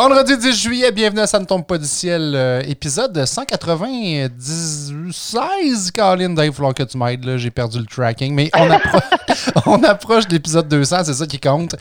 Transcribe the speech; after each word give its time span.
Vendredi 0.00 0.38
10 0.38 0.62
juillet, 0.62 0.92
bienvenue 0.92 1.22
à 1.22 1.26
Ça 1.26 1.40
ne 1.40 1.44
tombe 1.44 1.66
pas 1.66 1.76
du 1.76 1.84
ciel, 1.84 2.32
euh, 2.36 2.62
épisode 2.68 3.26
196. 3.26 5.90
Caroline, 5.90 6.36
il 6.38 6.46
va 6.50 6.52
falloir 6.52 6.72
que 6.72 6.84
tu 6.84 6.96
m'aides, 6.96 7.36
j'ai 7.36 7.50
perdu 7.50 7.80
le 7.80 7.84
tracking, 7.84 8.32
mais 8.32 8.48
on, 8.54 8.68
appro- 8.68 9.02
on 9.66 9.82
approche 9.82 10.28
de 10.28 10.34
l'épisode 10.34 10.68
200, 10.68 11.02
c'est 11.02 11.14
ça 11.14 11.26
qui 11.26 11.40
compte. 11.40 11.74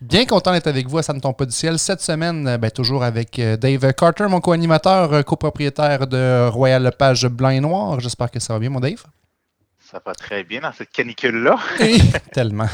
Bien 0.00 0.24
content 0.24 0.52
d'être 0.52 0.68
avec 0.68 0.88
vous 0.88 0.96
à 0.96 1.02
Ça 1.02 1.12
ne 1.12 1.20
tombe 1.20 1.36
pas 1.36 1.44
du 1.44 1.52
ciel. 1.52 1.78
Cette 1.78 2.00
semaine, 2.00 2.48
euh, 2.48 2.56
ben, 2.56 2.70
toujours 2.70 3.04
avec 3.04 3.38
euh, 3.38 3.58
Dave 3.58 3.92
Carter, 3.92 4.24
mon 4.30 4.40
co-animateur, 4.40 5.22
copropriétaire 5.26 6.06
de 6.06 6.48
Royal 6.48 6.82
Lepage 6.82 7.26
Blanc 7.26 7.50
et 7.50 7.60
Noir. 7.60 8.00
J'espère 8.00 8.30
que 8.30 8.40
ça 8.40 8.54
va 8.54 8.60
bien, 8.60 8.70
mon 8.70 8.80
Dave. 8.80 9.04
Ça 9.78 10.00
va 10.06 10.14
très 10.14 10.42
bien 10.42 10.62
dans 10.62 10.72
cette 10.72 10.90
canicule-là. 10.90 11.58
Tellement. 12.32 12.68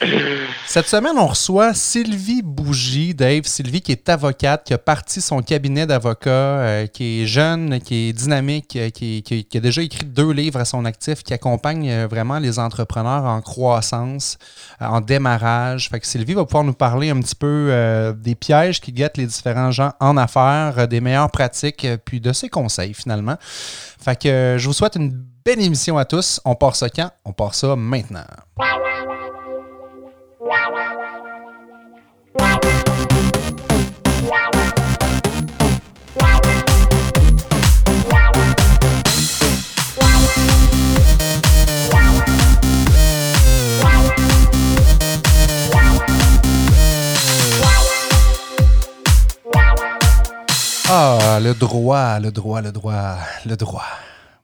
Cette 0.66 0.86
semaine, 0.86 1.18
on 1.18 1.26
reçoit 1.26 1.74
Sylvie 1.74 2.42
Bougie, 2.42 3.14
Dave. 3.14 3.44
Sylvie 3.44 3.80
qui 3.80 3.92
est 3.92 4.08
avocate, 4.08 4.64
qui 4.64 4.74
a 4.74 4.78
parti 4.78 5.20
son 5.20 5.42
cabinet 5.42 5.86
d'avocat, 5.86 6.30
euh, 6.30 6.86
qui 6.86 7.22
est 7.22 7.26
jeune, 7.26 7.80
qui 7.80 8.08
est 8.08 8.12
dynamique, 8.12 8.76
euh, 8.76 8.90
qui, 8.90 9.46
a 9.54 9.60
déjà 9.60 9.82
écrit 9.82 10.04
deux 10.04 10.30
livres 10.30 10.60
à 10.60 10.64
son 10.64 10.84
actif, 10.84 11.22
qui 11.22 11.34
accompagne 11.34 11.90
euh, 11.90 12.06
vraiment 12.06 12.38
les 12.38 12.58
entrepreneurs 12.58 13.24
en 13.24 13.40
croissance, 13.40 14.38
en 14.80 15.00
démarrage. 15.00 15.88
Fait 15.88 16.04
Sylvie 16.04 16.34
va 16.34 16.44
pouvoir 16.44 16.64
nous 16.64 16.74
parler 16.74 17.10
un 17.10 17.20
petit 17.20 17.34
peu 17.34 17.72
des 18.16 18.34
pièges 18.34 18.80
qui 18.80 18.92
guettent 18.92 19.16
les 19.16 19.26
différents 19.26 19.70
gens 19.70 19.92
en 20.00 20.16
affaires, 20.16 20.86
des 20.88 21.00
meilleures 21.00 21.30
pratiques, 21.30 21.86
puis 22.04 22.20
de 22.20 22.32
ses 22.32 22.48
conseils 22.48 22.94
finalement. 22.94 23.36
Fait 23.42 24.18
je 24.22 24.64
vous 24.66 24.72
souhaite 24.72 24.96
une 24.96 25.10
belle 25.44 25.60
émission 25.60 25.98
à 25.98 26.04
tous. 26.04 26.40
On 26.44 26.54
part 26.54 26.76
ça 26.76 26.88
quand? 26.88 27.10
On 27.24 27.32
part 27.32 27.54
ça 27.54 27.74
maintenant. 27.76 28.24
Ah, 50.90 51.38
le 51.42 51.52
droit, 51.52 52.18
le 52.18 52.32
droit, 52.32 52.62
le 52.62 52.72
droit, 52.72 53.18
le 53.44 53.56
droit. 53.56 53.84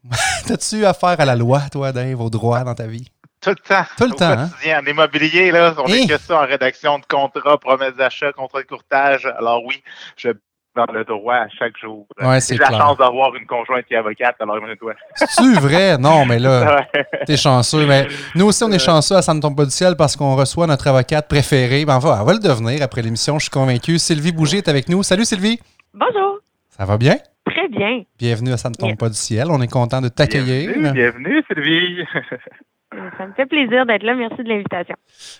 T'as-tu 0.46 0.84
affaire 0.84 1.18
à 1.18 1.24
la 1.24 1.36
loi, 1.36 1.62
toi, 1.72 1.90
Dave, 1.90 2.20
au 2.20 2.28
droit 2.28 2.62
dans 2.64 2.74
ta 2.74 2.86
vie? 2.86 3.08
Tout 3.44 3.50
le 3.50 3.56
temps. 3.56 3.84
Tout 3.98 4.04
le 4.04 4.10
Au 4.12 4.14
temps, 4.16 4.24
hein? 4.30 4.48
quotidien, 4.48 4.80
En 4.82 4.86
immobilier, 4.86 5.50
là, 5.52 5.74
on 5.78 5.86
Hey. 5.86 6.04
est 6.04 6.08
que 6.08 6.18
ça 6.18 6.42
en 6.42 6.46
rédaction 6.46 6.98
de 6.98 7.04
contrats, 7.06 7.58
promesses 7.58 7.94
d'achat, 7.96 8.32
contrats 8.32 8.62
de 8.62 8.66
courtage. 8.66 9.26
Alors 9.38 9.62
oui, 9.64 9.82
je 10.16 10.30
dans 10.76 10.86
le 10.92 11.04
droit 11.04 11.34
à 11.36 11.48
chaque 11.56 11.76
jour. 11.78 12.04
Ouais, 12.20 12.40
c'est 12.40 12.56
J'ai 12.56 12.60
la 12.62 12.70
chance 12.76 12.98
d'avoir 12.98 13.32
une 13.36 13.46
conjointe 13.46 13.84
qui 13.86 13.94
est 13.94 13.96
avocate, 13.96 14.34
alors 14.40 14.58
imagine-toi. 14.58 14.94
C'est-tu 15.14 15.54
vrai? 15.54 15.96
Non, 15.98 16.24
mais 16.26 16.40
là, 16.40 16.84
t'es 17.26 17.36
chanceux. 17.36 17.86
Mais 17.86 18.08
nous 18.34 18.46
aussi, 18.46 18.64
on 18.64 18.72
est 18.72 18.80
chanceux 18.80 19.14
à 19.14 19.22
Ça 19.22 19.32
ne 19.34 19.40
tombe 19.40 19.56
pas 19.56 19.64
du 19.66 19.70
ciel 19.70 19.94
parce 19.96 20.16
qu'on 20.16 20.34
reçoit 20.34 20.66
notre 20.66 20.88
avocate 20.88 21.28
préférée. 21.28 21.84
Ben, 21.84 21.94
on 21.94 21.98
va, 22.00 22.16
elle 22.20 22.26
va 22.26 22.32
le 22.32 22.40
devenir 22.40 22.82
après 22.82 23.02
l'émission, 23.02 23.38
je 23.38 23.44
suis 23.44 23.50
convaincu. 23.52 24.00
Sylvie 24.00 24.32
Bouger 24.32 24.58
est 24.58 24.68
avec 24.68 24.88
nous. 24.88 25.04
Salut, 25.04 25.24
Sylvie. 25.24 25.60
Bonjour. 25.92 26.38
Ça 26.76 26.84
va 26.84 26.96
bien? 26.98 27.18
Très 27.46 27.68
bien. 27.68 28.02
Bienvenue 28.18 28.52
à 28.52 28.56
Ça 28.56 28.68
ne 28.68 28.74
tombe 28.74 28.88
Bien. 28.88 28.96
pas 28.96 29.08
du 29.10 29.14
ciel. 29.14 29.46
On 29.50 29.60
est 29.62 29.70
content 29.70 30.00
de 30.00 30.08
t'accueillir. 30.08 30.72
Bienvenue, 30.72 30.92
bienvenue, 30.92 31.44
Sylvie. 31.48 32.04
Euh, 32.94 33.10
Ça 33.18 33.26
me 33.26 33.32
fait 33.32 33.46
plaisir 33.46 33.86
d'être 33.86 34.02
là. 34.02 34.14
Merci 34.14 34.42
de 34.42 34.48
l'invitation. 34.48 34.94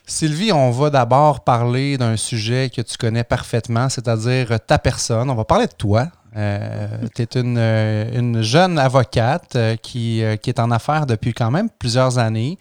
Sylvie, 0.06 0.52
on 0.52 0.70
va 0.70 0.91
d'abord 0.91 1.44
parler 1.44 1.97
d'un 1.97 2.16
sujet 2.16 2.70
que 2.74 2.83
tu 2.83 2.97
connais 2.97 3.24
parfaitement, 3.24 3.88
c'est-à-dire 3.88 4.58
ta 4.66 4.78
personne. 4.78 5.30
On 5.30 5.34
va 5.34 5.44
parler 5.44 5.66
de 5.66 5.72
toi. 5.72 6.08
tu 6.34 7.22
es 7.22 7.41
une, 7.41 7.56
euh, 7.58 8.19
une 8.19 8.42
jeune 8.42 8.78
avocate 8.78 9.55
euh, 9.56 9.77
qui, 9.77 10.22
euh, 10.22 10.36
qui 10.36 10.50
est 10.50 10.58
en 10.58 10.70
affaires 10.70 11.06
depuis 11.06 11.32
quand 11.32 11.50
même 11.50 11.69
plusieurs 11.78 12.19
années. 12.19 12.59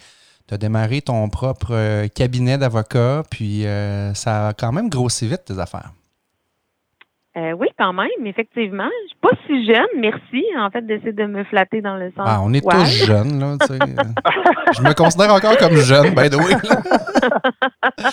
Tu 0.47 0.53
as 0.53 0.57
démarré 0.57 1.01
ton 1.01 1.27
propre 1.29 1.69
euh, 1.71 2.07
cabinet 2.07 2.57
d'avocat, 2.57 3.23
puis 3.29 3.65
euh, 3.65 4.13
ça 4.13 4.49
a 4.49 4.53
quand 4.53 4.71
même 4.71 4.89
grossi 4.89 5.27
vite 5.27 5.45
tes 5.45 5.57
affaires. 5.57 5.91
Euh, 7.35 7.53
oui, 7.53 7.67
quand 7.79 7.93
même, 7.93 8.09
effectivement. 8.25 8.89
Je 9.03 9.07
suis 9.07 9.17
pas 9.19 9.31
si 9.47 9.65
jeune, 9.65 9.87
merci, 9.97 10.45
en 10.55 10.69
fait, 10.69 10.85
d'essayer 10.85 11.13
de 11.13 11.25
me 11.25 11.43
flatter 11.45 11.81
dans 11.81 11.95
le 11.95 12.11
sens. 12.11 12.27
Ah, 12.27 12.39
on 12.43 12.53
est 12.53 12.61
tous 12.61 13.05
jeunes, 13.05 13.39
là. 13.39 13.55
tu 13.59 13.65
sais. 13.67 13.79
Je 14.77 14.83
me 14.83 14.93
considère 14.93 15.33
encore 15.33 15.57
comme 15.57 15.77
jeune, 15.77 16.13
by 16.13 16.29
the 16.29 16.35
way. 16.35 16.53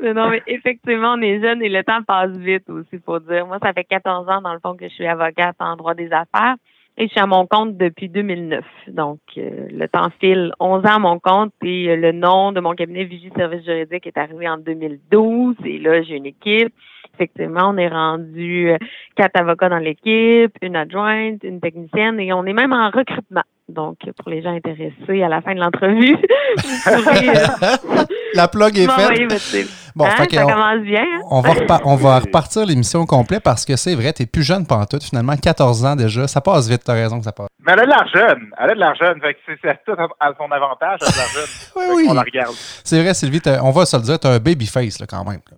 Mais 0.00 0.14
non, 0.14 0.28
mais 0.28 0.42
effectivement, 0.46 1.14
on 1.14 1.22
est 1.22 1.40
jeune 1.40 1.62
et 1.62 1.68
le 1.68 1.82
temps 1.82 2.02
passe 2.06 2.30
vite 2.30 2.68
aussi, 2.68 3.00
faut 3.04 3.18
dire. 3.18 3.46
Moi, 3.46 3.58
ça 3.62 3.72
fait 3.72 3.84
14 3.84 4.28
ans, 4.28 4.42
dans 4.42 4.52
le 4.52 4.60
fond, 4.60 4.76
que 4.76 4.88
je 4.88 4.94
suis 4.94 5.06
avocate 5.06 5.56
en 5.58 5.76
droit 5.76 5.94
des 5.94 6.12
affaires 6.12 6.56
et 6.98 7.06
je 7.06 7.10
suis 7.10 7.20
à 7.20 7.26
mon 7.26 7.46
compte 7.46 7.76
depuis 7.76 8.08
2009. 8.08 8.64
Donc, 8.88 9.20
euh, 9.36 9.68
le 9.70 9.86
temps 9.86 10.08
file 10.20 10.52
11 10.60 10.84
ans 10.86 10.96
à 10.96 10.98
mon 10.98 11.18
compte 11.18 11.52
et 11.62 11.90
euh, 11.90 11.96
le 11.96 12.12
nom 12.12 12.52
de 12.52 12.60
mon 12.60 12.72
cabinet 12.72 13.04
Vigie 13.04 13.30
Service 13.36 13.64
Juridique 13.64 14.06
est 14.06 14.16
arrivé 14.16 14.48
en 14.48 14.56
2012 14.56 15.56
et 15.64 15.78
là, 15.78 16.02
j'ai 16.02 16.16
une 16.16 16.26
équipe. 16.26 16.72
Effectivement, 17.14 17.70
on 17.70 17.76
est 17.76 17.88
rendu 17.88 18.70
euh, 18.70 18.78
quatre 19.14 19.38
avocats 19.38 19.68
dans 19.68 19.78
l'équipe, 19.78 20.52
une 20.62 20.76
adjointe, 20.76 21.44
une 21.44 21.60
technicienne 21.60 22.18
et 22.18 22.32
on 22.32 22.44
est 22.44 22.52
même 22.54 22.72
en 22.72 22.90
recrutement. 22.90 23.44
Donc, 23.68 23.96
pour 24.16 24.30
les 24.30 24.42
gens 24.42 24.54
intéressés 24.54 25.22
à 25.24 25.28
la 25.28 25.40
fin 25.42 25.52
de 25.54 25.58
l'entrevue, 25.60 26.16
vous 26.56 27.02
pourrez 27.02 27.28
euh, 27.30 28.04
La 28.34 28.46
plug 28.46 28.78
est 28.78 28.86
faite. 28.86 29.32
votre. 29.32 29.70
Bon, 29.96 30.04
Hein, 30.04 30.10
fait 30.10 30.26
que 30.28 30.36
ça 30.36 30.44
on- 30.46 30.48
commence 30.50 30.82
bien. 30.84 31.02
hein? 31.02 31.20
On 31.30 31.40
va, 31.40 31.52
repa- 31.54 31.80
on 31.84 31.96
va 31.96 32.18
repartir 32.20 32.64
l'émission 32.64 33.00
au 33.00 33.06
complet 33.06 33.40
parce 33.40 33.64
que 33.64 33.74
c'est 33.76 33.94
vrai, 33.96 34.12
t'es 34.12 34.26
plus 34.26 34.42
jeune 34.44 34.66
pantoute, 34.66 35.02
finalement, 35.02 35.36
14 35.36 35.84
ans 35.84 35.96
déjà. 35.96 36.28
Ça 36.28 36.40
passe 36.40 36.68
vite, 36.68 36.82
t'as 36.84 36.92
raison 36.92 37.18
que 37.18 37.24
ça 37.24 37.32
passe. 37.32 37.48
Mais 37.58 37.72
elle 37.72 37.80
a 37.80 37.84
de 37.84 37.90
l'argent. 37.90 38.40
Elle 38.58 38.70
a 38.70 38.74
de 38.74 38.78
l'argent. 38.78 39.12
Fait 39.20 39.34
que 39.34 39.40
c'est 39.46 39.58
c'est 39.62 39.78
tout 39.84 40.00
à 40.20 40.32
son 40.38 40.52
avantage, 40.52 40.98
elle 41.00 41.08
a 41.08 41.10
de 41.10 41.16
l'argent. 41.16 41.52
Oui, 41.76 41.82
Fait 41.88 41.92
oui. 41.94 42.06
qu'on 42.06 42.14
la 42.14 42.22
regarde. 42.22 42.54
C'est 42.84 43.02
vrai, 43.02 43.14
Sylvie, 43.14 43.40
on 43.62 43.70
va 43.72 43.84
se 43.86 43.96
le 43.96 44.02
dire, 44.02 44.18
t'as 44.20 44.34
un 44.34 44.38
baby 44.38 44.66
face 44.66 45.00
là, 45.00 45.06
quand 45.08 45.24
même. 45.24 45.40
là. 45.50 45.56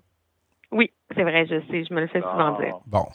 Oui, 0.71 0.91
c'est 1.17 1.23
vrai, 1.25 1.47
je 1.47 1.57
sais, 1.71 1.85
je 1.89 1.93
me 1.95 2.01
le 2.01 2.07
fais 2.09 2.21
souvent 2.21 2.57
Ah, 2.59 2.63
dire. 2.63 2.75
Bon. 2.87 3.07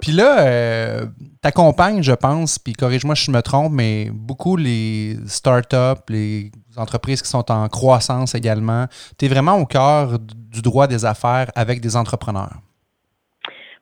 Puis 0.00 0.12
là, 0.12 0.40
euh, 0.40 1.06
t'accompagnes, 1.42 2.02
je 2.02 2.12
pense, 2.12 2.58
puis 2.58 2.72
corrige-moi 2.72 3.14
si 3.14 3.26
je 3.26 3.30
me 3.30 3.40
trompe, 3.42 3.72
mais 3.72 4.10
beaucoup 4.12 4.56
les 4.56 5.16
startups, 5.26 6.02
les 6.08 6.50
entreprises 6.76 7.22
qui 7.22 7.28
sont 7.28 7.50
en 7.50 7.68
croissance 7.68 8.34
également. 8.34 8.86
T'es 9.18 9.28
vraiment 9.28 9.56
au 9.56 9.66
cœur 9.66 10.18
du 10.18 10.62
droit 10.62 10.86
des 10.86 11.04
affaires 11.04 11.50
avec 11.54 11.80
des 11.80 11.96
entrepreneurs. 11.96 12.56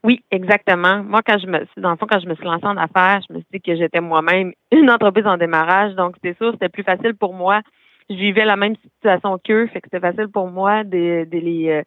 Oui, 0.04 0.22
exactement. 0.30 1.02
Moi, 1.02 1.22
quand 1.26 1.38
je 1.38 1.46
me 1.46 1.66
dans 1.76 1.90
le 1.90 1.96
fond, 1.96 2.06
quand 2.08 2.20
je 2.20 2.28
me 2.28 2.34
suis 2.34 2.44
lancée 2.44 2.66
en 2.66 2.76
affaires, 2.76 3.20
je 3.28 3.34
me 3.34 3.40
suis 3.40 3.48
dit 3.52 3.60
que 3.60 3.76
j'étais 3.76 4.00
moi-même 4.00 4.52
une 4.70 4.90
entreprise 4.90 5.26
en 5.26 5.36
démarrage. 5.36 5.94
Donc, 5.96 6.14
c'est 6.22 6.36
sûr, 6.36 6.52
c'était 6.52 6.68
plus 6.68 6.84
facile 6.84 7.14
pour 7.14 7.34
moi. 7.34 7.62
Je 8.08 8.14
vivais 8.14 8.44
la 8.44 8.56
même 8.56 8.76
situation 8.76 9.38
qu'eux, 9.42 9.66
fait 9.66 9.80
que 9.80 9.88
c'était 9.92 10.00
facile 10.00 10.28
pour 10.28 10.48
moi 10.48 10.84
de, 10.84 11.26
de 11.30 11.38
les, 11.38 11.68
euh, 11.68 11.82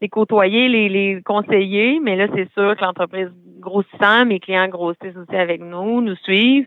les 0.00 0.08
côtoyer, 0.08 0.68
les, 0.68 0.88
les 0.88 1.22
conseiller. 1.22 2.00
Mais 2.00 2.16
là, 2.16 2.26
c'est 2.34 2.50
sûr 2.52 2.76
que 2.76 2.82
l'entreprise 2.82 3.28
grossissant, 3.58 4.24
mes 4.26 4.40
clients 4.40 4.68
grossissent 4.68 5.16
aussi 5.16 5.36
avec 5.36 5.60
nous, 5.60 6.00
nous 6.00 6.16
suivent. 6.16 6.66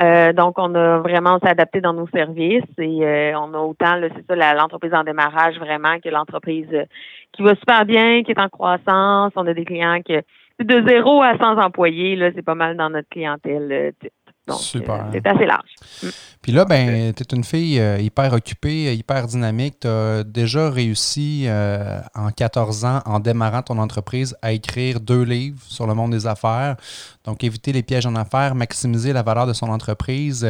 Euh, 0.00 0.32
donc, 0.32 0.58
on 0.58 0.74
a 0.74 0.98
vraiment 0.98 1.38
s'est 1.38 1.50
adapté 1.50 1.82
dans 1.82 1.92
nos 1.92 2.08
services 2.08 2.64
et 2.78 3.04
euh, 3.04 3.38
on 3.38 3.52
a 3.52 3.58
autant, 3.58 4.00
c'est 4.00 4.26
ça, 4.26 4.54
l'entreprise 4.54 4.94
en 4.94 5.04
démarrage 5.04 5.58
vraiment 5.58 6.00
que 6.00 6.08
l'entreprise 6.08 6.68
euh, 6.72 6.84
qui 7.32 7.42
va 7.42 7.54
super 7.56 7.84
bien, 7.84 8.22
qui 8.22 8.30
est 8.30 8.40
en 8.40 8.48
croissance. 8.48 9.32
On 9.36 9.46
a 9.46 9.52
des 9.52 9.66
clients 9.66 10.00
qui 10.02 10.14
de 10.60 10.86
zéro 10.86 11.20
à 11.22 11.36
100 11.38 11.58
employés, 11.58 12.16
là, 12.16 12.30
c'est 12.34 12.44
pas 12.44 12.54
mal 12.54 12.76
dans 12.76 12.90
notre 12.90 13.08
clientèle 13.08 13.72
euh. 13.72 14.08
Donc, 14.46 14.58
Super. 14.58 14.94
euh, 14.94 15.10
c'est 15.12 15.26
assez 15.26 15.46
large. 15.46 16.12
Puis 16.42 16.50
là, 16.50 16.64
ben, 16.64 17.14
tu 17.14 17.22
es 17.22 17.36
une 17.36 17.44
fille 17.44 17.78
euh, 17.78 17.98
hyper 17.98 18.32
occupée, 18.32 18.94
hyper 18.94 19.28
dynamique. 19.28 19.80
Tu 19.80 19.88
as 19.88 20.24
déjà 20.24 20.68
réussi 20.68 21.44
euh, 21.46 22.00
en 22.16 22.30
14 22.30 22.84
ans, 22.84 23.00
en 23.06 23.20
démarrant 23.20 23.62
ton 23.62 23.78
entreprise, 23.78 24.36
à 24.42 24.52
écrire 24.52 25.00
deux 25.00 25.22
livres 25.22 25.62
sur 25.62 25.86
le 25.86 25.94
monde 25.94 26.10
des 26.10 26.26
affaires. 26.26 26.76
Donc, 27.24 27.44
éviter 27.44 27.72
les 27.72 27.84
pièges 27.84 28.06
en 28.06 28.16
affaires, 28.16 28.56
maximiser 28.56 29.12
la 29.12 29.22
valeur 29.22 29.46
de 29.46 29.52
son 29.52 29.68
entreprise. 29.68 30.46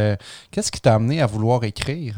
Qu'est-ce 0.50 0.72
qui 0.72 0.80
t'a 0.80 0.94
amené 0.94 1.20
à 1.20 1.26
vouloir 1.26 1.62
écrire? 1.64 2.16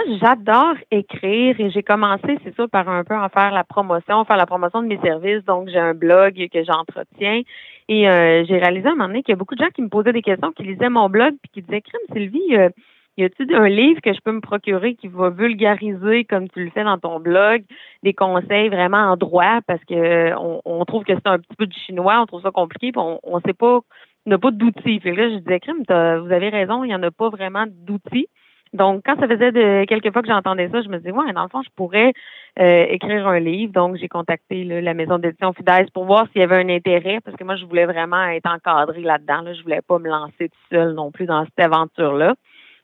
Moi, 0.00 0.16
j'adore 0.18 0.76
écrire 0.90 1.60
et 1.60 1.70
j'ai 1.70 1.82
commencé, 1.82 2.38
c'est 2.42 2.54
sûr, 2.54 2.70
par 2.70 2.88
un 2.88 3.04
peu 3.04 3.14
en 3.14 3.28
faire 3.28 3.50
la 3.52 3.64
promotion, 3.64 4.24
faire 4.24 4.36
la 4.36 4.46
promotion 4.46 4.82
de 4.82 4.86
mes 4.86 4.98
services. 5.00 5.44
Donc, 5.44 5.68
j'ai 5.68 5.78
un 5.78 5.92
blog 5.92 6.34
que 6.50 6.64
j'entretiens 6.64 7.42
et 7.88 8.08
euh, 8.08 8.44
j'ai 8.46 8.58
réalisé 8.58 8.88
à 8.88 8.92
un 8.92 8.94
moment 8.94 9.08
donné 9.08 9.22
qu'il 9.22 9.32
y 9.32 9.34
a 9.34 9.36
beaucoup 9.36 9.56
de 9.56 9.62
gens 9.62 9.70
qui 9.74 9.82
me 9.82 9.88
posaient 9.88 10.12
des 10.12 10.22
questions, 10.22 10.52
qui 10.52 10.62
lisaient 10.62 10.88
mon 10.88 11.10
blog 11.10 11.34
puis 11.42 11.50
qui 11.52 11.62
disaient, 11.62 11.82
Crime, 11.82 12.00
Sylvie, 12.14 12.56
euh, 12.56 12.70
y 13.18 13.24
a-t-il 13.24 13.54
un 13.54 13.68
livre 13.68 14.00
que 14.00 14.14
je 14.14 14.20
peux 14.24 14.32
me 14.32 14.40
procurer 14.40 14.94
qui 14.94 15.08
va 15.08 15.28
vulgariser, 15.28 16.24
comme 16.24 16.48
tu 16.48 16.64
le 16.64 16.70
fais 16.70 16.84
dans 16.84 16.98
ton 16.98 17.20
blog, 17.20 17.62
des 18.02 18.14
conseils 18.14 18.70
vraiment 18.70 19.10
en 19.10 19.16
droit? 19.18 19.60
Parce 19.66 19.84
que 19.84 19.94
euh, 19.94 20.34
on, 20.64 20.84
trouve 20.86 21.04
que 21.04 21.12
c'est 21.14 21.26
un 21.26 21.38
petit 21.38 21.56
peu 21.58 21.66
du 21.66 21.78
chinois, 21.78 22.22
on 22.22 22.26
trouve 22.26 22.42
ça 22.42 22.50
compliqué, 22.50 22.92
puis 22.92 23.02
on 23.02 23.36
ne 23.36 23.42
sait 23.44 23.52
pas, 23.52 23.80
on 24.24 24.30
n'a 24.30 24.38
pas 24.38 24.50
d'outils. 24.50 25.00
Fait 25.00 25.12
là, 25.12 25.28
je 25.28 25.36
disais, 25.36 25.60
crime, 25.60 25.82
vous 25.86 26.32
avez 26.32 26.48
raison, 26.48 26.84
il 26.84 26.88
n'y 26.88 26.94
en 26.94 27.02
a 27.02 27.10
pas 27.10 27.28
vraiment 27.28 27.66
d'outils. 27.68 28.28
Donc, 28.72 29.02
quand 29.04 29.18
ça 29.18 29.26
faisait 29.26 29.50
de 29.50 29.84
quelques 29.84 30.12
fois 30.12 30.22
que 30.22 30.28
j'entendais 30.28 30.68
ça, 30.68 30.80
je 30.80 30.88
me 30.88 30.98
disais, 30.98 31.10
ouais, 31.10 31.32
dans 31.32 31.42
le 31.42 31.48
fond, 31.48 31.60
je 31.62 31.70
pourrais 31.74 32.12
euh, 32.60 32.86
écrire 32.88 33.26
un 33.26 33.40
livre. 33.40 33.72
Donc, 33.72 33.96
j'ai 33.96 34.08
contacté 34.08 34.62
la 34.64 34.94
maison 34.94 35.18
d'édition 35.18 35.52
Fides 35.52 35.90
pour 35.92 36.04
voir 36.04 36.26
s'il 36.28 36.40
y 36.40 36.44
avait 36.44 36.56
un 36.56 36.68
intérêt, 36.68 37.18
parce 37.24 37.36
que 37.36 37.42
moi, 37.42 37.56
je 37.56 37.64
voulais 37.64 37.86
vraiment 37.86 38.24
être 38.26 38.48
encadrée 38.48 39.02
là-dedans. 39.02 39.42
Là. 39.42 39.54
Je 39.54 39.62
voulais 39.62 39.82
pas 39.82 39.98
me 39.98 40.08
lancer 40.08 40.48
tout 40.48 40.74
seul 40.76 40.94
non 40.94 41.10
plus 41.10 41.26
dans 41.26 41.44
cette 41.44 41.58
aventure-là. 41.58 42.34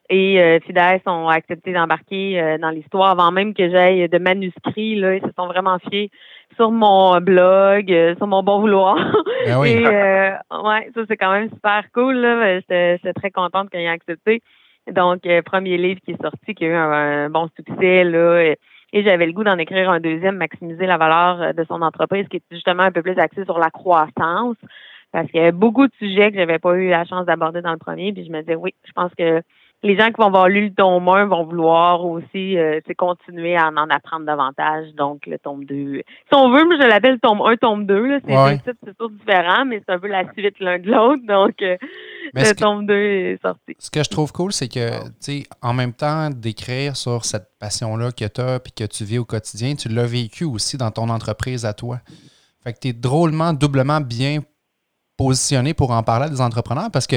Et 0.09 0.41
euh, 0.41 0.61
Fides 0.61 1.03
ont 1.07 1.29
accepté 1.29 1.73
d'embarquer 1.73 2.41
euh, 2.41 2.59
dans 2.59 2.71
l'histoire 2.71 3.11
avant 3.11 3.33
même 3.33 3.55
que 3.55 3.69
j'aille 3.69 4.09
de 4.09 4.19
manuscrits. 4.19 4.95
Là, 4.97 5.17
ils 5.17 5.23
se 5.23 5.33
sont 5.37 5.47
vraiment 5.47 5.79
fiés 5.91 6.11
sur 6.55 6.71
mon 6.71 7.21
blog, 7.21 7.93
euh, 7.93 8.15
sur 8.17 8.27
mon 8.27 8.43
bon 8.43 8.61
vouloir. 8.61 8.97
Ben 9.47 9.59
oui. 9.61 9.71
Et 9.71 9.85
ouais, 9.85 10.91
ça 10.95 11.01
c'est 11.09 11.17
quand 11.17 11.33
même 11.33 11.51
super 11.51 11.83
cool. 11.93 12.17
Là. 12.17 12.61
J'étais, 12.61 12.99
très 13.15 13.31
contente 13.31 13.71
qu'ils 13.71 13.81
aient 13.81 13.89
accepté. 13.89 14.43
Donc, 14.93 15.23
premier 15.45 15.77
livre 15.77 16.01
qui 16.05 16.13
est 16.13 16.23
sorti, 16.23 16.55
qui 16.55 16.65
a 16.65 16.69
eu 16.69 16.75
un, 16.75 17.31
bon 17.31 17.49
succès, 17.57 18.05
là. 18.05 18.41
Et, 18.43 18.59
j'avais 18.93 19.27
le 19.27 19.33
goût 19.33 19.45
d'en 19.45 19.59
écrire 19.59 19.91
un 19.91 20.01
deuxième, 20.01 20.37
maximiser 20.37 20.87
la 20.87 20.97
valeur 20.97 21.53
de 21.53 21.65
son 21.65 21.83
entreprise, 21.83 22.27
qui 22.29 22.39
est 22.39 22.43
justement 22.51 22.85
un 22.85 22.93
peu 22.93 23.03
plus 23.03 23.19
axé 23.19 23.45
sur 23.45 23.59
la 23.59 23.71
croissance. 23.71 24.57
Parce 25.13 25.31
qu'il 25.31 25.41
y 25.41 25.43
avait 25.43 25.53
beaucoup 25.53 25.87
de 25.87 25.93
sujets 25.99 26.31
que 26.31 26.39
j'avais 26.39 26.59
pas 26.59 26.75
eu 26.77 26.89
la 26.89 27.05
chance 27.05 27.27
d'aborder 27.27 27.63
dans 27.63 27.73
le 27.73 27.79
premier. 27.79 28.13
Puis 28.13 28.25
je 28.25 28.31
me 28.31 28.41
disais, 28.41 28.55
oui, 28.55 28.75
je 28.85 28.93
pense 28.93 29.13
que 29.15 29.43
les 29.83 29.97
gens 29.97 30.07
qui 30.07 30.15
vont 30.19 30.27
avoir 30.27 30.49
lu 30.49 30.69
le 30.69 30.75
tome 30.75 31.09
1 31.09 31.27
vont 31.27 31.45
vouloir 31.45 32.05
aussi 32.05 32.57
euh, 32.57 32.81
continuer 32.97 33.57
à 33.57 33.69
en 33.69 33.91
apprendre 33.91 34.25
davantage. 34.25 34.93
Donc, 34.95 35.27
le 35.27 35.39
tome 35.39 35.65
2. 35.65 35.99
Si 35.99 36.35
on 36.35 36.51
veut, 36.51 36.65
moi, 36.65 36.77
je 36.81 36.87
l'appelle 36.87 37.19
tome 37.21 37.41
1, 37.41 37.57
tome 37.57 37.87
2. 37.87 38.21
C'est 38.27 38.37
ouais. 38.37 38.59
toujours 38.59 39.11
différent, 39.11 39.65
mais 39.67 39.83
c'est 39.87 39.95
un 39.95 39.99
peu 39.99 40.09
la 40.09 40.25
suite 40.33 40.59
l'un 40.61 40.79
de 40.79 40.91
l'autre. 40.91 41.23
Donc, 41.27 41.61
euh, 41.63 41.77
le 42.35 42.55
tome 42.55 42.87
2 42.87 42.95
est 42.95 43.43
sorti. 43.43 43.77
Ce 43.79 43.91
que 43.91 44.03
je 44.03 44.09
trouve 44.09 44.33
cool, 44.33 44.53
c'est 44.53 44.69
que, 44.69 45.05
tu 45.05 45.13
sais, 45.21 45.43
en 45.63 45.75
même 45.75 45.93
temps 45.93 46.31
d'écrire 46.31 46.97
sur 46.97 47.25
cette 47.25 47.49
passion-là 47.61 48.13
que 48.13 48.25
tu 48.27 48.41
as 48.41 48.59
puis 48.61 48.73
que 48.73 48.85
tu 48.85 49.05
vis 49.05 49.19
au 49.19 49.25
quotidien, 49.25 49.75
tu 49.75 49.89
l'as 49.89 50.07
vécu 50.07 50.45
aussi 50.45 50.77
dans 50.77 50.91
ton 50.91 51.11
entreprise 51.11 51.65
à 51.65 51.75
toi. 51.75 51.99
Fait 52.65 52.73
que 52.73 52.79
tu 52.81 52.89
es 52.89 52.93
drôlement, 52.93 53.53
doublement 53.53 54.01
bien 54.01 54.41
positionné 55.17 55.75
pour 55.75 55.91
en 55.93 56.03
parler 56.03 56.27
à 56.27 56.29
des 56.29 56.41
entrepreneurs 56.41 56.91
parce 56.93 57.07
que 57.07 57.17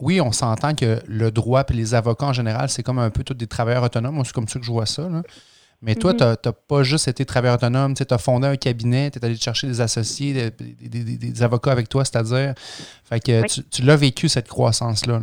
oui, 0.00 0.20
on 0.20 0.32
s'entend 0.32 0.74
que 0.74 1.00
le 1.06 1.30
droit 1.30 1.64
et 1.68 1.72
les 1.72 1.94
avocats 1.94 2.26
en 2.26 2.32
général, 2.32 2.68
c'est 2.68 2.82
comme 2.82 2.98
un 2.98 3.10
peu 3.10 3.24
tous 3.24 3.34
des 3.34 3.46
travailleurs 3.46 3.82
autonomes. 3.82 4.22
C'est 4.24 4.34
comme 4.34 4.48
ça 4.48 4.58
que 4.58 4.64
je 4.64 4.70
vois 4.70 4.86
ça. 4.86 5.08
Mais 5.82 5.94
toi, 5.94 6.12
mm-hmm. 6.12 6.36
tu 6.42 6.48
n'as 6.48 6.52
pas 6.52 6.82
juste 6.82 7.08
été 7.08 7.24
travailleur 7.24 7.56
autonome, 7.56 7.94
tu 7.94 8.02
as 8.08 8.18
fondé 8.18 8.46
un 8.46 8.56
cabinet, 8.56 9.10
tu 9.10 9.18
es 9.18 9.24
allé 9.24 9.36
chercher 9.36 9.66
des 9.66 9.80
associés, 9.80 10.50
des, 10.50 11.42
avocats 11.42 11.72
avec 11.72 11.88
toi, 11.88 12.04
c'est-à-dire. 12.04 12.54
Fait 13.04 13.20
que 13.20 13.46
tu, 13.70 13.82
l'as 13.82 13.96
vécu, 13.96 14.28
cette 14.28 14.48
croissance-là. 14.48 15.20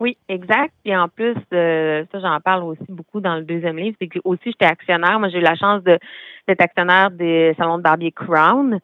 Oui, 0.00 0.16
exact. 0.28 0.72
Et 0.84 0.96
en 0.96 1.08
plus, 1.08 1.34
euh, 1.52 2.04
ça, 2.12 2.20
j'en 2.20 2.40
parle 2.40 2.62
aussi 2.62 2.84
beaucoup 2.88 3.20
dans 3.20 3.34
le 3.36 3.42
deuxième 3.42 3.78
livre, 3.78 3.96
c'est 4.00 4.06
que 4.06 4.20
aussi 4.24 4.44
j'étais 4.46 4.66
actionnaire. 4.66 5.18
Moi, 5.18 5.28
j'ai 5.28 5.38
eu 5.38 5.42
la 5.42 5.56
chance 5.56 5.82
d'être 5.82 6.60
actionnaire 6.60 7.10
des 7.10 7.54
salons 7.56 7.78
de 7.78 7.82
barbier 7.82 8.12
Crown. 8.12 8.78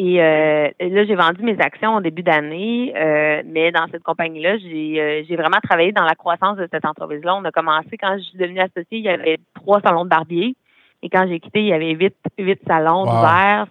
Et 0.00 0.22
euh, 0.22 0.68
là, 0.78 1.04
j'ai 1.04 1.16
vendu 1.16 1.42
mes 1.42 1.58
actions 1.58 1.96
au 1.96 2.00
début 2.00 2.22
d'année, 2.22 2.94
euh, 2.96 3.42
mais 3.44 3.72
dans 3.72 3.86
cette 3.90 4.04
compagnie-là, 4.04 4.56
j'ai, 4.58 5.00
euh, 5.00 5.24
j'ai 5.28 5.34
vraiment 5.34 5.58
travaillé 5.60 5.90
dans 5.90 6.04
la 6.04 6.14
croissance 6.14 6.56
de 6.56 6.68
cette 6.72 6.84
entreprise-là. 6.84 7.34
On 7.34 7.44
a 7.44 7.50
commencé 7.50 7.98
quand 8.00 8.16
je 8.16 8.22
suis 8.22 8.38
devenue 8.38 8.60
associée, 8.60 8.98
il 8.98 9.04
y 9.04 9.08
avait 9.08 9.38
trois 9.54 9.80
salons 9.80 10.04
de 10.04 10.08
barbier. 10.08 10.54
Et 11.02 11.08
quand 11.08 11.26
j'ai 11.28 11.40
quitté, 11.40 11.60
il 11.60 11.66
y 11.66 11.72
avait 11.72 11.90
huit, 11.90 12.14
huit 12.38 12.60
salons 12.66 13.02
ouverts 13.02 13.66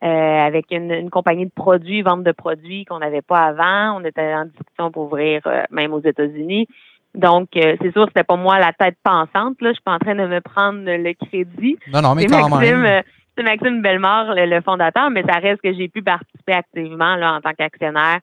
avec 0.00 0.66
une, 0.70 0.90
une, 0.90 1.10
compagnie 1.10 1.46
de 1.46 1.52
produits, 1.54 2.02
vente 2.02 2.24
de 2.24 2.32
produits 2.32 2.84
qu'on 2.84 2.98
n'avait 2.98 3.22
pas 3.22 3.40
avant. 3.40 3.98
On 4.00 4.04
était 4.04 4.34
en 4.34 4.46
discussion 4.46 4.90
pour 4.90 5.04
ouvrir 5.04 5.40
même 5.70 5.94
aux 5.94 6.02
États-Unis. 6.02 6.66
Donc, 7.14 7.48
c'est 7.54 7.92
sûr, 7.92 8.04
c'était 8.08 8.24
pas 8.24 8.36
moi 8.36 8.58
la 8.58 8.74
tête 8.74 8.96
pensante. 9.02 9.62
Là, 9.62 9.70
je 9.70 9.72
suis 9.72 9.82
pas 9.82 9.94
en 9.94 9.98
train 9.98 10.14
de 10.14 10.26
me 10.26 10.40
prendre 10.42 10.84
le 10.84 11.14
crédit. 11.14 11.78
Non, 11.90 12.02
non, 12.02 12.14
mais 12.14 12.26
quand 12.26 12.58
même 12.58 13.02
c'est 13.36 13.42
Maxime 13.42 13.82
Bellemare, 13.82 14.34
le, 14.34 14.60
fondateur, 14.60 15.10
mais 15.10 15.22
ça 15.22 15.38
reste 15.38 15.62
que 15.62 15.72
j'ai 15.72 15.88
pu 15.88 16.02
participer 16.02 16.52
activement 16.52 17.16
là, 17.16 17.34
en 17.34 17.40
tant 17.40 17.52
qu'actionnaire 17.52 18.20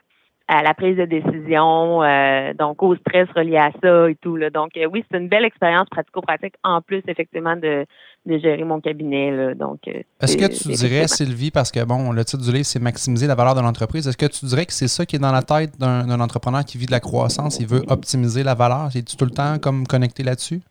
à 0.50 0.64
la 0.64 0.74
prise 0.74 0.98
de 0.98 1.06
décision, 1.06 2.02
euh, 2.02 2.54
donc 2.56 2.82
au 2.82 2.96
stress 2.96 3.28
relié 3.36 3.58
à 3.58 3.70
ça 3.84 4.10
et 4.10 4.16
tout. 4.16 4.36
Là. 4.36 4.50
Donc 4.50 4.72
euh, 4.78 4.88
oui, 4.92 5.06
c'est 5.10 5.20
une 5.20 5.30
belle 5.30 5.46
expérience 5.46 5.88
pratico-pratique 5.90 6.56
en 6.64 6.82
plus 6.82 7.04
effectivement 7.08 7.56
de, 7.56 7.86
de 8.26 8.38
gérer 8.40 8.64
mon 8.64 8.82
cabinet. 8.82 9.30
Là. 9.30 9.54
Donc 9.54 9.82
euh, 9.88 10.02
est-ce 10.22 10.38
que 10.38 10.48
tu 10.48 10.70
dirais, 10.70 11.08
Sylvie, 11.08 11.52
parce 11.52 11.72
que 11.72 11.84
bon, 11.86 12.12
le 12.12 12.26
titre 12.26 12.44
du 12.44 12.52
livre 12.52 12.66
c'est 12.66 12.82
maximiser 12.82 13.28
la 13.28 13.36
valeur 13.36 13.54
de 13.54 13.62
l'entreprise. 13.62 14.08
Est-ce 14.08 14.18
que 14.18 14.26
tu 14.26 14.44
dirais 14.48 14.66
que 14.66 14.74
c'est 14.74 14.88
ça 14.88 15.06
qui 15.06 15.18
est 15.18 15.20
dans 15.20 15.32
la 15.32 15.44
tête 15.44 15.78
d'un 15.80 16.20
entrepreneur 16.20 16.66
qui 16.66 16.80
vit 16.80 16.88
de 16.88 16.92
la 16.92 17.00
croissance, 17.00 17.60
il 17.60 17.68
veut 17.68 17.84
optimiser 17.88 18.42
la 18.42 18.56
valeur? 18.56 18.88
Es-tu 18.96 19.18
tout 19.18 19.26
le 19.26 19.32
temps 19.32 19.60
comme 19.60 19.86
connecté 19.86 20.24
là-dessus? 20.24 20.62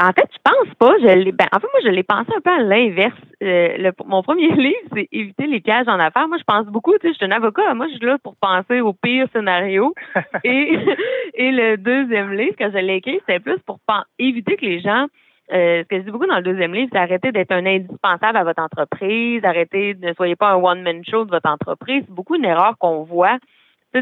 En 0.00 0.10
fait, 0.12 0.28
je 0.32 0.38
pense 0.42 0.74
pas. 0.74 0.92
Je 1.00 1.06
l'ai, 1.06 1.32
ben, 1.32 1.46
en 1.52 1.60
fait, 1.60 1.68
moi, 1.72 1.80
je 1.84 1.88
l'ai 1.88 2.02
pensé 2.02 2.30
un 2.36 2.40
peu 2.40 2.50
à 2.50 2.62
l'inverse. 2.62 3.16
Euh, 3.42 3.92
mon 4.06 4.22
premier 4.22 4.48
livre, 4.56 4.88
c'est 4.92 5.08
éviter 5.12 5.46
les 5.46 5.60
pièges 5.60 5.86
en 5.86 6.00
affaires. 6.00 6.26
Moi, 6.26 6.38
je 6.38 6.44
pense 6.44 6.66
beaucoup. 6.66 6.92
Tu 6.98 7.06
sais, 7.06 7.12
je 7.12 7.16
suis 7.18 7.26
un 7.26 7.30
avocat. 7.30 7.74
Moi, 7.74 7.86
je 7.88 7.96
suis 7.96 8.06
là 8.06 8.18
pour 8.22 8.34
penser 8.36 8.80
au 8.80 8.92
pire 8.92 9.28
scénario. 9.32 9.94
et, 10.44 10.78
et 11.34 11.52
le 11.52 11.76
deuxième 11.76 12.32
livre, 12.32 12.56
quand 12.58 12.70
je 12.72 12.78
l'ai 12.78 12.96
écrit, 12.96 13.20
c'était 13.20 13.40
plus 13.40 13.58
pour 13.60 13.78
éviter 14.18 14.56
que 14.56 14.64
les 14.64 14.80
gens 14.80 15.06
euh, 15.52 15.82
ce 15.82 15.88
que 15.88 15.98
je 15.98 16.04
dis 16.04 16.10
beaucoup 16.10 16.26
dans 16.26 16.36
le 16.36 16.42
deuxième 16.42 16.72
livre, 16.72 16.88
c'est 16.90 16.98
arrêter 16.98 17.30
d'être 17.30 17.52
un 17.52 17.66
indispensable 17.66 18.38
à 18.38 18.44
votre 18.44 18.62
entreprise, 18.62 19.44
arrêter, 19.44 19.94
ne 20.00 20.14
soyez 20.14 20.36
pas 20.36 20.52
un 20.52 20.56
one-man 20.56 21.02
show 21.04 21.26
de 21.26 21.30
votre 21.30 21.50
entreprise. 21.50 22.02
C'est 22.06 22.14
beaucoup 22.14 22.36
une 22.36 22.46
erreur 22.46 22.78
qu'on 22.78 23.02
voit 23.02 23.38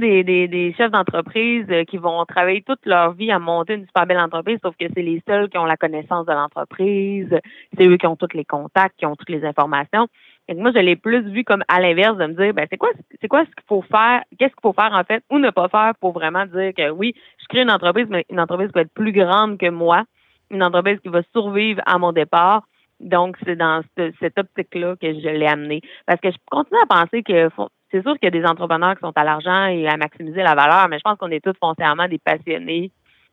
des, 0.00 0.24
des, 0.24 0.48
des 0.48 0.74
chefs 0.74 0.90
d'entreprise 0.90 1.66
euh, 1.70 1.84
qui 1.84 1.96
vont 1.96 2.24
travailler 2.24 2.62
toute 2.62 2.84
leur 2.86 3.12
vie 3.12 3.30
à 3.30 3.38
monter 3.38 3.74
une 3.74 3.86
super 3.86 4.06
belle 4.06 4.20
entreprise, 4.20 4.58
sauf 4.62 4.74
que 4.76 4.86
c'est 4.94 5.02
les 5.02 5.22
seuls 5.28 5.48
qui 5.48 5.58
ont 5.58 5.64
la 5.64 5.76
connaissance 5.76 6.26
de 6.26 6.32
l'entreprise, 6.32 7.28
c'est 7.76 7.86
eux 7.86 7.96
qui 7.96 8.06
ont 8.06 8.16
tous 8.16 8.34
les 8.34 8.44
contacts, 8.44 8.98
qui 8.98 9.06
ont 9.06 9.16
toutes 9.16 9.30
les 9.30 9.44
informations. 9.44 10.08
Et 10.48 10.54
moi, 10.54 10.72
je 10.74 10.80
l'ai 10.80 10.96
plus 10.96 11.22
vu 11.30 11.44
comme 11.44 11.62
à 11.68 11.80
l'inverse 11.80 12.16
de 12.16 12.26
me 12.26 12.34
dire, 12.34 12.52
ben 12.52 12.66
c'est 12.68 12.76
quoi, 12.76 12.90
c'est 13.20 13.28
quoi 13.28 13.44
ce 13.44 13.50
qu'il 13.50 13.66
faut 13.68 13.82
faire, 13.82 14.22
qu'est-ce 14.38 14.52
qu'il 14.52 14.62
faut 14.62 14.72
faire 14.72 14.92
en 14.92 15.04
fait, 15.04 15.22
ou 15.30 15.38
ne 15.38 15.50
pas 15.50 15.68
faire 15.68 15.92
pour 16.00 16.12
vraiment 16.12 16.46
dire 16.46 16.72
que 16.76 16.90
oui, 16.90 17.14
je 17.40 17.46
crée 17.46 17.62
une 17.62 17.70
entreprise, 17.70 18.06
mais 18.10 18.24
une 18.28 18.40
entreprise 18.40 18.68
qui 18.68 18.74
va 18.74 18.80
être 18.82 18.92
plus 18.92 19.12
grande 19.12 19.58
que 19.58 19.70
moi, 19.70 20.04
une 20.50 20.62
entreprise 20.62 20.98
qui 21.00 21.08
va 21.08 21.22
survivre 21.32 21.80
à 21.86 21.98
mon 21.98 22.12
départ. 22.12 22.64
Donc, 23.02 23.36
c'est 23.44 23.56
dans 23.56 23.82
cette 23.96 24.38
optique-là 24.38 24.94
que 25.00 25.12
je 25.12 25.28
l'ai 25.28 25.46
amené. 25.46 25.80
Parce 26.06 26.20
que 26.20 26.30
je 26.30 26.36
continue 26.50 26.80
à 26.82 26.86
penser 26.86 27.22
que 27.22 27.48
c'est 27.90 28.02
sûr 28.02 28.14
qu'il 28.14 28.24
y 28.24 28.36
a 28.38 28.40
des 28.40 28.46
entrepreneurs 28.46 28.94
qui 28.94 29.00
sont 29.00 29.12
à 29.14 29.24
l'argent 29.24 29.66
et 29.66 29.86
à 29.88 29.96
maximiser 29.96 30.42
la 30.42 30.54
valeur, 30.54 30.88
mais 30.88 30.98
je 30.98 31.02
pense 31.02 31.18
qu'on 31.18 31.30
est 31.30 31.44
tous 31.44 31.54
foncièrement 31.60 32.08
des 32.08 32.18
passionnés 32.18 32.90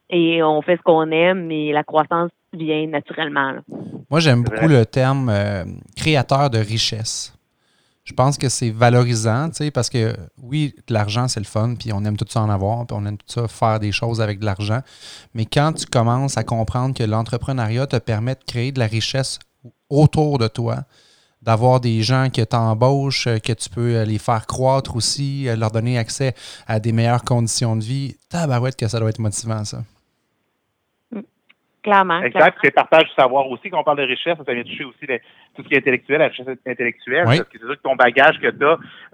et 0.10 0.44
on 0.44 0.62
fait 0.62 0.78
ce 0.78 0.82
qu'on 0.82 1.12
aime 1.12 1.52
et 1.52 1.72
la 1.72 1.84
croissance 1.84 2.32
vient 2.54 2.88
naturellement. 2.88 3.54
Moi, 4.10 4.20
j'aime 4.20 4.44
beaucoup 4.44 4.68
le 4.68 4.86
terme 4.86 5.30
euh, 5.30 5.64
créateur 5.96 6.50
de 6.50 6.58
richesse. 6.58 7.36
Je 8.04 8.14
pense 8.14 8.40
que 8.40 8.50
c'est 8.50 8.72
valorisant, 8.72 9.50
parce 9.72 9.88
que 9.88 10.16
oui, 10.42 10.74
l'argent, 10.90 11.28
c'est 11.28 11.40
le 11.40 11.46
fun, 11.46 11.76
puis 11.78 11.94
on 11.94 12.04
aime 12.06 12.18
tout 12.18 12.26
ça 12.28 12.42
en 12.42 12.50
avoir, 12.50 12.88
puis 12.88 12.98
on 13.00 13.06
aime 13.06 13.18
tout 13.18 13.28
ça 13.28 13.48
faire 13.48 13.80
des 13.80 13.92
choses 13.92 14.20
avec 14.20 14.40
de 14.40 14.46
l'argent. 14.46 14.80
Mais 15.36 15.46
quand 15.46 15.74
tu 15.74 15.86
commences 15.86 16.36
à 16.36 16.44
comprendre 16.44 16.96
que 16.96 17.04
l'entrepreneuriat 17.04 17.86
te 17.86 17.98
permet 17.98 18.34
de 18.34 18.44
créer 18.48 18.72
de 18.72 18.80
la 18.80 18.88
richesse 18.88 19.38
autour 19.90 20.38
de 20.38 20.48
toi, 20.48 20.84
d'avoir 21.42 21.80
des 21.80 22.02
gens 22.04 22.30
que 22.30 22.42
tu 22.42 22.56
embauches, 22.56 23.28
euh, 23.28 23.40
que 23.40 23.54
tu 23.54 23.70
peux 23.70 23.96
euh, 23.96 24.06
les 24.06 24.18
faire 24.18 24.46
croître 24.46 24.96
aussi, 24.96 25.48
euh, 25.48 25.56
leur 25.56 25.72
donner 25.72 25.98
accès 25.98 26.36
à 26.68 26.80
des 26.80 26.92
meilleures 26.92 27.24
conditions 27.24 27.76
de 27.76 27.84
vie. 27.84 28.16
Tabarouette 28.30 28.76
que 28.76 28.88
ça 28.88 29.00
doit 29.00 29.10
être 29.10 29.20
motivant, 29.20 29.64
ça. 29.64 29.84
Clairement. 31.82 32.22
Exact. 32.22 32.58
C'est 32.62 32.72
partage 32.72 33.06
du 33.06 33.14
savoir 33.14 33.50
aussi. 33.50 33.70
Quand 33.70 33.80
on 33.80 33.84
parle 33.84 34.00
de 34.00 34.04
richesse, 34.04 34.38
ça 34.46 34.54
vient 34.54 34.64
toucher 34.64 34.84
aussi 34.84 35.08
tout 35.56 35.64
ce 35.64 35.68
qui 35.68 35.74
est 35.74 35.78
intellectuel, 35.78 36.20
la 36.20 36.28
richesse 36.28 36.48
intellectuelle. 36.66 37.24
Parce 37.24 37.40
que 37.40 37.46
c'est 37.54 37.66
sûr 37.66 37.78
que 37.78 37.82
ton 37.82 37.96
bagage 37.96 38.40
que 38.40 38.50
tu 38.50 38.66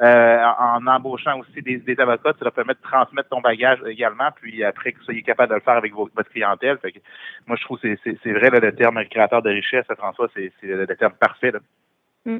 as 0.04 0.56
en 0.60 0.88
embauchant 0.88 1.40
aussi 1.40 1.62
des, 1.62 2.00
avocats, 2.00 2.34
ça 2.40 2.46
va 2.46 2.52
permettre 2.52 2.82
de 2.82 2.88
transmettre 2.88 3.30
ton 3.30 3.42
bagage 3.42 3.80
également, 3.86 4.30
puis 4.36 4.64
après 4.64 4.92
que 4.92 4.98
vous 4.98 5.06
soyez 5.06 5.22
capable 5.22 5.50
de 5.50 5.56
le 5.56 5.62
faire 5.62 5.76
avec 5.76 5.94
votre 5.94 6.30
clientèle. 6.32 6.80
moi, 7.46 7.56
je 7.56 7.64
trouve 7.64 7.80
que 7.80 7.96
c'est 8.04 8.32
vrai, 8.32 8.50
le 8.50 8.76
terme 8.76 9.04
créateur 9.06 9.42
de 9.42 9.50
richesse, 9.50 9.86
François, 9.98 10.28
c'est 10.34 10.52
le, 10.64 10.88
terme 10.88 11.14
parfait. 11.14 11.52
Mm. 12.26 12.38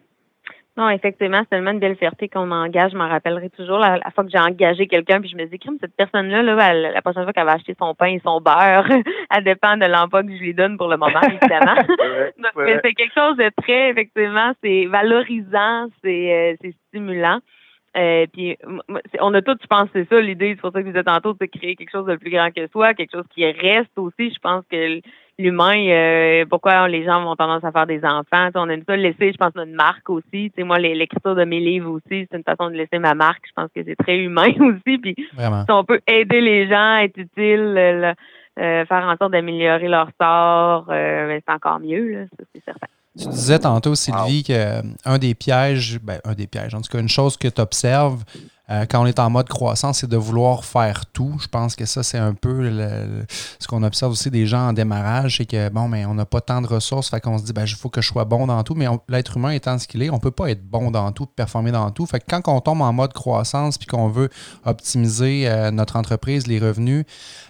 Non, 0.78 0.90
effectivement, 0.90 1.40
c'est 1.44 1.52
tellement 1.52 1.72
une 1.72 1.80
belle 1.80 1.96
fierté 1.96 2.28
qu'on 2.28 2.46
m'engage. 2.46 2.92
Je 2.92 2.98
m'en 2.98 3.08
rappellerai 3.08 3.50
toujours 3.50 3.80
la, 3.80 4.00
fois 4.14 4.26
que 4.26 4.30
j'ai 4.30 4.40
engagé 4.40 4.88
quelqu'un, 4.88 5.22
puis 5.22 5.30
je 5.30 5.38
me 5.38 5.46
dis, 5.46 5.58
crime, 5.58 5.78
cette 5.80 5.96
personne-là, 5.96 6.44
là, 6.44 6.74
la 6.74 7.02
prochaine 7.02 7.24
fois 7.24 7.32
qu'elle 7.32 7.46
va 7.46 7.54
acheter 7.54 7.76
son 7.80 7.96
pain 7.96 8.08
et 8.08 8.22
son 8.24 8.42
beurre, 8.42 8.86
elle 9.32 9.44
dépend 9.46 9.78
de 9.78 9.86
l'emploi 9.86 10.24
que 10.24 10.34
je 10.36 10.42
lui 10.42 10.54
donne 10.54 10.78
pour 10.78 10.90
le 10.90 10.98
moment, 10.98 11.22
évidemment. 11.42 11.76
c'est 12.84 12.94
quelque 12.94 13.14
chose 13.14 13.38
de 13.38 13.50
très, 13.62 13.90
effectivement, 13.90 14.52
c'est 14.62 14.86
valorisant, 14.88 15.88
c'est 16.04 16.58
euh, 16.64 16.72
stimulant. 16.90 17.40
Euh, 17.96 18.26
puis 18.34 18.58
on 19.22 19.34
a 19.34 19.40
je 19.40 19.68
pense, 19.68 19.88
c'est 19.94 20.10
ça 20.10 20.20
l'idée. 20.20 20.56
C'est 20.56 20.62
pour 20.62 20.74
ça 20.74 20.84
que 20.84 20.90
vous 20.90 20.98
êtes 20.98 21.06
tantôt 21.06 21.34
de 21.34 21.46
créer 21.46 21.78
quelque 21.78 21.92
chose 21.92 22.06
de 22.06 22.18
plus 22.18 22.30
grand 22.30 22.52
que 22.54 22.68
soi, 22.68 22.94
quelque 22.94 23.14
chose 23.14 23.28
qui 23.34 23.46
reste 23.50 23.98
aussi. 23.98 24.32
Je 24.32 24.40
pense 24.40 24.66
que 24.70 25.00
l'humain, 25.38 25.88
euh, 25.90 26.46
pourquoi 26.50 26.88
les 26.88 27.04
gens 27.04 27.30
ont 27.30 27.36
tendance 27.36 27.64
à 27.64 27.72
faire 27.72 27.88
des 27.88 28.04
enfants. 28.04 28.50
on 28.56 28.70
aime 28.70 28.84
ça 28.88 28.96
laisser, 28.96 29.32
je 29.32 29.38
pense, 29.38 29.54
notre 29.56 29.74
marque 29.74 30.10
aussi. 30.10 30.52
moi, 30.60 30.80
l'écriture 30.80 31.36
de 31.36 31.44
mes 31.44 31.60
livres 31.60 31.92
aussi, 31.92 32.28
c'est 32.30 32.38
une 32.38 32.44
façon 32.44 32.70
de 32.70 32.76
laisser 32.76 33.00
ma 33.00 33.14
marque. 33.14 33.44
Je 33.48 33.54
pense 33.56 33.70
que 33.76 33.84
c'est 33.84 33.96
très 33.96 34.18
humain 34.18 34.52
aussi. 34.60 34.98
Puis 34.98 35.16
si 35.18 35.72
on 35.72 35.84
peut 35.84 36.00
aider 36.08 36.42
les 36.42 36.68
gens, 36.68 36.98
être 36.98 37.18
utile, 37.18 38.16
euh, 38.58 38.86
faire 38.86 39.04
en 39.04 39.18
sorte 39.18 39.32
d'améliorer 39.32 39.88
leur 39.88 40.10
sort, 40.20 40.86
ben, 40.86 41.42
c'est 41.46 41.54
encore 41.54 41.80
mieux, 41.80 42.08
là, 42.12 42.26
c'est 42.54 42.64
certain. 42.64 42.88
Tu 43.18 43.30
disais 43.30 43.60
tantôt, 43.60 43.96
Sylvie, 43.96 44.44
qu'un 44.44 45.18
des 45.18 45.36
pièges, 45.36 46.00
ben, 46.02 46.20
un 46.26 46.34
des 46.34 46.48
pièges, 46.48 46.76
en 46.76 46.82
tout 46.82 46.92
cas, 46.92 47.00
une 47.00 47.10
chose 47.10 47.38
que 47.38 47.48
tu 47.48 47.62
observes, 47.62 48.24
euh, 48.70 48.86
quand 48.90 49.04
on 49.04 49.06
est 49.06 49.20
en 49.20 49.30
mode 49.30 49.48
croissance, 49.48 50.00
c'est 50.00 50.10
de 50.10 50.18
vouloir 50.18 50.66
faire 50.66 51.06
tout. 51.06 51.38
Je 51.40 51.48
pense 51.48 51.76
que 51.76 51.86
ça, 51.86 52.02
c'est 52.02 52.18
un 52.18 52.34
peu 52.34 52.72
ce 53.60 53.68
qu'on 53.68 53.84
observe 53.84 54.12
aussi 54.12 54.32
des 54.32 54.48
gens 54.48 54.70
en 54.70 54.74
démarrage, 54.74 55.38
c'est 55.38 55.46
que 55.46 55.70
bon, 55.70 55.88
mais 55.88 56.06
on 56.06 56.16
n'a 56.16 56.26
pas 56.26 56.42
tant 56.42 56.62
de 56.62 56.68
ressources, 56.68 57.10
fait 57.10 57.22
qu'on 57.22 57.38
se 57.38 57.44
dit, 57.44 57.54
ben, 57.54 57.66
il 57.66 57.76
faut 57.76 57.90
que 57.90 58.02
je 58.02 58.08
sois 58.08 58.26
bon 58.26 58.48
dans 58.48 58.64
tout. 58.64 58.74
Mais 58.74 58.88
l'être 59.08 59.38
humain 59.38 59.52
étant 59.52 59.78
ce 59.78 59.88
qu'il 59.88 60.02
est, 60.02 60.10
on 60.10 60.16
ne 60.16 60.20
peut 60.20 60.32
pas 60.32 60.50
être 60.50 60.66
bon 60.68 60.90
dans 60.90 61.12
tout, 61.12 61.28
performer 61.28 61.72
dans 61.72 61.92
tout. 61.92 62.06
Fait 62.06 62.20
que 62.20 62.26
quand 62.28 62.42
on 62.48 62.60
tombe 62.60 62.82
en 62.82 62.94
mode 62.94 63.14
croissance 63.14 63.78
puis 63.78 63.88
qu'on 63.88 64.10
veut 64.10 64.30
optimiser 64.66 65.48
euh, 65.48 65.70
notre 65.70 65.96
entreprise, 65.96 66.48
les 66.48 66.60
revenus, 66.60 67.06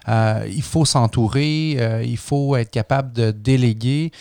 euh, 0.09 0.45
il 0.47 0.63
faut 0.63 0.85
s'entourer, 0.85 2.03
il 2.03 2.17
faut 2.17 2.55
être 2.55 2.71
capable 2.71 3.13
de 3.13 3.31
déléguer. 3.31 4.11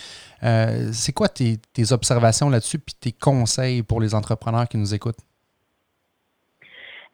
c'est 0.41 1.13
quoi 1.13 1.27
tes, 1.27 1.59
tes 1.73 1.91
observations 1.91 2.49
là-dessus 2.49 2.79
puis 2.79 2.95
tes 2.99 3.11
conseils 3.11 3.83
pour 3.83 3.99
les 3.99 4.15
entrepreneurs 4.15 4.67
qui 4.67 4.77
nous 4.77 4.93
écoutent? 4.93 5.17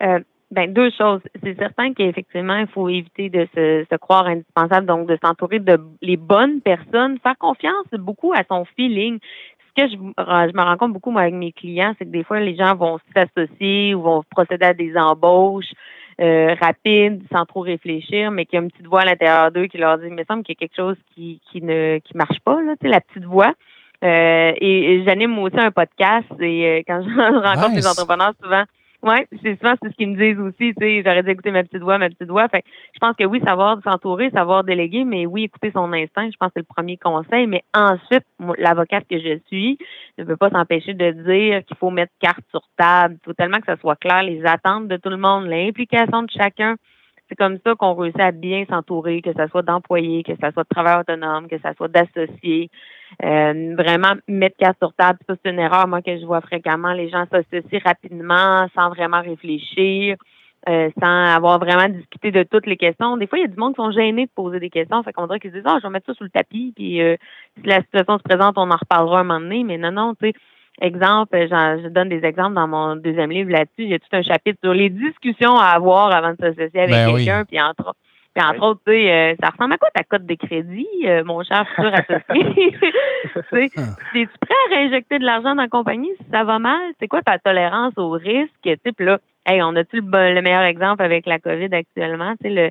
Euh, 0.02 0.20
ben, 0.52 0.74
deux 0.74 0.90
choses. 0.92 1.22
C'est 1.42 1.58
certain 1.58 1.94
qu'effectivement, 1.94 2.58
il 2.58 2.68
faut 2.68 2.90
éviter 2.90 3.30
de 3.30 3.48
se, 3.56 3.96
croire 3.96 4.28
indispensable, 4.28 4.86
donc 4.86 5.08
de 5.08 5.18
s'entourer 5.24 5.60
de 5.60 5.80
les 6.02 6.18
bonnes 6.18 6.60
personnes, 6.60 7.20
faire 7.20 7.38
confiance 7.38 7.86
beaucoup 7.94 8.34
à 8.34 8.44
son 8.50 8.66
feeling. 8.76 9.20
Ce 9.70 9.82
que 9.82 9.90
je, 9.90 9.96
je 9.96 10.58
me 10.58 10.62
rends 10.62 10.76
compte 10.76 10.92
beaucoup 10.92 11.12
moi, 11.12 11.22
avec 11.22 11.36
mes 11.36 11.54
clients, 11.54 11.94
c'est 11.98 12.06
que 12.06 12.12
des 12.12 12.26
fois, 12.26 12.42
les 12.42 12.58
gens 12.58 12.76
vont 12.76 13.00
s'associer 13.16 13.96
ou 13.96 14.02
vont 14.02 14.24
procéder 14.30 14.66
à 14.66 14.74
des 14.74 14.98
embauches 14.98 15.72
euh, 16.20 16.54
rapides, 16.62 17.24
sans 17.32 17.46
trop 17.46 17.62
réfléchir, 17.62 18.30
mais 18.32 18.46
qu'il 18.46 18.58
y 18.58 18.60
a 18.60 18.64
une 18.64 18.70
petite 18.70 18.88
voix 18.88 19.02
à 19.02 19.06
l'intérieur 19.06 19.52
d'eux 19.52 19.68
qui 19.68 19.78
leur 19.78 19.98
dit, 19.98 20.08
il 20.08 20.14
me 20.14 20.24
semble 20.26 20.44
qu'il 20.44 20.56
y 20.56 20.58
a 20.58 20.68
quelque 20.68 20.76
chose 20.76 20.98
qui, 21.16 21.40
qui 21.50 21.62
ne 21.62 22.00
qui 22.00 22.18
marche 22.18 22.40
pas, 22.42 22.62
là, 22.62 22.74
tu 22.74 22.86
sais, 22.86 22.92
la 22.92 23.00
petite 23.00 23.24
voix. 23.24 23.54
Euh, 24.04 24.52
et, 24.60 25.04
j'anime 25.06 25.38
aussi 25.40 25.58
un 25.58 25.72
podcast 25.72 26.28
et 26.40 26.84
quand 26.88 27.02
je 27.08 27.40
rencontre 27.40 27.76
des 27.76 27.88
entrepreneurs, 27.88 28.34
souvent, 28.44 28.64
oui, 29.04 29.16
c'est 29.42 29.58
souvent 29.60 29.74
c'est 29.82 29.90
ce 29.90 29.96
qu'ils 29.96 30.10
me 30.10 30.18
disent 30.18 30.40
aussi, 30.40 30.74
tu 30.74 30.76
sais, 30.80 31.02
j'aurais 31.04 31.24
dû 31.24 31.32
écouter 31.32 31.52
ma 31.52 31.64
petite 31.64 31.82
voix, 31.82 31.98
ma 31.98 32.10
petite 32.10 32.30
voix. 32.30 32.48
Fait 32.50 32.64
je 32.94 33.00
pense 33.00 33.16
que 33.16 33.24
oui, 33.24 33.42
savoir 33.46 33.80
s'entourer, 33.84 34.30
savoir 34.30 34.64
déléguer, 34.64 35.04
mais 35.04 35.26
oui, 35.26 35.46
écouter 35.46 35.72
son 35.72 35.92
instinct, 35.94 36.30
je 36.32 36.38
pense 36.38 36.50
que 36.50 36.54
c'est 36.56 36.68
le 36.68 36.74
premier 36.74 36.98
conseil. 36.98 37.48
Mais 37.48 37.64
ensuite, 37.74 38.26
l'avocate 38.58 39.06
que 39.10 39.20
je 39.20 39.40
suis 39.48 39.78
ne 40.18 40.24
peut 40.24 40.38
pas 40.38 40.50
s'empêcher 40.50 40.94
de 40.94 41.12
dire 41.12 41.66
qu'il 41.66 41.78
faut 41.78 41.90
mettre 41.90 42.14
carte 42.20 42.44
sur 42.52 42.62
table. 42.78 43.16
Il 43.22 43.26
faut 43.26 43.34
tellement 43.34 43.60
que 43.60 43.66
ça 43.66 43.78
soit 43.78 43.96
clair, 43.96 44.24
les 44.24 44.46
attentes 44.46 44.88
de 44.88 44.98
tout 44.98 45.10
le 45.10 45.18
monde, 45.18 45.46
l'implication 45.48 46.24
de 46.24 46.30
chacun. 46.30 46.76
C'est 47.32 47.38
comme 47.38 47.60
ça 47.66 47.76
qu'on 47.76 47.94
réussit 47.94 48.20
à 48.20 48.32
bien 48.32 48.66
s'entourer, 48.70 49.22
que 49.22 49.32
ce 49.32 49.48
soit 49.48 49.62
d'employés, 49.62 50.22
que 50.22 50.34
ce 50.34 50.52
soit 50.52 50.64
de 50.64 50.68
travailleurs 50.68 51.00
autonomes, 51.00 51.48
que 51.48 51.56
ce 51.58 51.74
soit 51.78 51.88
d'associés. 51.88 52.70
Euh, 53.24 53.74
vraiment 53.78 54.16
mettre 54.28 54.58
casse 54.58 54.76
sur 54.80 54.92
table, 54.94 55.18
ça 55.26 55.36
c'est 55.42 55.50
une 55.50 55.60
erreur 55.60 55.88
moi 55.88 56.02
que 56.02 56.20
je 56.20 56.26
vois 56.26 56.42
fréquemment. 56.42 56.92
Les 56.92 57.08
gens 57.08 57.26
s'associent 57.32 57.80
rapidement 57.86 58.68
sans 58.76 58.90
vraiment 58.90 59.22
réfléchir. 59.22 60.18
Euh, 60.70 60.92
sans 61.02 61.36
avoir 61.36 61.58
vraiment 61.58 61.90
discuté 61.90 62.30
de 62.30 62.44
toutes 62.44 62.68
les 62.68 62.78
questions. 62.78 63.18
Des 63.18 63.26
fois, 63.26 63.40
il 63.40 63.42
y 63.42 63.46
a 63.46 63.48
du 63.48 63.58
monde 63.58 63.74
qui 63.74 63.82
sont 63.82 63.90
gênés 63.90 64.28
de 64.28 64.32
poser 64.36 64.60
des 64.60 64.70
questions. 64.70 65.02
Fait 65.02 65.12
qu'on 65.12 65.26
dirait 65.26 65.40
qu'ils 65.40 65.50
se 65.50 65.56
disent 65.56 65.66
Ah, 65.66 65.80
je 65.82 65.88
vais 65.88 65.92
mettre 65.92 66.06
ça 66.06 66.14
sous 66.14 66.24
le 66.24 66.30
tapis, 66.30 66.72
puis 66.76 67.02
euh, 67.02 67.16
si 67.60 67.68
la 67.68 67.82
situation 67.82 68.20
se 68.20 68.24
présente, 68.24 68.60
on 68.60 68.70
en 68.70 68.76
reparlera 68.76 69.22
un 69.22 69.24
moment 69.24 69.40
donné. 69.40 69.64
Mais 69.64 69.80
non, 69.80 69.92
non, 69.92 70.14
tu 70.14 70.28
sais, 70.28 70.34
exemple, 70.82 71.38
je 71.38 71.88
donne 71.90 72.10
des 72.10 72.26
exemples 72.26 72.56
dans 72.56 72.68
mon 72.68 72.96
deuxième 72.96 73.32
livre 73.32 73.52
là-dessus. 73.52 73.84
Il 73.84 73.90
y 73.90 73.94
a 73.94 74.00
tout 74.00 74.14
un 74.14 74.24
chapitre 74.24 74.60
sur 74.64 74.74
les 74.74 74.90
discussions 74.90 75.56
à 75.56 75.68
avoir 75.68 76.14
avant 76.14 76.32
de 76.32 76.38
s'associer 76.38 76.82
avec 76.82 76.92
ben 76.92 77.16
quelqu'un, 77.16 77.46
puis 77.46 77.62
entre 77.62 77.96
puis 78.34 78.44
entre 78.46 78.64
autres, 78.64 78.82
tu 78.86 78.94
sais, 78.94 79.12
euh, 79.12 79.36
ça 79.44 79.50
ressemble 79.50 79.74
à 79.74 79.78
quoi 79.78 79.90
ta 79.94 80.04
cote 80.04 80.26
de 80.26 80.36
crédit, 80.36 80.88
euh, 81.06 81.22
mon 81.26 81.44
cher 81.44 81.68
futur 81.76 81.94
associé? 81.94 82.78
Es-tu 83.52 84.30
prêt 84.40 84.56
à 84.70 84.76
réinjecter 84.76 85.20
de 85.20 85.26
l'argent 85.26 85.54
dans 85.54 85.64
la 85.64 85.68
compagnie 85.68 86.12
si 86.18 86.26
ça 86.32 86.46
va 86.46 86.58
mal? 86.58 86.80
C'est 87.00 87.10
quoi 87.10 87.22
ta 87.22 87.40
tolérance 87.40 87.94
au 87.98 88.12
risque? 88.12 88.54
Type 88.64 89.02
là, 89.02 89.20
hey, 89.46 89.62
on 89.62 89.76
a-tu 89.76 90.00
le, 90.00 90.34
le, 90.34 90.42
meilleur 90.42 90.64
exemple 90.64 91.04
avec 91.04 91.26
la 91.26 91.40
COVID 91.40 91.74
actuellement? 91.74 92.34
Tu 92.42 92.48
sais, 92.48 92.50
le, 92.50 92.70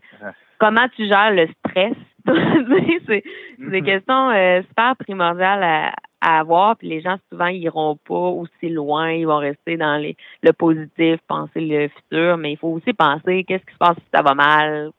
comment 0.59 0.88
tu 0.97 1.07
gères 1.07 1.33
le 1.33 1.47
stress? 1.59 1.97
c'est 2.26 3.23
des 3.59 3.81
mm-hmm. 3.81 3.85
questions 3.85 4.31
euh, 4.31 4.62
super 4.69 4.97
primordiales 4.97 5.62
à, 5.62 5.93
à 6.21 6.41
avoir, 6.41 6.77
puis 6.77 6.89
les 6.89 7.00
gens 7.00 7.17
souvent 7.31 7.47
ils 7.47 7.62
iront 7.62 7.97
pas 7.97 8.15
aussi 8.15 8.69
loin, 8.69 9.12
ils 9.12 9.27
vont 9.27 9.39
rester 9.39 9.77
dans 9.77 9.97
les, 9.97 10.17
le 10.43 10.53
positif, 10.53 11.19
penser 11.27 11.61
le 11.61 11.89
futur, 11.89 12.37
mais 12.37 12.53
il 12.53 12.57
faut 12.59 12.69
aussi 12.69 12.93
penser 12.93 13.45
qu'est-ce 13.45 13.65
qui 13.65 13.73
se 13.73 13.79
passe 13.79 13.97
si 13.97 14.05
ça 14.12 14.23
va 14.23 14.35
mal, 14.35 14.91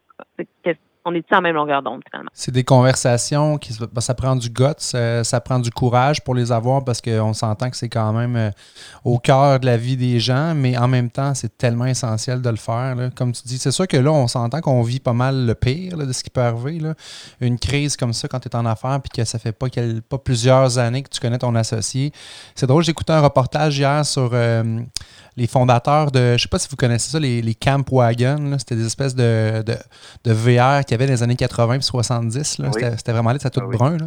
on 1.05 1.15
est 1.15 1.33
en 1.33 1.41
même 1.41 1.55
longueur 1.55 1.81
d'onde, 1.81 2.01
finalement. 2.09 2.29
C'est 2.33 2.51
des 2.51 2.63
conversations 2.63 3.57
qui 3.57 3.75
ben, 3.79 4.01
ça 4.01 4.13
prend 4.13 4.35
du 4.35 4.49
guts, 4.49 4.65
ça, 4.77 5.41
prend 5.41 5.59
du 5.59 5.71
courage 5.71 6.23
pour 6.23 6.35
les 6.35 6.51
avoir 6.51 6.83
parce 6.83 7.01
qu'on 7.01 7.33
s'entend 7.33 7.69
que 7.69 7.77
c'est 7.77 7.89
quand 7.89 8.13
même 8.13 8.35
euh, 8.35 8.51
au 9.03 9.17
cœur 9.17 9.59
de 9.59 9.65
la 9.65 9.77
vie 9.77 9.97
des 9.97 10.19
gens, 10.19 10.53
mais 10.55 10.77
en 10.77 10.87
même 10.87 11.09
temps, 11.09 11.33
c'est 11.33 11.57
tellement 11.57 11.85
essentiel 11.85 12.41
de 12.41 12.49
le 12.49 12.55
faire. 12.55 12.95
Comme 13.15 13.31
tu 13.31 13.43
dis, 13.45 13.57
c'est 13.57 13.71
sûr 13.71 13.87
que 13.87 13.97
là, 13.97 14.11
on 14.11 14.27
s'entend 14.27 14.61
qu'on 14.61 14.81
vit 14.83 14.99
pas 14.99 15.13
mal 15.13 15.45
le 15.45 15.55
pire 15.55 15.97
de 15.97 16.11
ce 16.11 16.23
qui 16.23 16.29
peut 16.29 16.41
arriver. 16.41 16.81
Une 17.39 17.57
crise 17.57 17.97
comme 17.97 18.13
ça 18.13 18.27
quand 18.27 18.39
tu 18.39 18.47
es 18.47 18.55
en 18.55 18.65
affaires 18.65 18.99
puis 19.01 19.09
que 19.09 19.23
ça 19.23 19.39
fait 19.39 19.51
pas, 19.51 19.67
pas 20.07 20.17
plusieurs 20.17 20.77
années 20.77 21.03
que 21.03 21.09
tu 21.09 21.19
connais 21.19 21.39
ton 21.39 21.55
associé. 21.55 22.11
C'est 22.55 22.67
drôle, 22.67 22.87
écouté 22.87 23.13
un 23.13 23.21
reportage 23.21 23.77
hier 23.77 24.05
sur 24.05 24.29
euh, 24.33 24.81
les 25.37 25.47
fondateurs 25.47 26.11
de, 26.11 26.35
je 26.37 26.41
sais 26.41 26.49
pas 26.49 26.59
si 26.59 26.67
vous 26.69 26.75
connaissez 26.75 27.09
ça, 27.11 27.19
les, 27.19 27.41
les 27.41 27.55
Camp 27.55 27.89
Wagon. 27.91 28.57
C'était 28.59 28.75
des 28.75 28.85
espèces 28.85 29.15
de, 29.15 29.63
de, 29.65 30.31
VR 30.31 30.83
qu'il 30.83 30.91
y 30.91 30.93
avait 30.95 31.07
dans 31.07 31.13
les 31.13 31.23
années 31.23 31.35
80 31.35 31.75
et 31.75 31.81
70. 31.81 32.61
C'était 32.97 33.11
vraiment 33.11 33.31
là, 33.31 33.39
ça 33.39 33.49
tout 33.49 33.61
ah 33.63 33.67
brun. 33.71 33.97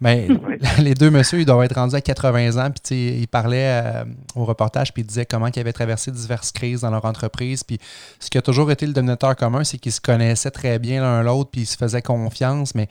Mais 0.00 0.28
les 0.78 0.94
deux 0.94 1.10
messieurs, 1.10 1.40
ils 1.40 1.46
doivent 1.46 1.64
être 1.64 1.74
rendus 1.74 1.96
à 1.96 2.00
80 2.00 2.64
ans. 2.64 2.70
Puis 2.70 3.20
ils 3.20 3.28
parlaient 3.28 3.82
euh, 3.82 4.04
au 4.36 4.44
reportage, 4.44 4.92
puis 4.92 5.02
ils 5.02 5.06
disaient 5.06 5.26
comment 5.26 5.48
ils 5.48 5.58
avaient 5.58 5.72
traversé 5.72 6.10
diverses 6.10 6.52
crises 6.52 6.82
dans 6.82 6.90
leur 6.90 7.04
entreprise. 7.04 7.64
Puis 7.64 7.78
ce 8.20 8.30
qui 8.30 8.38
a 8.38 8.42
toujours 8.42 8.70
été 8.70 8.86
le 8.86 8.92
dominateur 8.92 9.34
commun, 9.36 9.64
c'est 9.64 9.78
qu'ils 9.78 9.92
se 9.92 10.00
connaissaient 10.00 10.50
très 10.50 10.78
bien 10.78 11.02
l'un 11.02 11.22
l'autre, 11.22 11.50
puis 11.50 11.62
ils 11.62 11.66
se 11.66 11.76
faisaient 11.76 12.02
confiance. 12.02 12.74
Mais 12.74 12.88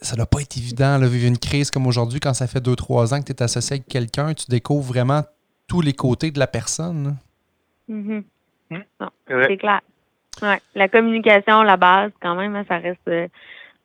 ça 0.00 0.16
doit 0.16 0.26
pas 0.26 0.40
être 0.40 0.56
évident 0.56 0.98
de 0.98 1.06
vivre 1.06 1.26
une 1.26 1.38
crise 1.38 1.70
comme 1.70 1.86
aujourd'hui 1.86 2.20
quand 2.20 2.34
ça 2.34 2.46
fait 2.46 2.60
2-3 2.60 3.14
ans 3.14 3.20
que 3.20 3.26
tu 3.26 3.32
es 3.32 3.42
associé 3.42 3.74
avec 3.74 3.88
quelqu'un. 3.88 4.34
Tu 4.34 4.46
découvres 4.48 4.84
vraiment 4.84 5.22
tous 5.66 5.80
les 5.80 5.92
côtés 5.92 6.30
de 6.30 6.38
la 6.38 6.46
personne. 6.46 7.16
Mm-hmm. 7.90 8.22
Mm. 8.70 8.78
C'est 9.28 9.56
clair. 9.56 9.80
La 10.74 10.88
communication, 10.88 11.62
la 11.62 11.76
base, 11.76 12.10
quand 12.20 12.34
même, 12.34 12.56
hein, 12.56 12.64
ça 12.68 12.78
reste, 12.78 12.98
euh, 13.08 13.28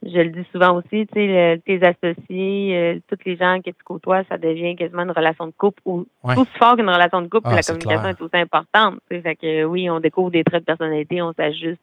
je 0.03 0.17
le 0.17 0.29
dis 0.29 0.45
souvent 0.51 0.77
aussi, 0.77 1.05
tu 1.07 1.13
sais, 1.13 1.61
tes 1.65 1.79
associés, 1.83 2.75
euh, 2.75 2.99
toutes 3.07 3.25
les 3.25 3.37
gens 3.37 3.59
que 3.63 3.69
tu 3.69 3.83
côtoies, 3.83 4.23
ça 4.29 4.37
devient 4.37 4.75
quasiment 4.75 5.03
une 5.03 5.11
relation 5.11 5.45
de 5.47 5.53
couple 5.57 5.81
ou 5.85 6.07
tout 6.23 6.41
aussi 6.41 6.51
fort 6.57 6.75
qu'une 6.75 6.89
relation 6.89 7.21
de 7.21 7.27
couple, 7.27 7.49
ah, 7.51 7.55
la 7.55 7.61
communication 7.61 8.09
est 8.09 8.21
aussi 8.21 8.37
importante. 8.37 8.95
Fait 9.09 9.35
que 9.35 9.65
oui, 9.65 9.89
on 9.89 9.99
découvre 9.99 10.31
des 10.31 10.43
traits 10.43 10.61
de 10.61 10.65
personnalité, 10.65 11.21
on 11.21 11.33
s'ajuste. 11.33 11.81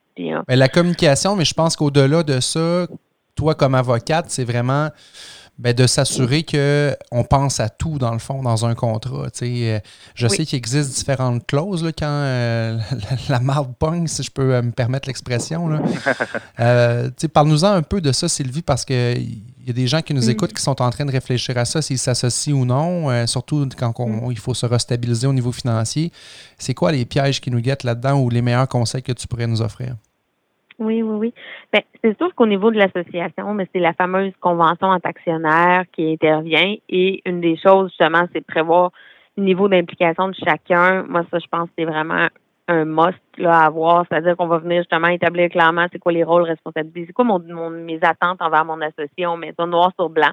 la 0.49 0.69
communication, 0.69 1.37
mais 1.37 1.45
je 1.45 1.55
pense 1.55 1.77
qu'au-delà 1.77 2.23
de 2.23 2.41
ça, 2.41 2.87
toi 3.37 3.55
comme 3.55 3.75
avocate, 3.75 4.27
c'est 4.31 4.45
vraiment 4.45 4.89
ben, 5.59 5.73
de 5.73 5.87
s'assurer 5.87 6.45
qu'on 6.45 7.25
pense 7.25 7.61
à 7.61 7.71
tout, 7.71 7.99
dans 7.99 8.13
le 8.13 8.19
fond, 8.19 8.43
dans 8.43 8.67
un 8.67 8.75
contrat. 8.75 9.29
Euh, 9.43 9.81
je 10.15 10.29
sais 10.29 10.45
qu'il 10.45 10.59
existe 10.59 10.95
différentes 10.95 11.47
clauses 11.47 11.83
là, 11.83 11.93
quand 11.93 12.07
euh, 12.07 12.79
la, 13.31 13.41
marde 13.41 13.75
pogne, 13.79 14.07
si 14.07 14.23
je 14.23 14.31
peux 14.31 14.55
euh, 14.55 14.61
me 14.61 14.71
permettre 14.71 15.09
l'expression. 15.09 15.71
Parle-nous-en 17.33 17.71
un 17.71 17.83
peu 17.83 18.03
de 18.03 18.13
ça, 18.13 18.29
Sylvie, 18.29 18.61
parce 18.61 18.85
qu'il 18.85 19.41
y 19.67 19.71
a 19.71 19.73
des 19.73 19.87
gens 19.87 20.03
qui 20.03 20.13
nous 20.13 20.27
mm. 20.27 20.31
écoutent 20.31 20.53
qui 20.53 20.63
sont 20.63 20.83
en 20.83 20.91
train 20.91 21.07
de 21.07 21.13
réfléchir 21.13 21.57
à 21.57 21.65
ça, 21.65 21.81
s'ils 21.81 21.99
s'associent 21.99 22.55
ou 22.55 22.67
non, 22.67 23.27
surtout 23.27 23.67
quand 23.79 23.99
mm. 23.99 24.31
il 24.31 24.39
faut 24.39 24.55
se 24.55 24.67
restabiliser 24.67 25.27
au 25.27 25.33
niveau 25.33 25.53
financier. 25.53 26.13
C'est 26.59 26.75
quoi 26.75 26.93
les 26.93 27.07
pièges 27.07 27.41
qui 27.41 27.51
nous 27.51 27.61
guettent 27.61 27.85
là-dedans 27.85 28.21
ou 28.21 28.29
les 28.29 28.43
meilleurs 28.43 28.69
conseils 28.69 29.03
que 29.03 29.13
tu 29.13 29.27
pourrais 29.27 29.47
nous 29.47 29.63
offrir? 29.63 29.97
Oui, 30.79 31.03
oui, 31.03 31.17
oui. 31.17 31.35
Ben, 31.73 31.81
c'est 32.03 32.17
sûr 32.19 32.35
qu'au 32.35 32.47
niveau 32.47 32.71
de 32.71 32.77
l'association, 32.77 33.55
mais 33.55 33.67
c'est 33.73 33.81
la 33.81 33.95
fameuse 33.95 34.33
convention 34.41 34.89
en 34.89 34.99
actionnaire 35.03 35.85
qui 35.93 36.13
intervient. 36.13 36.75
Et 36.89 37.23
une 37.25 37.41
des 37.41 37.57
choses, 37.57 37.89
justement, 37.89 38.25
c'est 38.33 38.41
de 38.41 38.45
prévoir 38.45 38.91
le 39.37 39.45
niveau 39.45 39.69
d'implication 39.69 40.29
de 40.29 40.35
chacun. 40.35 41.05
Moi, 41.05 41.23
ça, 41.31 41.39
je 41.39 41.47
pense 41.51 41.69
que 41.69 41.75
c'est 41.79 41.85
vraiment 41.87 42.29
un 42.69 42.85
must 42.85 43.19
là, 43.39 43.61
à 43.61 43.67
avoir. 43.67 44.05
C'est-à-dire 44.09 44.37
qu'on 44.37 44.49
va 44.49 44.59
venir 44.59 44.81
justement 44.81 45.09
établir 45.09 45.49
clairement 45.49 45.87
c'est 45.93 45.99
quoi 45.99 46.13
les 46.13 46.25
rôles, 46.25 46.43
responsabilités, 46.43 47.05
c'est 47.07 47.13
quoi 47.13 47.25
mon, 47.25 47.71
mes 47.71 48.01
attentes 48.03 48.43
envers 48.43 48.65
mon 48.65 48.81
associé. 48.81 49.27
On 49.27 49.37
met 49.37 49.55
ça 49.57 49.67
noir 49.67 49.93
sur 49.99 50.11
blanc. 50.11 50.33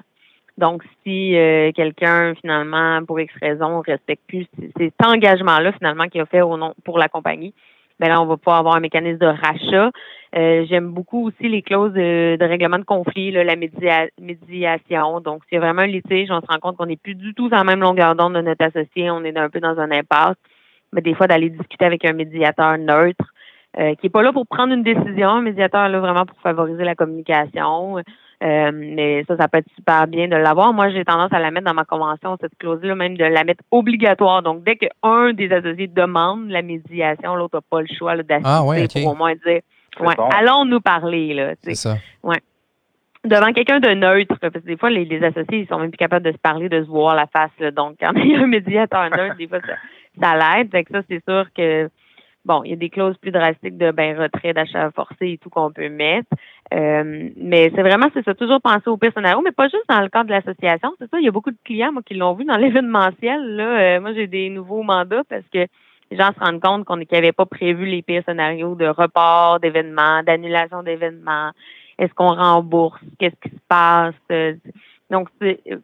Donc, 0.58 0.84
si 1.02 1.36
euh, 1.36 1.72
quelqu'un, 1.72 2.34
finalement, 2.40 3.04
pour 3.04 3.18
X 3.18 3.32
raison, 3.40 3.80
respecte 3.80 4.22
plus 4.28 4.46
cet 4.76 4.94
engagement-là, 5.04 5.72
finalement, 5.72 6.06
qu'il 6.06 6.20
a 6.20 6.26
fait 6.26 6.42
au 6.42 6.56
nom 6.56 6.74
pour 6.84 6.98
la 6.98 7.08
compagnie, 7.08 7.52
ben 7.98 8.08
là, 8.08 8.20
on 8.20 8.26
va 8.26 8.36
pouvoir 8.36 8.58
avoir 8.58 8.76
un 8.76 8.80
mécanisme 8.80 9.18
de 9.18 9.26
rachat. 9.26 9.90
Euh, 10.36 10.66
j'aime 10.68 10.90
beaucoup 10.90 11.28
aussi 11.28 11.48
les 11.48 11.62
clauses 11.62 11.92
de, 11.92 12.36
règlement 12.40 12.78
de 12.78 12.84
conflit, 12.84 13.30
la 13.30 13.54
médiation. 13.56 15.20
Donc, 15.20 15.42
c'est 15.48 15.58
vraiment 15.58 15.82
un 15.82 15.86
litige, 15.86 16.30
on 16.30 16.40
se 16.40 16.46
rend 16.46 16.58
compte 16.58 16.76
qu'on 16.76 16.86
n'est 16.86 16.96
plus 16.96 17.14
du 17.14 17.34
tout 17.34 17.48
sur 17.48 17.56
la 17.56 17.62
même 17.62 17.80
longueur 17.80 18.16
d'onde 18.16 18.34
de 18.34 18.40
notre 18.40 18.64
associé, 18.64 19.10
on 19.10 19.22
est 19.24 19.36
un 19.36 19.48
peu 19.48 19.60
dans 19.60 19.78
un 19.78 19.90
impasse. 19.92 20.36
Mais 20.92 21.02
des 21.02 21.14
fois, 21.14 21.28
d'aller 21.28 21.50
discuter 21.50 21.84
avec 21.84 22.04
un 22.04 22.14
médiateur 22.14 22.78
neutre, 22.78 23.24
euh, 23.78 23.94
qui 23.96 24.06
n'est 24.06 24.10
pas 24.10 24.22
là 24.22 24.32
pour 24.32 24.46
prendre 24.46 24.72
une 24.72 24.82
décision, 24.82 25.28
un 25.28 25.42
médiateur 25.42 25.88
là 25.88 25.98
vraiment 26.00 26.26
pour 26.26 26.38
favoriser 26.40 26.84
la 26.84 26.94
communication. 26.94 27.98
Euh, 27.98 28.70
mais 28.72 29.24
ça, 29.26 29.36
ça 29.36 29.48
peut 29.48 29.58
être 29.58 29.70
super 29.74 30.06
bien 30.06 30.28
de 30.28 30.36
l'avoir. 30.36 30.72
Moi, 30.72 30.90
j'ai 30.90 31.04
tendance 31.04 31.32
à 31.32 31.38
la 31.38 31.50
mettre 31.50 31.66
dans 31.66 31.74
ma 31.74 31.84
convention, 31.84 32.36
cette 32.40 32.56
clause-là, 32.58 32.94
même 32.94 33.16
de 33.16 33.24
la 33.24 33.44
mettre 33.44 33.62
obligatoire. 33.70 34.42
Donc, 34.42 34.64
dès 34.64 34.76
qu'un 34.76 35.32
des 35.32 35.50
associés 35.52 35.86
demande 35.86 36.50
la 36.50 36.62
médiation, 36.62 37.36
l'autre 37.36 37.56
n'a 37.56 37.62
pas 37.68 37.80
le 37.80 37.88
choix 37.96 38.16
d'assister 38.16 38.42
ah, 38.44 38.62
pour 39.02 39.12
au 39.12 39.16
moins 39.16 39.34
dire 39.34 39.60
ouais, 40.00 40.14
allons 40.34 40.64
nous 40.64 40.80
parler. 40.80 41.34
Là, 41.34 41.54
C'est 41.62 41.74
ça. 41.74 41.96
Ouais. 42.22 42.40
Devant 43.24 43.52
quelqu'un 43.52 43.80
de 43.80 43.88
neutre, 43.88 44.36
parce 44.38 44.52
que 44.52 44.58
des 44.58 44.76
fois, 44.76 44.90
les, 44.90 45.22
associés, 45.24 45.60
ils 45.60 45.66
sont 45.66 45.78
même 45.78 45.90
plus 45.90 45.96
capables 45.96 46.26
de 46.26 46.32
se 46.32 46.38
parler, 46.38 46.68
de 46.68 46.82
se 46.82 46.88
voir 46.88 47.14
la 47.14 47.26
face. 47.26 47.72
Donc, 47.74 47.96
quand 48.00 48.12
il 48.16 48.32
y 48.32 48.36
a 48.36 48.40
un 48.40 48.46
médiateur 48.46 49.08
neutre, 49.10 49.36
des 49.36 49.48
fois, 49.48 49.60
ça, 49.60 49.74
ça 50.20 50.36
l'aide. 50.36 50.70
Fait 50.70 50.84
que 50.84 50.92
ça, 50.92 51.02
c'est 51.08 51.24
sûr 51.24 51.46
que 51.56 51.88
Bon, 52.44 52.62
il 52.62 52.70
y 52.70 52.72
a 52.74 52.76
des 52.76 52.90
clauses 52.90 53.16
plus 53.16 53.30
drastiques 53.30 53.78
de 53.78 53.90
ben, 53.90 54.18
retrait 54.18 54.52
d'achat 54.52 54.90
forcé 54.90 55.28
et 55.30 55.38
tout 55.38 55.48
qu'on 55.48 55.72
peut 55.72 55.88
mettre. 55.88 56.28
Euh, 56.74 57.30
mais 57.36 57.72
c'est 57.74 57.82
vraiment, 57.82 58.08
c'est 58.12 58.22
ça, 58.22 58.34
toujours 58.34 58.60
penser 58.60 58.88
au 58.88 58.98
pire 58.98 59.12
mais 59.16 59.52
pas 59.52 59.68
juste 59.68 59.88
dans 59.88 60.00
le 60.00 60.10
cadre 60.10 60.26
de 60.26 60.32
l'association. 60.32 60.94
C'est 60.98 61.08
ça, 61.10 61.18
il 61.18 61.24
y 61.24 61.28
a 61.28 61.30
beaucoup 61.30 61.50
de 61.50 61.56
clients, 61.64 61.92
moi, 61.92 62.02
qui 62.04 62.14
l'ont 62.14 62.34
vu 62.34 62.44
dans 62.44 62.56
l'événementiel. 62.58 63.56
Là, 63.56 63.96
euh, 63.96 64.00
moi, 64.00 64.12
j'ai 64.12 64.26
des 64.26 64.50
nouveaux 64.50 64.82
mandats 64.82 65.22
parce 65.28 65.48
que 65.52 65.66
les 66.10 66.16
gens 66.16 66.32
se 66.32 66.40
rendent 66.40 66.60
compte 66.60 66.84
qu'on 66.84 66.96
n'avait 66.96 67.32
pas 67.32 67.46
prévu 67.46 67.86
les 67.86 68.02
pires 68.02 68.22
scénarios 68.26 68.74
de 68.74 68.86
report 68.86 69.60
d'événements, 69.60 70.22
d'annulation 70.22 70.82
d'événements. 70.82 71.50
Est-ce 71.98 72.12
qu'on 72.14 72.34
rembourse? 72.34 73.00
Qu'est-ce 73.18 73.36
qui 73.40 73.54
se 73.54 73.60
passe? 73.68 74.14
Donc, 75.10 75.28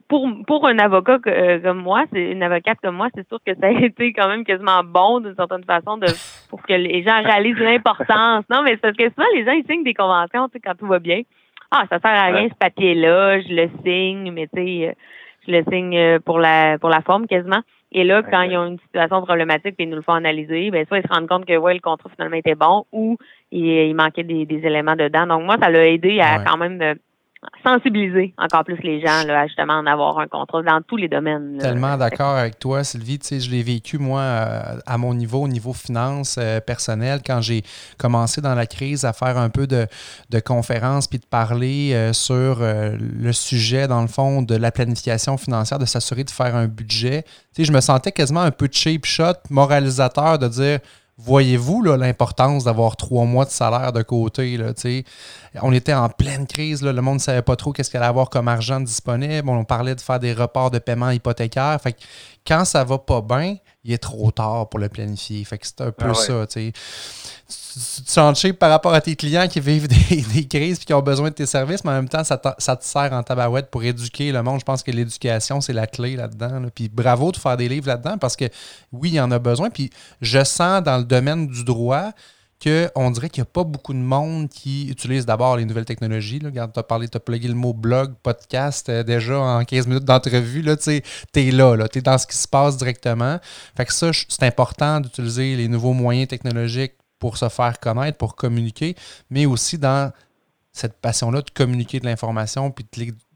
pour, 0.08 0.28
pour 0.46 0.66
un 0.66 0.78
avocat 0.78 1.18
euh, 1.26 1.60
comme 1.60 1.78
moi, 1.82 2.04
c'est 2.12 2.32
une 2.32 2.42
avocate 2.42 2.78
comme 2.82 2.96
moi, 2.96 3.08
c'est 3.14 3.28
sûr 3.28 3.38
que 3.46 3.54
ça 3.54 3.66
a 3.66 3.70
été 3.70 4.12
quand 4.12 4.28
même 4.28 4.44
quasiment 4.44 4.82
bon 4.82 5.20
d'une 5.20 5.36
certaine 5.36 5.64
façon 5.64 5.98
de 5.98 6.06
pour 6.48 6.62
que 6.62 6.72
les 6.72 7.02
gens 7.02 7.22
réalisent 7.22 7.58
l'importance. 7.58 8.44
Non, 8.50 8.62
mais 8.62 8.72
c'est 8.72 8.80
parce 8.80 8.96
que 8.96 9.08
souvent, 9.10 9.28
les 9.34 9.44
gens, 9.44 9.52
ils 9.52 9.64
signent 9.70 9.84
des 9.84 9.94
conventions, 9.94 10.48
tu 10.48 10.54
sais, 10.54 10.60
quand 10.60 10.74
tout 10.74 10.86
va 10.86 10.98
bien. 10.98 11.22
Ah, 11.70 11.84
ça 11.88 12.00
sert 12.00 12.10
à 12.10 12.26
rien 12.26 12.48
ce 12.48 12.54
papier-là, 12.58 13.40
je 13.40 13.54
le 13.54 13.70
signe, 13.84 14.32
mais 14.32 14.48
tu 14.48 14.60
sais, 14.60 14.88
euh, 14.88 14.92
le 15.46 15.62
signe 15.70 15.96
euh, 15.96 16.18
pour 16.18 16.38
la 16.38 16.78
pour 16.78 16.90
la 16.90 17.00
forme 17.02 17.26
quasiment. 17.26 17.60
Et 17.92 18.04
là, 18.04 18.22
quand 18.22 18.42
ils 18.42 18.56
ont 18.56 18.66
une 18.66 18.78
situation 18.78 19.20
problématique 19.22 19.74
et 19.78 19.82
ils 19.82 19.88
nous 19.88 19.96
le 19.96 20.02
font 20.02 20.12
analyser, 20.12 20.70
ben 20.70 20.86
soit 20.86 20.98
ils 20.98 21.02
se 21.02 21.12
rendent 21.12 21.28
compte 21.28 21.44
que 21.44 21.56
ouais, 21.56 21.74
le 21.74 21.80
contrat 21.80 22.08
finalement 22.10 22.36
était 22.36 22.54
bon 22.54 22.84
ou 22.92 23.16
il, 23.50 23.94
manquait 23.94 24.22
des, 24.22 24.46
des 24.46 24.64
éléments 24.64 24.94
dedans. 24.94 25.26
Donc 25.26 25.42
moi, 25.42 25.56
ça 25.60 25.70
l'a 25.70 25.88
aidé 25.88 26.20
à 26.20 26.38
quand 26.38 26.56
même 26.56 26.96
sensibiliser 27.64 28.34
encore 28.38 28.64
plus 28.64 28.78
les 28.82 29.00
gens 29.00 29.24
là, 29.26 29.40
à 29.40 29.46
justement 29.46 29.74
en 29.74 29.86
avoir 29.86 30.18
un 30.18 30.26
contrôle 30.26 30.64
dans 30.64 30.80
tous 30.82 30.96
les 30.96 31.08
domaines. 31.08 31.58
Tellement 31.58 31.96
d'accord 31.96 32.36
avec 32.36 32.58
toi, 32.58 32.84
Sylvie. 32.84 33.18
Tu 33.18 33.26
sais, 33.26 33.40
je 33.40 33.50
l'ai 33.50 33.62
vécu, 33.62 33.98
moi, 33.98 34.20
euh, 34.20 34.76
à 34.86 34.98
mon 34.98 35.14
niveau, 35.14 35.42
au 35.42 35.48
niveau 35.48 35.72
finance 35.72 36.36
euh, 36.38 36.60
personnelle, 36.60 37.20
quand 37.24 37.40
j'ai 37.40 37.62
commencé 37.98 38.40
dans 38.40 38.54
la 38.54 38.66
crise 38.66 39.04
à 39.04 39.12
faire 39.12 39.38
un 39.38 39.48
peu 39.48 39.66
de, 39.66 39.86
conférences 40.44 41.06
puis 41.06 41.18
de 41.18 41.26
parler 41.26 41.92
euh, 41.94 42.12
sur 42.12 42.58
le 42.60 43.32
sujet, 43.32 43.88
dans 43.88 44.02
le 44.02 44.08
fond, 44.08 44.42
de 44.42 44.56
la 44.56 44.70
planification 44.70 45.36
financière, 45.36 45.78
de 45.78 45.86
s'assurer 45.86 46.24
de 46.24 46.30
faire 46.30 46.54
un 46.54 46.66
budget. 46.66 47.22
Tu 47.54 47.62
sais, 47.62 47.64
je 47.64 47.72
me 47.72 47.80
sentais 47.80 48.12
quasiment 48.12 48.40
un 48.40 48.50
peu 48.50 48.68
cheap 48.70 49.04
shot, 49.06 49.34
moralisateur, 49.50 50.38
de 50.38 50.48
dire 50.48 50.78
Voyez-vous 51.22 51.82
l'importance 51.82 52.64
d'avoir 52.64 52.96
trois 52.96 53.26
mois 53.26 53.44
de 53.44 53.50
salaire 53.50 53.92
de 53.92 54.00
côté? 54.00 54.56
Là, 54.56 54.72
on 55.62 55.72
était 55.72 55.94
en 55.94 56.08
pleine 56.08 56.46
crise, 56.46 56.82
le 56.82 56.92
monde 57.00 57.14
ne 57.14 57.20
savait 57.20 57.42
pas 57.42 57.56
trop 57.56 57.72
qu'est-ce 57.72 57.90
qu'elle 57.90 58.02
allait 58.02 58.08
avoir 58.08 58.30
comme 58.30 58.48
argent 58.48 58.80
disponible. 58.80 59.48
On 59.48 59.64
parlait 59.64 59.94
de 59.94 60.00
faire 60.00 60.20
des 60.20 60.32
reports 60.32 60.70
de 60.70 60.78
paiement 60.78 61.10
hypothécaire. 61.10 61.78
Fait 61.82 61.96
quand 62.46 62.64
ça 62.64 62.84
va 62.84 62.98
pas 62.98 63.20
bien, 63.20 63.56
il 63.84 63.92
est 63.92 63.98
trop 63.98 64.30
tard 64.30 64.68
pour 64.68 64.78
le 64.78 64.88
planifier. 64.88 65.44
Fait 65.44 65.58
que 65.58 65.66
c'est 65.66 65.80
un 65.80 65.90
peu 65.90 66.10
ah 66.10 66.14
ça. 66.14 66.46
Tu 66.46 66.72
te 68.04 68.52
par 68.52 68.70
rapport 68.70 68.94
à 68.94 69.00
tes 69.00 69.16
clients 69.16 69.48
qui 69.48 69.60
vivent 69.60 69.88
des, 69.88 70.46
crises 70.48 70.78
et 70.80 70.84
qui 70.84 70.94
ont 70.94 71.02
besoin 71.02 71.30
de 71.30 71.34
tes 71.34 71.46
services, 71.46 71.84
mais 71.84 71.90
en 71.90 71.94
même 71.94 72.08
temps, 72.08 72.24
ça, 72.24 72.40
ça, 72.58 72.76
te 72.76 72.84
sert 72.84 73.12
en 73.12 73.22
tabarouette 73.22 73.70
pour 73.70 73.82
éduquer 73.82 74.32
le 74.32 74.42
monde. 74.42 74.60
Je 74.60 74.64
pense 74.64 74.82
que 74.82 74.90
l'éducation, 74.90 75.60
c'est 75.60 75.72
la 75.72 75.86
clé 75.86 76.16
là-dedans. 76.16 76.62
Puis 76.74 76.88
bravo 76.88 77.32
de 77.32 77.36
faire 77.36 77.56
des 77.56 77.68
livres 77.68 77.88
là-dedans 77.88 78.18
parce 78.18 78.36
que 78.36 78.46
oui, 78.92 79.10
il 79.10 79.14
y 79.14 79.20
en 79.20 79.30
a 79.30 79.38
besoin. 79.38 79.70
Puis 79.70 79.90
je 80.20 80.44
sens 80.44 80.82
dans 80.82 80.98
le 80.98 81.04
domaine 81.04 81.46
du 81.46 81.64
droit, 81.64 82.12
qu'on 82.62 83.10
dirait 83.10 83.30
qu'il 83.30 83.42
n'y 83.42 83.48
a 83.48 83.52
pas 83.52 83.64
beaucoup 83.64 83.92
de 83.94 83.98
monde 83.98 84.48
qui 84.48 84.88
utilise 84.88 85.24
d'abord 85.24 85.56
les 85.56 85.64
nouvelles 85.64 85.84
technologies. 85.84 86.38
Là. 86.38 86.50
Tu 86.50 86.78
as 86.78 86.82
parlé, 86.82 87.08
tu 87.08 87.16
as 87.16 87.20
plugué 87.20 87.48
le 87.48 87.54
mot 87.54 87.72
blog, 87.72 88.14
podcast 88.22 88.88
euh, 88.88 89.02
déjà 89.02 89.38
en 89.38 89.64
15 89.64 89.86
minutes 89.86 90.04
d'entrevue. 90.04 90.64
Tu 90.76 91.02
es 91.34 91.50
là, 91.50 91.76
là 91.76 91.88
tu 91.88 91.98
es 91.98 92.02
dans 92.02 92.18
ce 92.18 92.26
qui 92.26 92.36
se 92.36 92.46
passe 92.48 92.76
directement. 92.76 93.38
Fait 93.76 93.86
que 93.86 93.92
ça, 93.92 94.10
c'est 94.12 94.42
important 94.42 95.00
d'utiliser 95.00 95.56
les 95.56 95.68
nouveaux 95.68 95.94
moyens 95.94 96.28
technologiques 96.28 96.92
pour 97.18 97.36
se 97.36 97.48
faire 97.48 97.78
connaître, 97.80 98.18
pour 98.18 98.36
communiquer, 98.36 98.94
mais 99.30 99.46
aussi 99.46 99.78
dans 99.78 100.12
cette 100.72 101.00
passion-là 101.00 101.42
de 101.42 101.50
communiquer 101.50 102.00
de 102.00 102.06
l'information 102.06 102.70
puis 102.70 102.86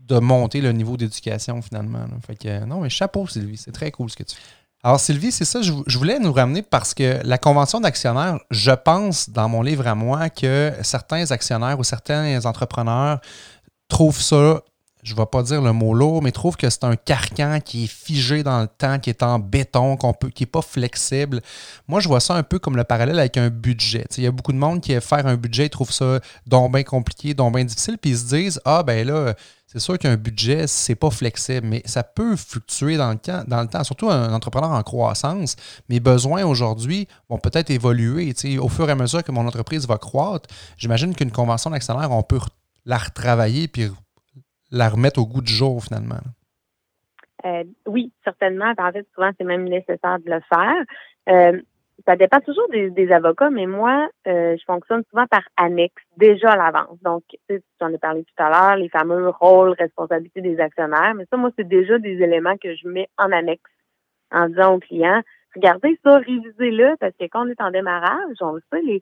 de, 0.01 0.19
monter 0.19 0.61
le 0.61 0.73
niveau 0.73 0.97
d'éducation 0.97 1.63
finalement. 1.63 2.07
Fait 2.27 2.37
que 2.37 2.65
non, 2.65 2.81
mais 2.81 2.91
chapeau 2.91 3.27
Sylvie, 3.27 3.57
c'est 3.57 3.73
très 3.73 3.91
cool 3.91 4.11
ce 4.11 4.17
que 4.17 4.23
tu 4.23 4.37
fais. 4.37 4.43
Alors, 4.87 5.01
Sylvie, 5.01 5.33
c'est 5.33 5.47
ça, 5.47 5.63
je, 5.63 5.73
voulais 5.97 6.19
nous 6.19 6.31
ramener 6.31 6.61
parce 6.61 6.93
que 6.93 7.19
la 7.25 7.39
convention 7.39 7.81
d'actionnaire, 7.81 8.39
je 8.51 8.71
pense 8.71 9.31
dans 9.31 9.49
mon 9.49 9.63
livre 9.63 9.87
à 9.87 9.95
moi 9.95 10.29
que 10.29 10.73
certains 10.83 11.31
actionnaires 11.31 11.79
ou 11.79 11.85
certains 11.85 12.45
entrepreneurs 12.45 13.19
trouvent 13.89 14.21
ça, 14.21 14.61
je 15.05 15.13
ne 15.13 15.19
vais 15.19 15.27
pas 15.27 15.43
dire 15.43 15.61
le 15.61 15.73
mot 15.73 15.93
lourd, 15.93 16.23
mais 16.23 16.33
trouvent 16.33 16.57
que 16.57 16.69
c'est 16.71 16.85
un 16.85 16.97
carcan 16.97 17.61
qui 17.63 17.85
est 17.85 17.87
figé 17.87 18.43
dans 18.43 18.63
le 18.63 18.67
temps, 18.67 18.99
qui 18.99 19.11
est 19.11 19.23
en 19.23 19.39
béton, 19.39 19.97
qu'on 19.97 20.15
peut, 20.15 20.31
qui 20.31 20.43
n'est 20.43 20.49
pas 20.51 20.63
flexible. 20.63 21.43
Moi, 21.87 22.01
je 22.01 22.09
vois 22.09 22.21
ça 22.21 22.35
un 22.35 22.43
peu 22.43 22.59
comme 22.59 22.77
le 22.77 22.85
parallèle 22.85 23.19
avec 23.19 23.37
un 23.37 23.51
budget. 23.51 24.07
Il 24.17 24.25
y 24.25 24.27
a 24.27 24.31
beaucoup 24.31 24.53
de 24.53 24.59
monde 24.59 24.81
qui, 24.81 24.99
faire 25.01 25.27
un 25.27 25.37
budget, 25.37 25.69
trouve 25.69 25.93
ça 25.93 26.21
donc 26.47 26.73
bien 26.73 26.83
compliqué, 26.83 27.35
donc 27.35 27.55
bien 27.55 27.65
difficile, 27.65 27.99
puis 27.99 28.13
ils 28.13 28.19
se 28.19 28.25
disent 28.25 28.61
Ah, 28.65 28.83
ben 28.83 29.07
là, 29.07 29.35
c'est 29.67 29.81
sûr 29.81 29.99
qu'un 29.99 30.17
budget, 30.17 30.67
c'est 30.67 30.95
pas 30.95 31.11
flexible, 31.11 31.67
mais 31.67 31.83
ça 31.85 32.03
peut 32.03 32.37
fluctuer 32.37 32.97
dans 32.97 33.11
le, 33.11 33.19
temps, 33.19 33.43
dans 33.47 33.61
le 33.61 33.69
temps. 33.69 33.85
Surtout 33.85 34.09
un 34.09 34.33
entrepreneur 34.33 34.71
en 34.71 34.83
croissance. 34.83 35.57
Mes 35.89 36.01
besoins 36.01 36.45
aujourd'hui 36.45 37.09
vont 37.29 37.39
peut-être 37.39 37.71
évoluer. 37.71 38.33
Au 38.59 38.69
fur 38.69 38.89
et 38.89 38.93
à 38.93 38.95
mesure 38.95 39.23
que 39.23 39.33
mon 39.33 39.47
entreprise 39.47 39.87
va 39.87 39.99
croître, 39.99 40.49
j'imagine 40.79 41.15
qu'une 41.15 41.33
convention 41.33 41.71
d'actionnaire, 41.71 42.11
on 42.11 42.23
peut 42.23 42.39
la 42.87 42.99
retravailler 42.99 43.69
puis 43.69 43.91
la 44.75 44.89
remettre 44.89 45.21
au 45.21 45.27
goût 45.27 45.41
du 45.41 45.53
jour 45.53 45.83
finalement? 45.83 46.21
Euh, 47.45 47.65
oui, 47.87 48.13
certainement. 48.25 48.73
En 48.77 48.93
fait, 48.93 49.07
souvent, 49.15 49.31
c'est 49.39 49.45
même 49.45 49.69
nécessaire 49.69 50.19
de 50.19 50.31
le 50.31 50.41
faire. 50.49 50.85
Euh, 51.29 51.61
ça 52.07 52.17
dépend 52.17 52.41
toujours 52.41 52.69
des, 52.71 53.13
avocats, 53.13 53.51
mais 53.51 53.67
moi, 53.67 54.09
euh, 54.27 54.57
je 54.59 54.65
fonctionne 54.65 55.05
souvent 55.11 55.27
par 55.27 55.43
annexe, 55.57 56.03
déjà 56.17 56.51
à 56.51 56.57
l'avance. 56.57 56.99
Donc, 57.03 57.23
tu 57.49 57.63
en 57.81 57.95
as 57.95 57.99
parlé 57.99 58.25
tout 58.25 58.43
à 58.43 58.51
l'heure, 58.51 58.77
les 58.77 58.89
fameux 58.89 59.29
rôles, 59.29 59.75
responsabilités 59.79 60.41
des 60.41 60.59
actionnaires. 60.59 61.15
Mais 61.15 61.25
ça, 61.31 61.37
moi, 61.37 61.51
c'est 61.57 61.69
déjà 61.69 61.99
des 61.99 62.21
éléments 62.21 62.57
que 62.57 62.75
je 62.75 62.89
mets 62.89 63.09
en 63.17 63.31
annexe 63.31 63.71
en 64.33 64.49
disant 64.49 64.75
aux 64.75 64.81
clients, 64.81 65.23
regardez 65.55 65.99
ça, 66.03 66.19
révisez-le, 66.19 66.97
parce 66.99 67.15
que 67.19 67.27
quand 67.27 67.47
on 67.47 67.51
est 67.51 67.61
en 67.61 67.71
démarrage, 67.71 68.37
on 68.41 68.53
le 68.53 68.63
sait, 68.73 68.83
les, 68.83 69.01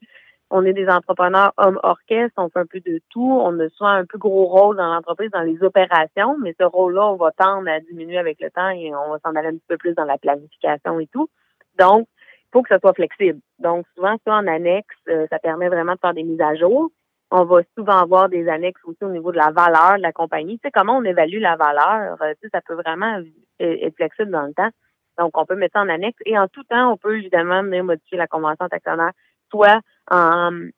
on 0.54 0.66
est 0.66 0.74
des 0.74 0.86
entrepreneurs 0.86 1.52
hommes 1.56 1.80
orchestre, 1.82 2.34
on 2.36 2.50
fait 2.50 2.58
un 2.58 2.66
peu 2.66 2.80
de 2.80 3.00
tout, 3.08 3.40
on 3.42 3.58
a 3.58 3.68
soit 3.70 3.90
un 3.90 4.04
plus 4.04 4.18
gros 4.18 4.44
rôle 4.44 4.76
dans 4.76 4.92
l'entreprise, 4.92 5.30
dans 5.30 5.40
les 5.40 5.62
opérations, 5.62 6.36
mais 6.42 6.54
ce 6.60 6.64
rôle-là, 6.64 7.06
on 7.06 7.16
va 7.16 7.30
tendre 7.32 7.68
à 7.70 7.80
diminuer 7.80 8.18
avec 8.18 8.38
le 8.38 8.50
temps 8.50 8.68
et 8.68 8.94
on 8.94 9.12
va 9.12 9.18
s'en 9.24 9.34
aller 9.34 9.48
un 9.48 9.52
petit 9.52 9.66
peu 9.66 9.78
plus 9.78 9.94
dans 9.94 10.04
la 10.04 10.18
planification 10.18 11.00
et 11.00 11.06
tout. 11.06 11.30
Donc, 11.78 12.06
faut 12.52 12.60
que 12.60 12.68
ça 12.68 12.78
soit 12.80 12.92
flexible. 12.92 13.40
Donc, 13.60 13.86
souvent, 13.96 14.16
ça 14.26 14.34
en 14.34 14.46
annexe, 14.46 14.94
euh, 15.08 15.26
ça 15.30 15.38
permet 15.38 15.68
vraiment 15.68 15.94
de 15.94 15.98
faire 15.98 16.12
des 16.12 16.22
mises 16.22 16.42
à 16.42 16.54
jour. 16.54 16.90
On 17.30 17.44
va 17.44 17.62
souvent 17.74 17.96
avoir 17.96 18.28
des 18.28 18.46
annexes 18.46 18.82
aussi 18.84 19.02
au 19.02 19.08
niveau 19.08 19.32
de 19.32 19.38
la 19.38 19.52
valeur 19.52 19.96
de 19.96 20.02
la 20.02 20.12
compagnie. 20.12 20.58
Tu 20.58 20.66
sais, 20.68 20.70
comment 20.70 20.98
on 20.98 21.04
évalue 21.04 21.40
la 21.40 21.56
valeur, 21.56 22.20
euh, 22.20 22.34
tu 22.34 22.40
sais, 22.42 22.50
ça 22.52 22.60
peut 22.60 22.74
vraiment 22.74 23.22
être 23.58 23.96
flexible 23.96 24.30
dans 24.30 24.42
le 24.42 24.52
temps. 24.52 24.70
Donc, 25.18 25.30
on 25.38 25.46
peut 25.46 25.56
mettre 25.56 25.78
ça 25.78 25.80
en 25.80 25.88
annexe 25.88 26.18
et 26.26 26.38
en 26.38 26.46
tout 26.48 26.64
temps, 26.64 26.92
on 26.92 26.98
peut 26.98 27.16
évidemment 27.16 27.62
venir 27.62 27.84
modifier 27.84 28.18
la 28.18 28.26
convention 28.26 28.66
d'actionnaire, 28.70 29.12
soit 29.50 29.80
en, 30.10 30.68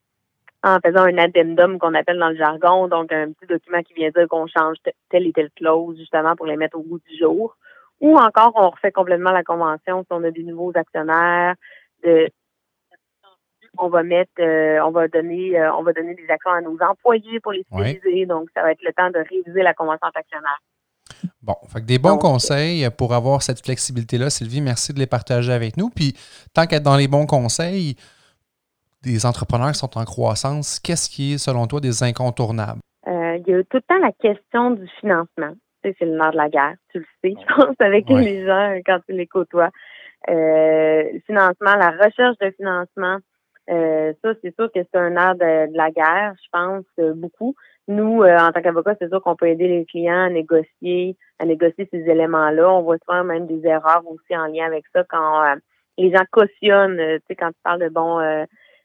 en 0.63 0.79
faisant 0.85 1.05
un 1.05 1.19
addendum 1.19 1.79
qu'on 1.79 1.95
appelle 1.95 2.19
dans 2.19 2.31
le 2.31 2.37
jargon, 2.37 2.89
donc 2.89 3.13
un 3.13 3.33
petit 3.33 3.47
document 3.47 3.83
qui 3.83 3.95
vient 3.95 4.11
dire 4.11 4.29
qu'on 4.29 4.47
change 4.47 4.77
telle 5.11 5.27
et 5.27 5.33
telle 5.33 5.51
clause 5.57 5.97
justement 5.99 6.37
pour 6.37 6.47
les 6.47 6.57
mettre 6.57 6.79
au 6.79 6.83
goût 6.83 7.01
du 7.01 7.19
jour, 7.19 7.57
ou 8.01 8.19
encore, 8.19 8.53
on 8.57 8.71
refait 8.71 8.93
complètement 8.93 9.31
la 9.31 9.43
convention 9.43 10.03
si 10.03 10.09
on 10.11 10.25
a 10.25 10.31
des 10.31 10.43
nouveaux 10.43 10.73
actionnaires. 10.75 11.55
De, 12.03 12.29
on 13.79 13.89
va 13.89 14.03
mettre, 14.03 14.31
euh, 14.41 14.79
on 14.85 14.91
va 14.91 15.09
donner, 15.09 15.59
euh, 15.59 15.73
on 15.75 15.83
va 15.83 15.93
donner 15.93 16.15
des 16.15 16.29
actions 16.29 16.51
à 16.51 16.61
nos 16.61 16.77
employés 16.81 17.41
pour 17.41 17.53
les 17.53 17.65
utiliser. 17.73 18.27
Donc, 18.27 18.49
ça 18.55 18.63
va 18.63 18.73
être 18.73 18.83
le 18.83 18.93
temps 18.93 19.11
de 19.11 19.19
réviser 19.19 19.63
la 19.63 19.75
convention 19.75 20.09
d'actionnaire. 20.15 20.61
Bon, 21.43 21.55
fait 21.73 21.85
des 21.85 21.99
bons 21.99 22.19
conseils 22.19 22.89
pour 22.91 23.15
avoir 23.15 23.43
cette 23.43 23.65
flexibilité-là. 23.65 24.31
Sylvie, 24.31 24.61
merci 24.61 24.93
de 24.93 24.99
les 24.99 25.07
partager 25.07 25.53
avec 25.53 25.77
nous. 25.77 25.91
Puis, 25.91 26.15
tant 26.53 26.67
qu'être 26.67 26.83
dans 26.83 26.97
les 26.97 27.09
bons 27.09 27.27
conseils, 27.27 27.97
des 29.05 29.27
entrepreneurs 29.27 29.73
qui 29.73 29.79
sont 29.79 29.99
en 29.99 30.05
croissance, 30.05 30.81
qu'est-ce 30.81 31.09
qui 31.09 31.35
est, 31.35 31.38
selon 31.38 31.67
toi, 31.67 31.81
des 31.81 32.03
incontournables? 32.03 32.81
Euh, 33.07 33.37
il 33.37 33.53
y 33.53 33.55
a 33.55 33.62
tout 33.64 33.77
le 33.77 33.83
temps 33.83 33.99
la 33.99 34.12
question 34.12 34.71
du 34.71 34.87
financement. 35.01 35.55
c'est 35.83 36.01
le 36.01 36.17
nerf 36.17 36.33
de 36.33 36.37
la 36.37 36.49
guerre, 36.49 36.75
tu 36.90 36.99
le 36.99 37.07
sais, 37.23 37.35
je 37.38 37.55
pense, 37.55 37.77
avec 37.79 38.09
les 38.09 38.47
gens 38.47 38.79
quand 38.87 38.99
tu 39.07 39.14
les 39.14 39.27
côtoies. 39.27 39.71
Euh, 40.31 41.03
financement, 41.27 41.75
la 41.77 41.90
recherche 41.90 42.38
de 42.40 42.51
financement, 42.57 43.19
euh, 43.71 44.12
ça, 44.23 44.33
c'est 44.43 44.55
sûr 44.55 44.71
que 44.73 44.81
c'est 44.81 44.99
un 44.99 45.17
art 45.17 45.37
de, 45.37 45.77
la 45.77 45.90
guerre, 45.90 46.35
je 46.43 46.49
pense, 46.53 46.85
euh, 46.99 47.14
beaucoup. 47.14 47.55
Nous, 47.88 48.23
euh, 48.23 48.37
en 48.38 48.53
tant 48.53 48.62
qu'avocat, 48.62 48.95
c'est 48.99 49.09
sûr 49.09 49.23
qu'on 49.23 49.37
peut 49.37 49.49
aider 49.49 49.69
les 49.69 49.85
clients 49.87 50.25
à 50.25 50.31
négocier, 50.31 51.17
à 51.38 51.47
négocier 51.47 51.88
ces 51.90 52.01
éléments-là. 52.01 52.71
On 52.71 52.83
voit 52.83 52.99
souvent 53.07 53.25
même 53.25 53.47
des 53.47 53.67
erreurs 53.67 54.03
aussi 54.07 54.37
en 54.37 54.47
lien 54.47 54.67
avec 54.67 54.85
ça 54.93 55.05
quand 55.09 55.57
les 55.97 56.11
gens 56.11 56.25
cautionnent, 56.31 56.97
tu 56.97 57.23
sais, 57.29 57.37
quand 57.37 57.51
tu 57.51 57.59
parles 57.62 57.81
de 57.81 57.88
bon 57.88 58.19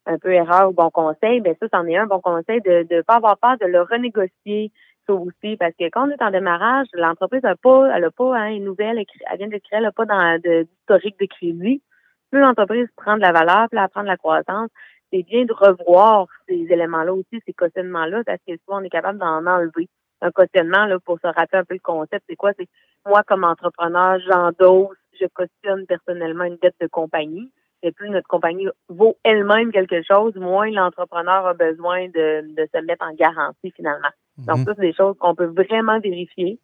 un 0.09 0.17
peu 0.17 0.31
erreur 0.31 0.69
ou 0.69 0.73
bon 0.73 0.89
conseil, 0.89 1.41
ben 1.41 1.55
ça, 1.59 1.67
c'en 1.71 1.85
est 1.85 1.97
un 1.97 2.07
bon 2.07 2.19
conseil 2.19 2.61
de 2.61 2.85
ne 2.89 3.01
pas 3.01 3.15
avoir 3.15 3.37
peur 3.37 3.57
de 3.61 3.65
le 3.65 3.81
renégocier 3.81 4.71
ça 5.07 5.13
aussi, 5.13 5.57
parce 5.57 5.73
que 5.79 5.85
quand 5.89 6.07
on 6.07 6.11
est 6.11 6.21
en 6.21 6.31
démarrage, 6.31 6.87
l'entreprise 6.93 7.43
n'a 7.43 7.55
pas, 7.55 7.89
elle 7.95 8.03
a 8.03 8.11
pas 8.11 8.37
hein, 8.37 8.47
une 8.47 8.65
nouvelle, 8.65 8.97
elle 8.99 9.37
vient 9.37 9.47
de 9.47 9.57
créer, 9.57 9.77
elle 9.77 9.83
n'a 9.83 9.91
pas 9.91 10.05
d'historique 10.37 11.19
de 11.19 11.25
crédit 11.25 11.81
plus 12.29 12.39
l'entreprise 12.39 12.87
prend 12.95 13.15
de 13.15 13.21
la 13.21 13.31
valeur, 13.31 13.69
plus 13.69 13.79
elle 13.79 13.89
prend 13.89 14.03
de 14.03 14.07
la 14.07 14.17
croissance, 14.17 14.69
c'est 15.11 15.23
bien 15.23 15.45
de 15.45 15.53
revoir 15.53 16.27
ces 16.47 16.67
éléments-là 16.69 17.13
aussi, 17.13 17.41
ces 17.45 17.53
cautionnements-là, 17.53 18.23
parce 18.25 18.39
que 18.47 18.53
souvent 18.63 18.81
on 18.81 18.83
est 18.83 18.89
capable 18.89 19.19
d'en 19.19 19.45
enlever. 19.45 19.89
Un 20.21 20.31
cautionnement, 20.31 20.85
là, 20.85 20.99
pour 20.99 21.17
se 21.19 21.27
rappeler 21.27 21.59
un 21.59 21.63
peu 21.63 21.75
le 21.75 21.79
concept, 21.79 22.25
c'est 22.29 22.35
quoi? 22.35 22.51
C'est 22.57 22.67
moi, 23.05 23.23
comme 23.25 23.45
entrepreneur, 23.45 24.19
j'endosse, 24.27 24.97
je 25.19 25.25
cautionne 25.33 25.85
personnellement 25.87 26.43
une 26.43 26.57
dette 26.57 26.75
de 26.81 26.87
compagnie. 26.87 27.51
Plus 27.95 28.09
notre 28.09 28.27
compagnie 28.27 28.67
vaut 28.89 29.17
elle-même 29.23 29.71
quelque 29.71 30.01
chose, 30.03 30.35
moins 30.35 30.69
l'entrepreneur 30.69 31.47
a 31.47 31.53
besoin 31.53 32.07
de, 32.09 32.43
se 32.57 32.81
mettre 32.81 33.05
en 33.05 33.13
garantie 33.13 33.71
finalement. 33.75 34.09
Donc, 34.37 34.59
mhm. 34.59 34.65
ça, 34.65 34.73
c'est 34.75 34.81
des 34.81 34.93
choses 34.93 35.17
qu'on 35.17 35.35
peut 35.35 35.45
vraiment 35.45 35.99
vérifier. 35.99 36.59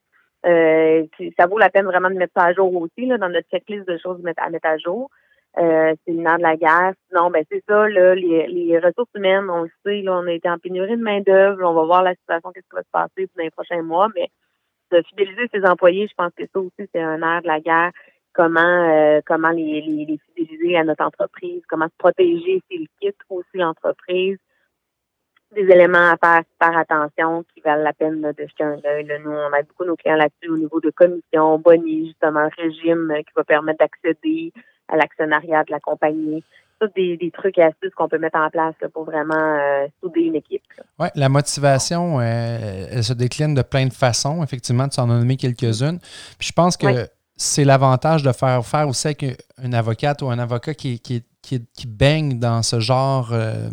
Euh, 0.46 1.06
ça 1.40 1.48
vaut 1.48 1.58
la 1.58 1.70
peine 1.70 1.86
vraiment 1.86 2.10
de 2.10 2.16
mettre 2.16 2.34
ça 2.36 2.46
à 2.46 2.54
jour 2.54 2.74
aussi, 2.76 3.06
là, 3.06 3.18
dans 3.18 3.30
notre 3.30 3.50
checklist 3.50 3.88
de 3.88 3.98
choses 3.98 4.22
à 4.38 4.50
mettre 4.50 4.68
à 4.68 4.78
jour. 4.78 5.10
Euh, 5.58 5.96
c'est 6.06 6.12
le 6.12 6.22
nerf 6.22 6.38
de 6.38 6.44
la 6.44 6.58
guerre. 6.58 6.94
Sinon, 7.08 7.32
ben 7.32 7.44
c'est 7.50 7.64
ça, 7.68 7.88
là, 7.88 8.14
les, 8.14 8.48
les 8.48 8.78
ressources 8.78 9.10
humaines, 9.16 9.50
on 9.50 9.64
le 9.64 9.72
sait, 9.86 10.02
là, 10.02 10.20
on 10.20 10.28
a 10.28 10.34
été 10.34 10.50
en 10.50 10.58
pénurie 10.58 10.98
de 10.98 11.02
main-d'œuvre. 11.02 11.64
On 11.64 11.74
va 11.74 11.86
voir 11.86 12.04
la 12.04 12.14
situation, 12.16 12.52
qu'est-ce 12.52 12.68
qui 12.68 12.76
va 12.76 12.84
se 12.84 12.90
passer 12.92 13.30
dans 13.36 13.44
les 13.44 13.52
prochains 13.52 13.82
mois, 13.82 14.10
mais 14.16 14.30
de 14.92 15.02
fidéliser 15.10 15.50
ses 15.54 15.66
employés, 15.66 16.08
je 16.08 16.14
pense 16.16 16.32
que 16.38 16.44
ça 16.46 16.60
aussi, 16.60 16.90
c'est 16.94 17.02
un 17.02 17.18
nerf 17.18 17.42
de 17.42 17.48
la 17.48 17.60
guerre. 17.60 17.92
Comment 18.36 18.60
euh, 18.60 19.22
comment 19.26 19.50
les, 19.50 19.82
les, 19.82 20.20
fidéliser 20.36 20.78
à 20.78 20.84
notre 20.84 21.06
entreprise, 21.06 21.62
comment 21.70 21.86
se 21.86 21.98
protéger 21.98 22.62
s'ils 22.70 22.88
quittent 23.00 23.16
aussi 23.30 23.58
l'entreprise. 23.58 24.38
Des 25.56 25.62
éléments 25.62 26.12
à 26.12 26.18
faire, 26.18 26.44
faire 26.62 26.78
attention 26.78 27.46
qui 27.54 27.62
valent 27.62 27.84
la 27.84 27.94
peine 27.94 28.22
de 28.22 28.36
jeter 28.38 28.64
un 28.64 28.80
œil. 28.86 29.08
Nous, 29.24 29.32
on 29.32 29.54
a 29.54 29.62
beaucoup 29.62 29.86
nos 29.86 29.96
clients 29.96 30.18
là-dessus 30.18 30.50
au 30.50 30.58
niveau 30.58 30.82
de 30.82 30.90
commission, 30.90 31.60
boni, 31.60 32.08
justement, 32.08 32.42
un 32.42 32.50
régime 32.50 33.14
qui 33.20 33.32
va 33.36 33.46
permettre 33.46 33.80
d'accéder 33.80 34.52
à 34.90 34.98
l'actionnariat 34.98 35.64
de 35.64 35.72
la 35.72 35.80
compagnie. 35.80 36.44
Tous 36.82 36.90
des, 36.94 37.16
des, 37.16 37.32
trucs 37.32 37.58
et 37.58 37.64
astuces 37.64 37.94
qu'on 37.96 38.10
peut 38.10 38.18
mettre 38.18 38.38
en 38.38 38.50
place 38.50 38.76
pour 38.94 39.06
vraiment 39.06 39.34
euh, 39.34 39.88
souder 40.04 40.24
une 40.24 40.36
équipe. 40.36 40.62
Oui, 41.00 41.08
la 41.16 41.30
motivation, 41.30 42.20
euh, 42.20 42.88
elle 42.92 43.04
se 43.04 43.14
décline 43.14 43.54
de 43.54 43.62
plein 43.62 43.86
de 43.86 43.94
façons. 43.94 44.44
Effectivement, 44.44 44.90
tu 44.90 45.00
en 45.00 45.10
as 45.10 45.18
nommé 45.18 45.38
quelques-unes. 45.38 46.00
Puis 46.38 46.50
je 46.50 46.52
pense 46.52 46.76
que 46.76 47.08
c'est 47.38 47.66
l'avantage 47.66 48.24
de 48.24 48.32
faire 48.32 48.66
faire 48.66 48.88
aussi 48.88 49.08
avec 49.08 49.44
une 49.62 49.74
avocate 49.74 50.22
ou 50.22 50.30
un 50.30 50.40
avocat 50.40 50.74
qui, 50.74 51.00
qui, 51.00 51.24
qui, 51.42 51.88
baigne 51.88 52.40
dans 52.40 52.64
ce 52.64 52.80
genre 52.80 53.30
euh, 53.32 53.70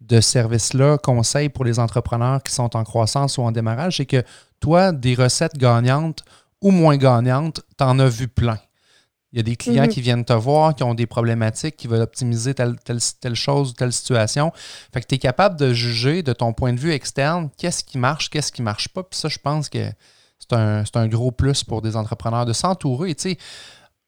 de 0.00 0.20
service-là, 0.20 0.98
conseil 0.98 1.48
pour 1.48 1.64
les 1.64 1.78
entrepreneurs 1.78 2.42
qui 2.42 2.52
sont 2.52 2.76
en 2.76 2.84
croissance 2.84 3.38
ou 3.38 3.42
en 3.42 3.50
démarrage, 3.50 3.96
c'est 3.96 4.06
que 4.06 4.22
toi, 4.60 4.92
des 4.92 5.14
recettes 5.14 5.56
gagnantes 5.56 6.22
ou 6.60 6.70
moins 6.70 6.96
gagnantes, 6.96 7.62
tu 7.76 7.84
en 7.84 7.98
as 7.98 8.08
vu 8.08 8.28
plein. 8.28 8.58
Il 9.32 9.36
y 9.36 9.40
a 9.40 9.42
des 9.42 9.56
clients 9.56 9.84
mhm. 9.84 9.90
qui 9.90 10.00
viennent 10.00 10.24
te 10.24 10.32
voir, 10.32 10.74
qui 10.74 10.82
ont 10.82 10.94
des 10.94 11.06
problématiques, 11.06 11.76
qui 11.76 11.86
veulent 11.86 12.00
optimiser 12.00 12.54
telle, 12.54 12.76
telle, 12.82 13.00
telle 13.20 13.34
chose 13.34 13.70
ou 13.70 13.72
telle 13.74 13.92
situation. 13.92 14.52
Fait 14.92 15.02
que 15.02 15.06
tu 15.06 15.16
es 15.16 15.18
capable 15.18 15.56
de 15.58 15.74
juger 15.74 16.22
de 16.22 16.32
ton 16.32 16.54
point 16.54 16.72
de 16.72 16.80
vue 16.80 16.92
externe 16.92 17.50
qu'est-ce 17.58 17.84
qui 17.84 17.98
marche, 17.98 18.30
qu'est-ce 18.30 18.52
qui 18.52 18.62
marche 18.62 18.88
pas. 18.88 19.02
Puis 19.02 19.18
ça, 19.18 19.28
je 19.28 19.38
pense 19.38 19.68
que 19.68 19.90
c'est 20.50 20.56
un, 20.56 20.84
un, 20.94 21.08
gros 21.08 21.30
plus 21.30 21.64
pour 21.64 21.82
des 21.82 21.96
entrepreneurs 21.96 22.46
de 22.46 22.52
s'entourer. 22.52 23.14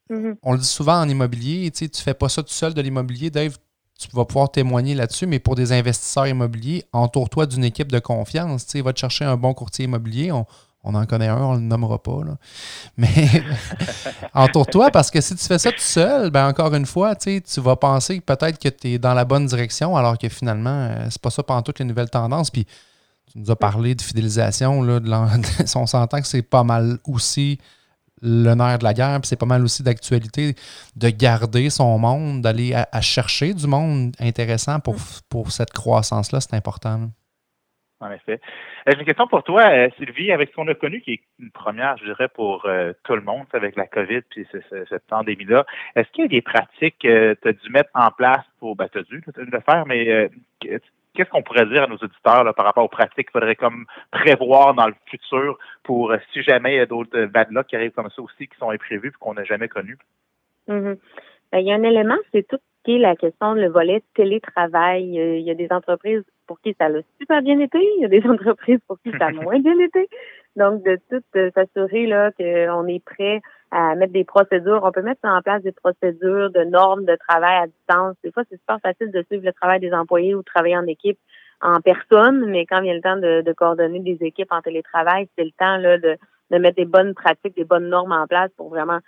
Mhm. 0.09 0.35
On 0.43 0.53
le 0.53 0.59
dit 0.59 0.65
souvent 0.65 0.99
en 0.99 1.07
immobilier, 1.07 1.71
tu 1.71 1.85
ne 1.85 1.89
fais 1.93 2.13
pas 2.13 2.29
ça 2.29 2.43
tout 2.43 2.53
seul 2.53 2.73
de 2.73 2.81
l'immobilier. 2.81 3.29
Dave, 3.29 3.57
tu 3.97 4.07
vas 4.13 4.25
pouvoir 4.25 4.51
témoigner 4.51 4.95
là-dessus, 4.95 5.27
mais 5.27 5.39
pour 5.39 5.55
des 5.55 5.71
investisseurs 5.71 6.27
immobiliers, 6.27 6.83
entoure-toi 6.91 7.45
d'une 7.45 7.63
équipe 7.63 7.91
de 7.91 7.99
confiance. 7.99 8.75
Va 8.75 8.93
te 8.93 8.99
chercher 8.99 9.25
un 9.25 9.37
bon 9.37 9.53
courtier 9.53 9.85
immobilier. 9.85 10.31
On, 10.31 10.45
on 10.83 10.95
en 10.95 11.05
connaît 11.05 11.27
un, 11.27 11.37
on 11.37 11.53
ne 11.53 11.59
le 11.59 11.65
nommera 11.65 12.01
pas. 12.01 12.19
Mais 12.97 13.07
entoure-toi 14.33 14.89
parce 14.91 15.11
que 15.11 15.21
si 15.21 15.35
tu 15.35 15.45
fais 15.45 15.59
ça 15.59 15.71
tout 15.71 15.77
seul, 15.79 16.31
ben 16.31 16.47
encore 16.47 16.73
une 16.73 16.85
fois, 16.85 17.15
tu 17.15 17.41
vas 17.57 17.75
penser 17.75 18.19
peut-être 18.19 18.57
que 18.57 18.69
tu 18.69 18.93
es 18.93 18.99
dans 18.99 19.13
la 19.13 19.25
bonne 19.25 19.45
direction 19.45 19.95
alors 19.95 20.17
que 20.17 20.29
finalement, 20.29 20.87
euh, 20.89 21.07
c'est 21.09 21.21
pas 21.21 21.29
ça 21.29 21.43
pendant 21.43 21.61
toutes 21.61 21.79
les 21.79 21.85
nouvelles 21.85 22.09
tendances. 22.09 22.49
Puis 22.49 22.65
tu 23.31 23.39
nous 23.39 23.51
as 23.51 23.55
parlé 23.55 23.95
de 23.95 24.01
fidélisation. 24.01 24.81
Là, 24.83 24.99
de 24.99 25.77
on 25.77 25.85
s'entend 25.85 26.19
que 26.19 26.27
c'est 26.27 26.47
pas 26.47 26.63
mal 26.63 26.97
aussi 27.07 27.59
le 28.21 28.53
nerf 28.53 28.77
de 28.77 28.83
la 28.83 28.93
guerre, 28.93 29.19
puis 29.19 29.27
c'est 29.27 29.39
pas 29.39 29.47
mal 29.47 29.63
aussi 29.63 29.81
d'actualité 29.81 30.53
de 30.95 31.09
garder 31.09 31.71
son 31.71 31.97
monde, 31.97 32.41
d'aller 32.41 32.73
à, 32.73 33.01
chercher 33.01 33.55
du 33.55 33.65
monde 33.65 34.13
intéressant 34.19 34.79
pour, 34.79 34.95
pour 35.27 35.51
cette 35.51 35.71
croissance-là, 35.71 36.39
c'est 36.39 36.55
important 36.55 37.09
en 38.01 38.11
effet. 38.11 38.39
Euh, 38.87 38.91
j'ai 38.91 38.99
une 38.99 39.05
question 39.05 39.27
pour 39.27 39.43
toi, 39.43 39.63
euh, 39.69 39.89
Sylvie, 39.97 40.31
avec 40.31 40.49
ce 40.49 40.55
qu'on 40.55 40.67
a 40.67 40.73
connu, 40.73 41.01
qui 41.01 41.13
est 41.13 41.21
une 41.39 41.51
première, 41.51 41.97
je 41.97 42.05
dirais, 42.05 42.27
pour 42.27 42.65
euh, 42.65 42.93
tout 43.03 43.15
le 43.15 43.21
monde, 43.21 43.45
avec 43.53 43.75
la 43.75 43.87
COVID 43.87 44.21
puis 44.29 44.45
cette 44.89 45.07
pandémie-là. 45.07 45.65
Est-ce 45.95 46.09
qu'il 46.11 46.23
y 46.23 46.25
a 46.25 46.29
des 46.29 46.41
pratiques 46.41 46.97
que 46.99 47.37
tu 47.41 47.47
as 47.47 47.53
dû 47.53 47.69
mettre 47.69 47.89
en 47.93 48.11
place 48.11 48.43
pour, 48.59 48.75
ben, 48.75 48.87
tu 48.91 48.99
as 48.99 49.03
dû, 49.03 49.23
le 49.37 49.59
faire, 49.61 49.85
mais 49.85 50.29
qu'est-ce 51.13 51.29
qu'on 51.29 51.43
pourrait 51.43 51.65
dire 51.65 51.83
à 51.83 51.87
nos 51.87 51.97
auditeurs 51.97 52.53
par 52.55 52.65
rapport 52.65 52.83
aux 52.83 52.89
pratiques 52.89 53.27
qu'il 53.27 53.31
faudrait 53.31 53.55
comme 53.55 53.85
prévoir 54.11 54.73
dans 54.73 54.87
le 54.87 54.95
futur 55.05 55.57
pour 55.83 56.13
si 56.33 56.41
jamais 56.41 56.73
il 56.73 56.77
y 56.77 56.81
a 56.81 56.85
d'autres 56.85 57.25
bad 57.25 57.51
luck 57.51 57.67
qui 57.67 57.75
arrivent 57.75 57.91
comme 57.91 58.09
ça 58.09 58.21
aussi, 58.21 58.47
qui 58.47 58.57
sont 58.57 58.69
imprévus 58.69 59.09
et 59.09 59.19
qu'on 59.19 59.33
n'a 59.33 59.43
jamais 59.43 59.67
connus? 59.67 59.97
Mm-hmm. 60.67 60.97
Ben, 61.51 61.59
il 61.59 61.67
y 61.67 61.71
a 61.71 61.75
un 61.75 61.83
élément, 61.83 62.17
c'est 62.31 62.47
tout 62.47 62.59
qui 62.83 62.95
est 62.95 62.99
la 62.99 63.15
question 63.15 63.55
de 63.55 63.61
le 63.61 63.69
volet 63.69 64.01
télétravail. 64.15 65.03
Il 65.03 65.41
y 65.41 65.51
a 65.51 65.55
des 65.55 65.67
entreprises 65.71 66.23
pour 66.47 66.59
qui 66.61 66.75
ça 66.79 66.87
a 66.87 67.01
super 67.19 67.41
bien 67.41 67.59
été, 67.59 67.77
il 67.97 68.01
y 68.01 68.05
a 68.05 68.07
des 68.07 68.25
entreprises 68.29 68.79
pour 68.87 68.99
qui 69.01 69.11
ça 69.17 69.27
a 69.27 69.31
moins 69.31 69.59
bien 69.59 69.77
été. 69.79 70.07
Donc, 70.55 70.83
de 70.83 70.99
tout 71.09 71.23
s'assurer 71.55 72.07
là 72.07 72.31
qu'on 72.31 72.87
est 72.87 73.03
prêt 73.03 73.41
à 73.71 73.95
mettre 73.95 74.13
des 74.13 74.25
procédures. 74.25 74.81
On 74.83 74.91
peut 74.91 75.01
mettre 75.01 75.21
en 75.23 75.41
place 75.41 75.63
des 75.63 75.71
procédures 75.71 76.51
de 76.51 76.63
normes 76.65 77.05
de 77.05 77.15
travail 77.15 77.63
à 77.63 77.67
distance. 77.67 78.15
Des 78.23 78.31
fois, 78.31 78.43
c'est 78.49 78.57
super 78.57 78.79
facile 78.81 79.11
de 79.11 79.23
suivre 79.23 79.45
le 79.45 79.53
travail 79.53 79.79
des 79.79 79.93
employés 79.93 80.35
ou 80.35 80.39
de 80.39 80.45
travailler 80.45 80.77
en 80.77 80.87
équipe 80.87 81.17
en 81.61 81.79
personne, 81.79 82.45
mais 82.47 82.65
quand 82.65 82.81
vient 82.81 82.95
le 82.95 83.01
temps 83.01 83.17
de, 83.17 83.41
de 83.41 83.53
coordonner 83.53 83.99
des 83.99 84.17
équipes 84.21 84.51
en 84.51 84.61
télétravail, 84.61 85.29
c'est 85.37 85.43
le 85.43 85.51
temps 85.51 85.77
là, 85.77 85.97
de, 85.97 86.17
de 86.49 86.57
mettre 86.57 86.75
des 86.75 86.85
bonnes 86.85 87.13
pratiques, 87.13 87.55
des 87.55 87.65
bonnes 87.65 87.87
normes 87.87 88.11
en 88.11 88.27
place 88.27 88.49
pour 88.57 88.69
vraiment 88.69 88.99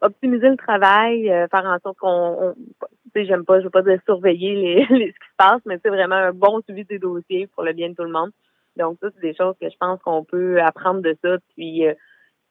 optimiser 0.00 0.48
le 0.48 0.56
travail, 0.56 1.30
euh, 1.30 1.46
faire 1.48 1.66
en 1.66 1.78
sorte 1.80 1.98
qu'on, 1.98 2.54
tu 2.80 2.86
sais, 3.14 3.26
j'aime 3.26 3.44
pas, 3.44 3.60
je 3.60 3.64
veux 3.64 3.70
pas 3.70 3.82
dire 3.82 4.00
surveiller 4.04 4.54
les, 4.54 4.86
les, 4.90 5.06
ce 5.06 5.18
qui 5.18 5.28
se 5.30 5.36
passe, 5.36 5.60
mais 5.66 5.78
c'est 5.82 5.90
vraiment 5.90 6.16
un 6.16 6.32
bon 6.32 6.60
suivi 6.62 6.84
des 6.84 6.98
dossiers 6.98 7.46
pour 7.48 7.62
le 7.62 7.72
bien 7.72 7.90
de 7.90 7.94
tout 7.94 8.04
le 8.04 8.10
monde. 8.10 8.30
Donc 8.76 8.98
ça, 9.00 9.08
c'est 9.14 9.20
des 9.20 9.34
choses 9.34 9.54
que 9.60 9.68
je 9.68 9.76
pense 9.78 10.00
qu'on 10.02 10.24
peut 10.24 10.60
apprendre 10.60 11.02
de 11.02 11.16
ça, 11.22 11.36
puis 11.54 11.86
euh, 11.86 11.94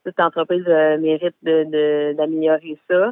toute 0.06 0.20
entreprise 0.20 0.66
euh, 0.68 0.98
mérite 0.98 1.36
de, 1.44 2.14
d'améliorer 2.14 2.78
ça, 2.90 3.12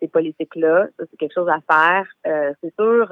ces 0.00 0.08
politiques-là. 0.08 0.86
Ça, 0.98 1.04
c'est 1.10 1.16
quelque 1.16 1.34
chose 1.34 1.48
à 1.48 1.60
faire. 1.60 2.06
c'est 2.60 2.74
sûr. 2.74 3.08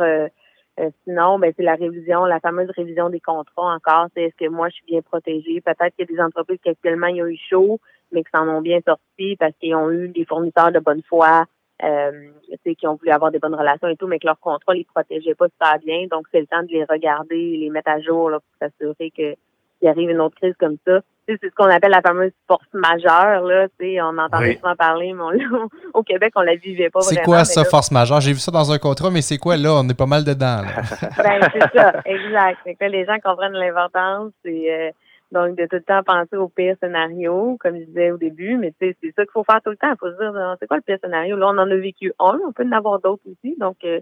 sinon, 1.05 1.39
ben, 1.39 1.53
c'est 1.57 1.63
la 1.63 1.75
révision, 1.75 2.25
la 2.25 2.41
fameuse 2.41 2.71
révision 2.71 3.11
des 3.11 3.21
contrats 3.21 3.75
encore. 3.75 4.09
C'est 4.15 4.25
est-ce 4.25 4.37
que 4.37 4.49
moi 4.49 4.69
je 4.69 4.77
suis 4.77 4.87
bien 4.87 5.03
protégée? 5.03 5.61
Peut-être 5.61 5.95
qu'il 5.95 6.07
y 6.09 6.13
a 6.13 6.17
des 6.17 6.23
entreprises 6.23 6.59
qui 6.63 6.71
actuellement 6.71 7.09
il 7.09 7.17
y 7.17 7.23
a 7.23 7.29
eu 7.29 7.39
chaud, 7.51 7.81
mais 8.13 8.25
qui 8.25 8.31
s'en 8.31 8.49
ont 8.49 8.63
bien 8.63 8.81
sorti 8.87 9.37
parce 9.37 9.53
qu'ils 9.61 9.75
ont 9.75 9.91
eu 9.91 10.09
des 10.09 10.25
fournisseurs 10.25 10.73
de 10.73 10.81
bonne 10.81 11.03
foi, 11.03 11.45
euh, 11.83 12.31
qui 12.79 12.87
ont 12.87 12.95
voulu 12.95 13.11
avoir 13.11 13.31
des 13.33 13.39
bonnes 13.39 13.55
relations 13.55 13.89
et 13.89 13.97
tout, 13.97 14.07
mais 14.07 14.19
que 14.19 14.27
leur 14.27 14.39
contrôle 14.39 14.79
ne 14.79 14.85
protégeait 14.85 15.35
pas 15.35 15.49
super 15.49 15.79
bien. 15.81 16.07
Donc, 16.11 16.27
c'est 16.31 16.41
le 16.41 16.47
temps 16.47 16.63
de 16.63 16.69
les 16.69 16.85
regarder, 16.85 17.57
les 17.57 17.71
mettre 17.71 17.91
à 17.91 18.01
jour 18.01 18.31
là, 18.31 18.39
pour 18.39 18.69
s'assurer 18.69 19.11
qu'il 19.83 19.91
arrive 19.91 20.11
une 20.11 20.21
autre 20.21 20.37
crise 20.37 20.55
comme 20.61 20.77
ça. 20.87 21.01
c'est 21.27 21.39
ce 21.43 21.55
qu'on 21.57 21.69
appelle 21.69 21.91
la 21.91 22.01
fameuse 22.01 22.31
force 22.47 22.67
majeure. 22.73 23.43
Là, 23.43 23.67
on 23.81 24.19
entendait 24.19 24.57
souvent 24.57 24.77
parler, 24.77 25.13
mais 25.13 25.45
au 25.95 26.03
Québec, 26.05 26.33
on 26.37 26.43
la 26.43 26.55
vivait 26.55 26.89
pas 26.89 27.01
vraiment. 27.01 27.21
C'est 27.21 27.25
quoi 27.25 27.45
ça, 27.45 27.65
force 27.65 27.91
majeure? 27.91 28.21
J'ai 28.21 28.33
vu 28.33 28.39
ça 28.39 28.53
dans 28.53 28.71
un 28.71 28.79
contrat, 28.79 29.11
mais 29.11 29.23
c'est 29.23 29.39
quoi 29.39 29.57
là? 29.57 29.73
On 29.75 29.89
est 29.89 29.99
pas 29.99 30.07
mal 30.07 30.25
dedans. 30.25 30.63
ben, 31.19 31.41
c'est 31.53 31.79
ça, 31.79 31.95
exact. 32.05 32.59
que 32.65 32.85
les 32.85 33.05
gens 33.05 33.19
comprennent 33.25 33.53
l'importance. 33.55 34.31
C'est 34.45 34.73
euh, 34.73 34.91
donc, 35.33 35.57
de 35.57 35.65
tout 35.65 35.77
le 35.77 35.83
temps 35.83 36.03
penser 36.05 36.37
au 36.37 36.49
pire 36.49 36.77
scénario, 36.81 37.57
comme 37.59 37.77
je 37.77 37.85
disais 37.85 38.13
au 38.13 38.19
début, 38.19 38.57
mais 38.57 38.73
c'est 38.79 38.95
ça 39.17 39.23
qu'il 39.25 39.33
faut 39.33 39.45
faire 39.45 39.61
tout 39.65 39.71
le 39.71 39.77
temps. 39.77 39.91
Il 39.91 39.99
faut 39.99 40.11
se 40.11 40.17
dire, 40.17 40.57
c'est 40.61 40.67
quoi 40.69 40.77
le 40.77 40.83
pire 40.83 40.99
scénario? 41.03 41.37
Là, 41.37 41.47
on 41.49 41.59
en 41.59 41.71
a 41.71 41.77
vécu 41.77 42.13
un, 42.21 42.39
on 42.47 42.53
peut 42.53 42.67
en 42.67 42.73
avoir 42.73 43.01
d'autres 43.01 43.23
aussi. 43.27 43.57
Donc, 43.59 43.79
euh, 43.85 44.01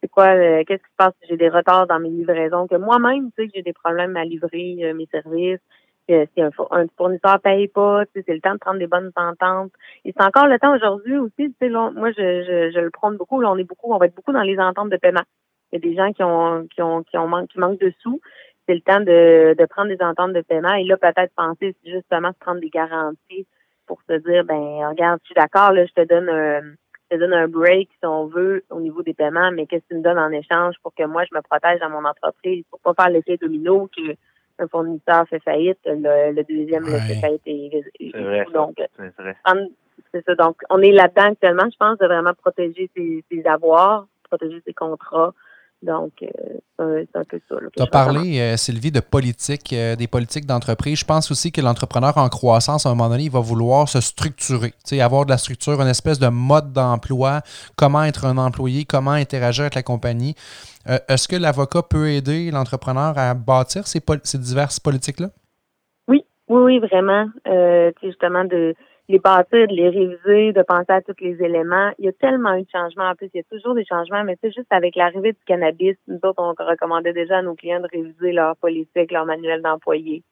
c'est 0.00 0.08
quoi, 0.08 0.34
qu'est-ce 0.64 0.82
qui 0.82 0.90
se 0.90 0.96
passe 0.96 1.14
si 1.20 1.28
j'ai 1.28 1.36
des 1.36 1.48
retards 1.48 1.86
dans 1.86 1.98
mes 1.98 2.08
livraisons, 2.08 2.66
que 2.66 2.76
moi-même, 2.76 3.30
tu 3.36 3.44
sais, 3.44 3.50
j'ai 3.54 3.62
des 3.62 3.72
problèmes 3.72 4.16
à 4.16 4.24
livrer 4.24 4.92
mes 4.94 5.06
services, 5.06 5.60
que 6.08 6.26
si 6.34 6.42
un, 6.42 6.50
fournisseur 6.96 7.40
paye 7.40 7.68
pas, 7.68 8.04
tu 8.06 8.12
sais, 8.14 8.24
c'est 8.26 8.34
le 8.34 8.40
temps 8.40 8.54
de 8.54 8.58
prendre 8.58 8.78
des 8.78 8.86
bonnes 8.86 9.12
ententes. 9.16 9.72
Et 10.04 10.14
c'est 10.16 10.24
encore 10.24 10.46
le 10.46 10.58
temps 10.58 10.74
aujourd'hui 10.74 11.18
aussi, 11.18 11.32
tu 11.36 11.54
sais, 11.60 11.68
moi, 11.68 12.10
je, 12.12 12.70
je, 12.74 12.80
le 12.80 12.90
prône 12.90 13.16
beaucoup, 13.16 13.40
là, 13.40 13.50
on 13.50 13.58
est 13.58 13.64
beaucoup, 13.64 13.92
on 13.92 13.98
va 13.98 14.06
être 14.06 14.14
beaucoup 14.14 14.32
dans 14.32 14.42
les 14.42 14.58
ententes 14.58 14.90
de 14.90 14.96
paiement. 14.96 15.24
Il 15.70 15.76
y 15.76 15.86
a 15.86 15.90
des 15.90 15.96
gens 15.96 16.12
qui 16.12 16.22
ont, 16.22 16.66
qui 16.68 16.80
ont, 16.80 17.02
qui 17.02 17.18
ont 17.18 17.46
qui 17.46 17.58
manquent 17.58 17.80
de 17.80 17.92
sous. 18.00 18.20
C'est 18.66 18.74
le 18.74 18.80
temps 18.80 19.00
de, 19.00 19.54
de 19.58 19.66
prendre 19.66 19.88
des 19.88 20.02
ententes 20.02 20.32
de 20.32 20.40
paiement 20.40 20.74
et 20.74 20.84
là, 20.84 20.96
peut-être 20.96 21.32
penser 21.34 21.74
justement 21.84 22.30
de 22.30 22.36
prendre 22.38 22.60
des 22.60 22.70
garanties 22.70 23.46
pour 23.86 24.00
se 24.08 24.14
dire, 24.14 24.44
ben, 24.44 24.88
regarde, 24.88 25.20
je 25.22 25.26
suis 25.26 25.34
d'accord, 25.34 25.72
là, 25.72 25.84
je 25.86 25.92
te 25.92 26.06
donne 26.06 26.28
un, 26.28 26.60
je 26.60 26.87
te 27.10 27.16
donne 27.16 27.32
un 27.32 27.48
break, 27.48 27.88
si 27.98 28.06
on 28.06 28.26
veut, 28.26 28.64
au 28.70 28.80
niveau 28.80 29.02
des 29.02 29.14
paiements, 29.14 29.50
mais 29.50 29.66
qu'est-ce 29.66 29.82
que 29.82 29.88
tu 29.88 29.96
me 29.96 30.02
donnes 30.02 30.18
en 30.18 30.30
échange 30.30 30.76
pour 30.82 30.94
que 30.94 31.04
moi, 31.04 31.24
je 31.24 31.34
me 31.34 31.42
protège 31.42 31.80
dans 31.80 31.90
mon 31.90 32.04
entreprise, 32.04 32.64
pour 32.70 32.80
pas 32.80 32.94
faire 32.94 33.10
l'effet 33.10 33.36
domino 33.36 33.88
que 33.96 34.14
un 34.60 34.66
fournisseur 34.66 35.26
fait 35.28 35.40
faillite, 35.40 35.78
le, 35.84 36.42
deuxième 36.42 36.84
le 36.84 36.98
fait 36.98 37.20
faillite 37.20 37.42
et, 37.46 37.84
c'est 38.12 38.20
vrai, 38.20 38.44
donc 38.52 38.76
c'est 40.12 40.24
ça. 40.24 40.34
Donc, 40.34 40.56
on 40.70 40.80
est 40.80 40.92
là-dedans 40.92 41.30
actuellement, 41.32 41.68
je 41.70 41.76
pense, 41.76 41.98
de 41.98 42.06
vraiment 42.06 42.34
protéger 42.34 42.90
ses, 42.96 43.24
ses 43.30 43.46
avoirs, 43.46 44.06
protéger 44.24 44.60
ses 44.66 44.74
contrats, 44.74 45.32
donc, 45.82 46.12
euh, 46.22 47.04
c'est 47.12 47.18
un 47.18 47.24
peu 47.24 47.40
ça. 47.48 47.56
Tu 47.76 47.82
as 47.82 47.86
parlé, 47.86 48.40
euh, 48.40 48.56
Sylvie, 48.56 48.90
de 48.90 48.98
politique, 48.98 49.72
euh, 49.72 49.94
des 49.94 50.08
politiques 50.08 50.44
d'entreprise. 50.44 50.98
Je 50.98 51.04
pense 51.04 51.30
aussi 51.30 51.52
que 51.52 51.60
l'entrepreneur 51.60 52.18
en 52.18 52.28
croissance, 52.28 52.84
à 52.84 52.88
un 52.90 52.94
moment 52.94 53.10
donné, 53.10 53.24
il 53.24 53.30
va 53.30 53.38
vouloir 53.38 53.88
se 53.88 54.00
structurer, 54.00 54.72
avoir 55.00 55.24
de 55.24 55.30
la 55.30 55.38
structure, 55.38 55.80
une 55.80 55.88
espèce 55.88 56.18
de 56.18 56.28
mode 56.28 56.72
d'emploi, 56.72 57.42
comment 57.76 58.02
être 58.02 58.24
un 58.24 58.38
employé, 58.38 58.84
comment 58.84 59.12
interagir 59.12 59.62
avec 59.62 59.76
la 59.76 59.82
compagnie. 59.82 60.34
Est-ce 61.08 61.28
que 61.28 61.36
l'avocat 61.36 61.82
peut 61.82 62.08
aider 62.08 62.50
l'entrepreneur 62.50 63.16
à 63.18 63.34
bâtir 63.34 63.86
ces, 63.86 64.00
ces 64.24 64.38
diverses 64.38 64.80
politiques-là? 64.80 65.28
Oui, 66.08 66.24
oui, 66.48 66.60
oui, 66.62 66.78
vraiment. 66.78 67.26
justement, 68.02 68.44
de 68.44 68.74
les 69.08 69.18
bâtir, 69.18 69.66
de 69.68 69.74
les 69.74 69.88
réviser, 69.88 70.52
de 70.52 70.62
penser 70.62 70.92
à 70.92 71.00
tous 71.00 71.14
les 71.20 71.42
éléments. 71.42 71.90
Il 71.98 72.04
y 72.04 72.08
a 72.08 72.12
tellement 72.12 72.54
eu 72.54 72.62
de 72.62 72.70
changements. 72.70 73.08
En 73.08 73.14
plus, 73.14 73.30
il 73.32 73.38
y 73.38 73.40
a 73.40 73.56
toujours 73.56 73.74
des 73.74 73.84
changements, 73.84 74.22
mais 74.24 74.36
c'est 74.42 74.52
juste 74.52 74.70
avec 74.70 74.96
l'arrivée 74.96 75.32
du 75.32 75.44
cannabis, 75.46 75.96
nous 76.06 76.18
autres, 76.22 76.42
on 76.42 76.52
recommandait 76.52 77.14
déjà 77.14 77.38
à 77.38 77.42
nos 77.42 77.54
clients 77.54 77.80
de 77.80 77.88
réviser 77.90 78.32
leur 78.32 78.56
politique, 78.56 79.10
leur 79.10 79.24
manuel 79.24 79.62
d'employé. 79.62 80.22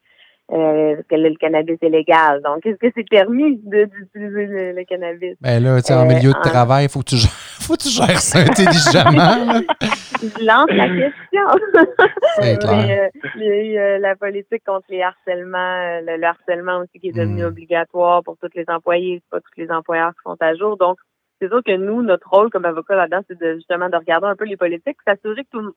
Euh, 0.53 0.95
parce 0.95 1.09
que 1.09 1.17
le 1.17 1.35
cannabis 1.35 1.77
est 1.83 1.89
légal. 1.89 2.41
Donc, 2.43 2.65
est-ce 2.65 2.77
que 2.77 2.87
c'est 2.95 3.09
permis 3.09 3.57
d'utiliser 3.65 4.73
le, 4.73 4.85
cannabis? 4.85 5.35
Ben 5.41 5.61
là, 5.61 5.81
tu 5.81 5.89
sais, 5.89 5.95
en 5.95 6.09
euh, 6.09 6.15
milieu 6.15 6.33
de 6.33 6.41
travail, 6.41 6.85
il 6.85 6.89
faut, 6.89 7.01
faut 7.61 7.75
que 7.75 7.83
tu 7.83 7.89
gères 7.89 8.21
ça 8.21 8.39
intelligemment. 8.39 9.61
Je 10.23 10.45
lance 10.45 10.71
la 10.71 10.89
question. 10.89 11.75
c'est 12.37 12.59
clair. 12.61 13.11
Euh, 13.13 13.29
il 13.35 13.43
y 13.43 13.49
a 13.49 13.65
eu 13.65 13.77
euh, 13.77 13.99
la 13.99 14.15
politique 14.15 14.63
contre 14.65 14.87
les 14.89 15.03
harcèlements, 15.03 16.01
le, 16.07 16.25
harcèlement 16.25 16.79
aussi 16.79 17.01
qui 17.01 17.09
est 17.09 17.13
devenu 17.13 17.43
hmm. 17.43 17.49
obligatoire 17.49 18.23
pour 18.23 18.37
tous 18.39 18.51
les 18.55 18.65
employés. 18.69 19.21
C'est 19.25 19.31
pas 19.31 19.41
tous 19.41 19.61
les 19.61 19.71
employeurs 19.73 20.13
qui 20.13 20.23
sont 20.25 20.37
à 20.39 20.55
jour. 20.55 20.77
Donc, 20.77 20.97
c'est 21.41 21.49
sûr 21.49 21.63
que 21.63 21.77
nous, 21.77 22.03
notre 22.03 22.29
rôle 22.29 22.51
comme 22.51 22.65
avocat 22.65 22.97
là-dedans, 22.97 23.21
c'est 23.29 23.39
de, 23.39 23.55
justement 23.55 23.89
de 23.89 23.97
regarder 23.97 24.27
un 24.27 24.37
peu 24.37 24.45
les 24.45 24.57
politiques, 24.57 24.97
s'assurer 25.07 25.45
que, 25.45 25.51
tout, 25.51 25.75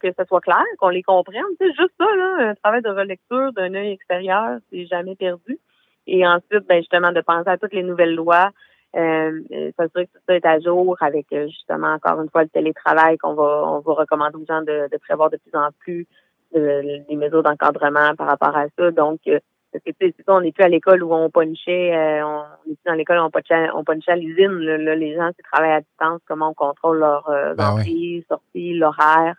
que 0.00 0.12
ça 0.16 0.24
soit 0.26 0.40
clair, 0.40 0.62
qu'on 0.78 0.88
les 0.88 1.02
comprenne. 1.02 1.42
C'est 1.58 1.72
juste 1.74 1.92
ça, 1.98 2.04
là, 2.04 2.50
un 2.50 2.54
travail 2.54 2.82
de 2.82 2.90
relecture 2.90 3.52
d'un 3.52 3.74
œil 3.74 3.92
extérieur, 3.92 4.58
c'est 4.70 4.86
jamais 4.86 5.16
perdu. 5.16 5.58
Et 6.06 6.26
ensuite, 6.26 6.66
ben, 6.68 6.78
justement, 6.78 7.12
de 7.12 7.20
penser 7.20 7.50
à 7.50 7.58
toutes 7.58 7.74
les 7.74 7.82
nouvelles 7.82 8.14
lois, 8.14 8.50
euh, 8.96 9.40
euh 9.52 9.70
s'assurer 9.76 10.06
que 10.06 10.12
tout 10.12 10.24
ça 10.26 10.34
est 10.34 10.46
à 10.46 10.58
jour 10.58 10.96
avec 11.00 11.26
euh, 11.32 11.46
justement 11.46 11.92
encore 11.92 12.20
une 12.20 12.28
fois 12.28 12.42
le 12.42 12.48
télétravail 12.48 13.18
qu'on 13.18 13.34
va 13.34 13.62
on 13.64 13.78
va 13.78 13.92
recommander 13.92 14.36
aux 14.36 14.44
gens 14.48 14.62
de, 14.62 14.88
de 14.90 14.98
prévoir 14.98 15.30
de 15.30 15.36
plus 15.36 15.56
en 15.56 15.68
plus 15.78 16.08
de, 16.52 17.06
des 17.08 17.16
mesures 17.16 17.44
d'encadrement 17.44 18.16
par 18.16 18.26
rapport 18.26 18.56
à 18.56 18.66
ça. 18.76 18.90
Donc, 18.90 19.20
euh, 19.28 19.38
parce 19.72 19.84
que, 19.84 19.90
c'est 20.00 20.24
ça, 20.24 20.34
on 20.34 20.40
n'est 20.40 20.52
plus 20.52 20.64
à 20.64 20.68
l'école 20.68 21.02
où 21.02 21.12
on 21.14 21.30
punchait, 21.30 21.94
euh, 21.94 22.26
on 22.26 22.42
n'est 22.66 22.74
plus 22.74 22.84
dans 22.86 22.94
l'école 22.94 23.18
où 23.18 23.22
on 23.22 23.30
punchait, 23.30 23.68
on 23.74 23.84
punchait 23.84 24.12
à 24.12 24.16
l'usine. 24.16 24.58
Là, 24.58 24.94
les 24.94 25.14
gens 25.14 25.30
qui 25.32 25.42
travaillent 25.42 25.72
à 25.72 25.80
distance, 25.80 26.20
comment 26.26 26.50
on 26.50 26.54
contrôle 26.54 26.98
leur 26.98 27.28
euh, 27.28 27.54
ben 27.54 27.70
entrée, 27.70 28.24
sortie, 28.28 28.74
l'horaire. 28.74 29.36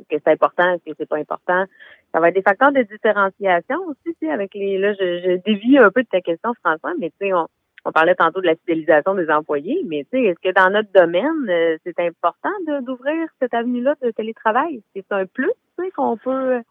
Est-ce 0.00 0.16
que 0.16 0.22
c'est 0.24 0.32
important, 0.32 0.74
est-ce 0.74 0.84
que 0.84 0.96
c'est 0.98 1.08
pas 1.08 1.18
important? 1.18 1.64
Ça 2.12 2.20
va 2.20 2.28
être 2.28 2.34
des 2.34 2.42
facteurs 2.42 2.72
de 2.72 2.82
différenciation 2.82 3.78
aussi, 3.88 4.16
tu 4.20 4.26
sais, 4.26 4.30
avec 4.30 4.54
les. 4.54 4.78
Là, 4.78 4.94
je, 4.94 5.20
je 5.20 5.42
dévie 5.44 5.76
un 5.76 5.90
peu 5.90 6.02
de 6.02 6.08
ta 6.08 6.20
question, 6.20 6.54
François, 6.62 6.92
mais 6.98 7.10
tu 7.10 7.26
sais, 7.26 7.32
on, 7.34 7.48
on 7.84 7.92
parlait 7.92 8.14
tantôt 8.14 8.40
de 8.40 8.46
la 8.46 8.56
fidélisation 8.56 9.14
des 9.14 9.28
employés, 9.30 9.82
mais 9.86 10.04
tu 10.04 10.18
sais, 10.18 10.24
est-ce 10.24 10.40
que 10.40 10.54
dans 10.54 10.70
notre 10.70 10.92
domaine, 10.92 11.48
euh, 11.48 11.76
c'est 11.84 11.98
important 12.00 12.52
d'ouvrir 12.82 13.28
cette 13.40 13.54
avenue-là 13.54 13.96
de 14.02 14.10
télétravail? 14.12 14.82
C'est 14.94 15.10
un 15.10 15.26
plus, 15.26 15.52
tu 15.78 15.84
sais, 15.84 15.90
qu'on 15.90 16.16
peut 16.16 16.62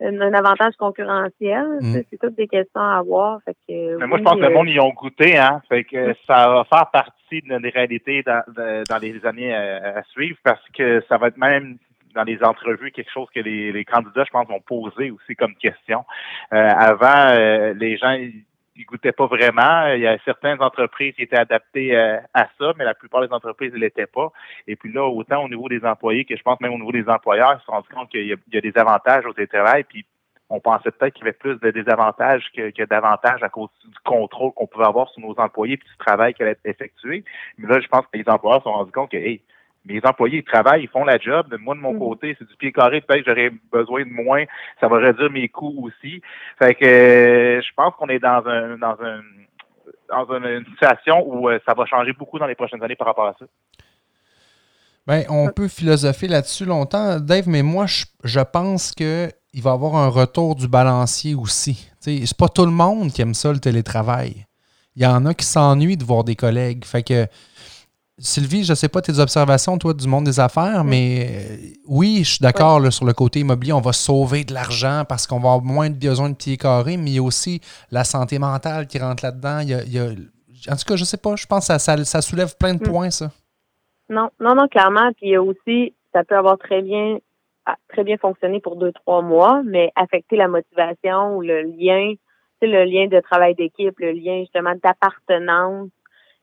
un, 0.00 0.34
avantage 0.34 0.74
concurrentiel. 0.76 1.66
Mm. 1.80 2.02
C'est 2.10 2.18
toutes 2.18 2.36
des 2.36 2.48
questions 2.48 2.80
à 2.80 2.98
avoir. 2.98 3.40
Fait 3.44 3.56
que, 3.68 3.98
Mais 3.98 4.06
moi, 4.06 4.18
je 4.18 4.22
pense 4.22 4.34
que 4.34 4.40
le 4.40 4.50
monde 4.50 4.68
y 4.68 4.80
ont 4.80 4.90
goûté, 4.90 5.38
hein. 5.38 5.60
Fait 5.68 5.84
que 5.84 6.14
ça 6.26 6.48
va 6.48 6.64
faire 6.64 6.90
partie 6.90 7.42
de, 7.42 7.58
des 7.58 7.70
réalités 7.70 8.22
dans, 8.22 8.42
dans 8.88 8.98
les 8.98 9.24
années 9.24 9.54
à, 9.54 10.02
suivre 10.04 10.38
parce 10.42 10.62
que 10.76 11.02
ça 11.08 11.18
va 11.18 11.28
être 11.28 11.38
même 11.38 11.78
dans 12.14 12.24
les 12.24 12.42
entrevues 12.42 12.90
quelque 12.90 13.10
chose 13.12 13.28
que 13.34 13.40
les, 13.40 13.72
les 13.72 13.84
candidats, 13.84 14.24
je 14.24 14.30
pense, 14.30 14.48
vont 14.48 14.60
poser 14.60 15.10
aussi 15.10 15.36
comme 15.36 15.54
question. 15.54 16.04
Euh, 16.52 16.68
avant, 16.76 17.28
euh, 17.36 17.72
les 17.74 17.96
gens 17.96 18.12
ils 18.12 18.44
goûtaient 18.84 19.12
pas 19.12 19.26
vraiment. 19.26 19.86
Il 19.88 20.00
y 20.00 20.06
a 20.06 20.18
certaines 20.24 20.60
entreprises 20.62 21.14
qui 21.14 21.22
étaient 21.22 21.38
adaptées 21.38 21.96
euh, 21.96 22.18
à 22.34 22.48
ça, 22.58 22.72
mais 22.76 22.84
la 22.84 22.94
plupart 22.94 23.26
des 23.26 23.32
entreprises 23.32 23.72
ne 23.72 23.78
l'étaient 23.78 24.06
pas. 24.06 24.32
Et 24.66 24.76
puis 24.76 24.92
là, 24.92 25.06
autant 25.06 25.44
au 25.44 25.48
niveau 25.48 25.68
des 25.68 25.84
employés 25.84 26.24
que 26.24 26.36
je 26.36 26.42
pense 26.42 26.60
même 26.60 26.72
au 26.72 26.78
niveau 26.78 26.92
des 26.92 27.08
employeurs, 27.08 27.54
ils 27.54 27.60
se 27.60 27.66
sont 27.66 27.72
rendus 27.72 27.88
compte 27.88 28.10
qu'il 28.10 28.26
y, 28.26 28.56
a 28.56 28.60
des 28.60 28.76
avantages 28.76 29.26
au 29.26 29.32
télétravail, 29.32 29.84
puis 29.84 30.04
on 30.48 30.60
pensait 30.60 30.90
peut-être 30.90 31.14
qu'il 31.14 31.24
y 31.24 31.28
avait 31.28 31.38
plus 31.38 31.58
de 31.60 31.70
désavantages 31.70 32.44
que, 32.54 32.70
que 32.70 32.82
d'avantages 32.84 33.42
à 33.42 33.48
cause 33.48 33.68
du 33.84 33.98
contrôle 34.04 34.52
qu'on 34.52 34.66
pouvait 34.66 34.86
avoir 34.86 35.08
sur 35.10 35.20
nos 35.20 35.34
employés 35.38 35.76
puis 35.76 35.88
du 35.88 35.96
travail 35.96 36.34
qui 36.34 36.42
allait 36.42 36.52
être 36.52 36.66
effectué. 36.66 37.24
Mais 37.56 37.68
là, 37.68 37.80
je 37.80 37.86
pense 37.86 38.04
que 38.06 38.18
les 38.18 38.28
employeurs 38.28 38.60
se 38.60 38.64
sont 38.64 38.72
rendus 38.72 38.92
compte 38.92 39.10
que, 39.10 39.16
hey, 39.16 39.42
mes 39.84 40.00
employés, 40.04 40.38
ils 40.38 40.44
travaillent, 40.44 40.82
ils 40.82 40.88
font 40.88 41.04
la 41.04 41.18
job. 41.18 41.54
Moi, 41.58 41.74
de 41.74 41.80
mon 41.80 41.94
mm. 41.94 41.98
côté, 41.98 42.36
c'est 42.38 42.46
du 42.46 42.56
pied 42.56 42.72
carré. 42.72 43.00
Peut-être 43.00 43.24
que 43.24 43.30
j'aurais 43.30 43.50
besoin 43.72 44.04
de 44.04 44.10
moins. 44.10 44.44
Ça 44.80 44.88
va 44.88 44.98
réduire 44.98 45.30
mes 45.30 45.48
coûts 45.48 45.86
aussi. 45.86 46.20
Fait 46.58 46.74
que 46.74 46.84
euh, 46.84 47.62
je 47.62 47.68
pense 47.74 47.94
qu'on 47.96 48.08
est 48.08 48.18
dans 48.18 48.42
un 48.46 48.76
dans 48.76 48.96
un 49.02 49.20
dans 50.08 50.26
une, 50.34 50.64
situation 50.66 51.24
où 51.26 51.48
euh, 51.48 51.58
ça 51.64 51.74
va 51.74 51.86
changer 51.86 52.12
beaucoup 52.12 52.38
dans 52.38 52.46
les 52.46 52.54
prochaines 52.54 52.82
années 52.82 52.96
par 52.96 53.06
rapport 53.06 53.26
à 53.26 53.36
ça. 53.38 53.46
Bien, 55.06 55.22
on 55.30 55.48
peut 55.48 55.68
philosopher 55.68 56.28
là-dessus 56.28 56.64
longtemps, 56.64 57.18
Dave, 57.18 57.48
mais 57.48 57.62
moi, 57.62 57.86
je, 57.86 58.04
je 58.24 58.40
pense 58.40 58.92
qu'il 58.92 59.30
va 59.54 59.70
y 59.70 59.72
avoir 59.72 59.96
un 59.96 60.08
retour 60.08 60.56
du 60.56 60.68
balancier 60.68 61.34
aussi. 61.34 61.90
C'est 62.00 62.36
pas 62.36 62.48
tout 62.48 62.64
le 62.64 62.72
monde 62.72 63.10
qui 63.10 63.22
aime 63.22 63.34
ça, 63.34 63.52
le 63.52 63.58
télétravail. 63.58 64.46
Il 64.96 65.02
y 65.02 65.06
en 65.06 65.24
a 65.26 65.34
qui 65.34 65.46
s'ennuient 65.46 65.96
de 65.96 66.04
voir 66.04 66.24
des 66.24 66.36
collègues. 66.36 66.84
Fait 66.84 67.02
que 67.02 67.26
Sylvie, 68.22 68.64
je 68.64 68.72
ne 68.72 68.74
sais 68.74 68.90
pas 68.90 69.00
tes 69.00 69.18
observations, 69.18 69.78
toi, 69.78 69.94
du 69.94 70.06
monde 70.06 70.24
des 70.24 70.40
affaires, 70.40 70.84
mais 70.84 71.26
euh, 71.26 71.56
oui, 71.88 72.18
je 72.18 72.32
suis 72.32 72.42
d'accord 72.42 72.92
sur 72.92 73.06
le 73.06 73.14
côté 73.14 73.40
immobilier. 73.40 73.72
On 73.72 73.80
va 73.80 73.94
sauver 73.94 74.44
de 74.44 74.52
l'argent 74.52 75.04
parce 75.08 75.26
qu'on 75.26 75.40
va 75.40 75.54
avoir 75.54 75.62
moins 75.62 75.88
de 75.88 75.94
besoin 75.94 76.28
de 76.28 76.34
pieds 76.34 76.58
carrés, 76.58 76.98
mais 76.98 77.10
il 77.10 77.14
y 77.14 77.18
a 77.18 77.22
aussi 77.22 77.62
la 77.90 78.04
santé 78.04 78.38
mentale 78.38 78.86
qui 78.88 78.98
rentre 78.98 79.24
là-dedans. 79.24 79.60
en 79.62 80.76
tout 80.76 80.84
cas, 80.86 80.96
je 80.96 81.02
ne 81.02 81.06
sais 81.06 81.16
pas, 81.16 81.34
je 81.36 81.46
pense 81.46 81.68
que 81.68 81.78
ça, 81.78 82.20
soulève 82.20 82.54
plein 82.58 82.74
de 82.74 82.82
mm. 82.82 82.92
points, 82.92 83.10
ça. 83.10 83.30
Non, 84.10 84.28
non, 84.38 84.54
non, 84.54 84.68
clairement. 84.68 85.12
Puis 85.12 85.28
il 85.28 85.30
y 85.30 85.36
a 85.36 85.42
aussi, 85.42 85.94
ça 86.12 86.22
peut 86.22 86.36
avoir 86.36 86.58
très 86.58 86.82
bien, 86.82 87.18
ah, 87.64 87.76
très 87.88 88.04
bien 88.04 88.18
fonctionné 88.18 88.60
pour 88.60 88.76
deux, 88.76 88.92
trois 88.92 89.22
mois, 89.22 89.62
mais 89.64 89.92
affecter 89.96 90.36
la 90.36 90.48
motivation 90.48 91.38
ou 91.38 91.40
le 91.40 91.62
lien, 91.62 92.12
le 92.60 92.84
lien 92.84 93.06
de 93.06 93.20
travail 93.20 93.54
d'équipe, 93.54 93.98
le 93.98 94.12
lien 94.12 94.40
justement 94.40 94.74
d'appartenance 94.82 95.88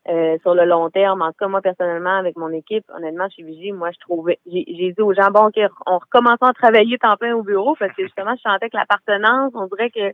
euh, 0.09 0.37
sur 0.41 0.53
le 0.53 0.65
long 0.65 0.89
terme. 0.89 1.21
En 1.21 1.27
tout 1.27 1.37
cas, 1.39 1.47
moi, 1.47 1.61
personnellement, 1.61 2.17
avec 2.17 2.37
mon 2.37 2.51
équipe, 2.51 2.85
honnêtement, 2.95 3.27
chez 3.29 3.43
Vigie, 3.43 3.71
moi, 3.71 3.91
je 3.91 3.99
trouvais, 3.99 4.39
j'ai 4.45 4.63
dit 4.63 5.01
aux 5.01 5.13
gens, 5.13 5.31
bon, 5.31 5.47
OK, 5.47 5.59
on 5.85 5.97
recommence 5.97 6.37
à 6.41 6.53
travailler 6.53 6.97
temps 6.97 7.17
plein 7.17 7.35
au 7.35 7.43
bureau 7.43 7.75
parce 7.77 7.93
que 7.93 8.03
justement, 8.03 8.35
je 8.35 8.49
sentais 8.49 8.69
que 8.69 8.77
l'appartenance, 8.77 9.51
on 9.53 9.67
dirait 9.67 9.89
que 9.89 10.13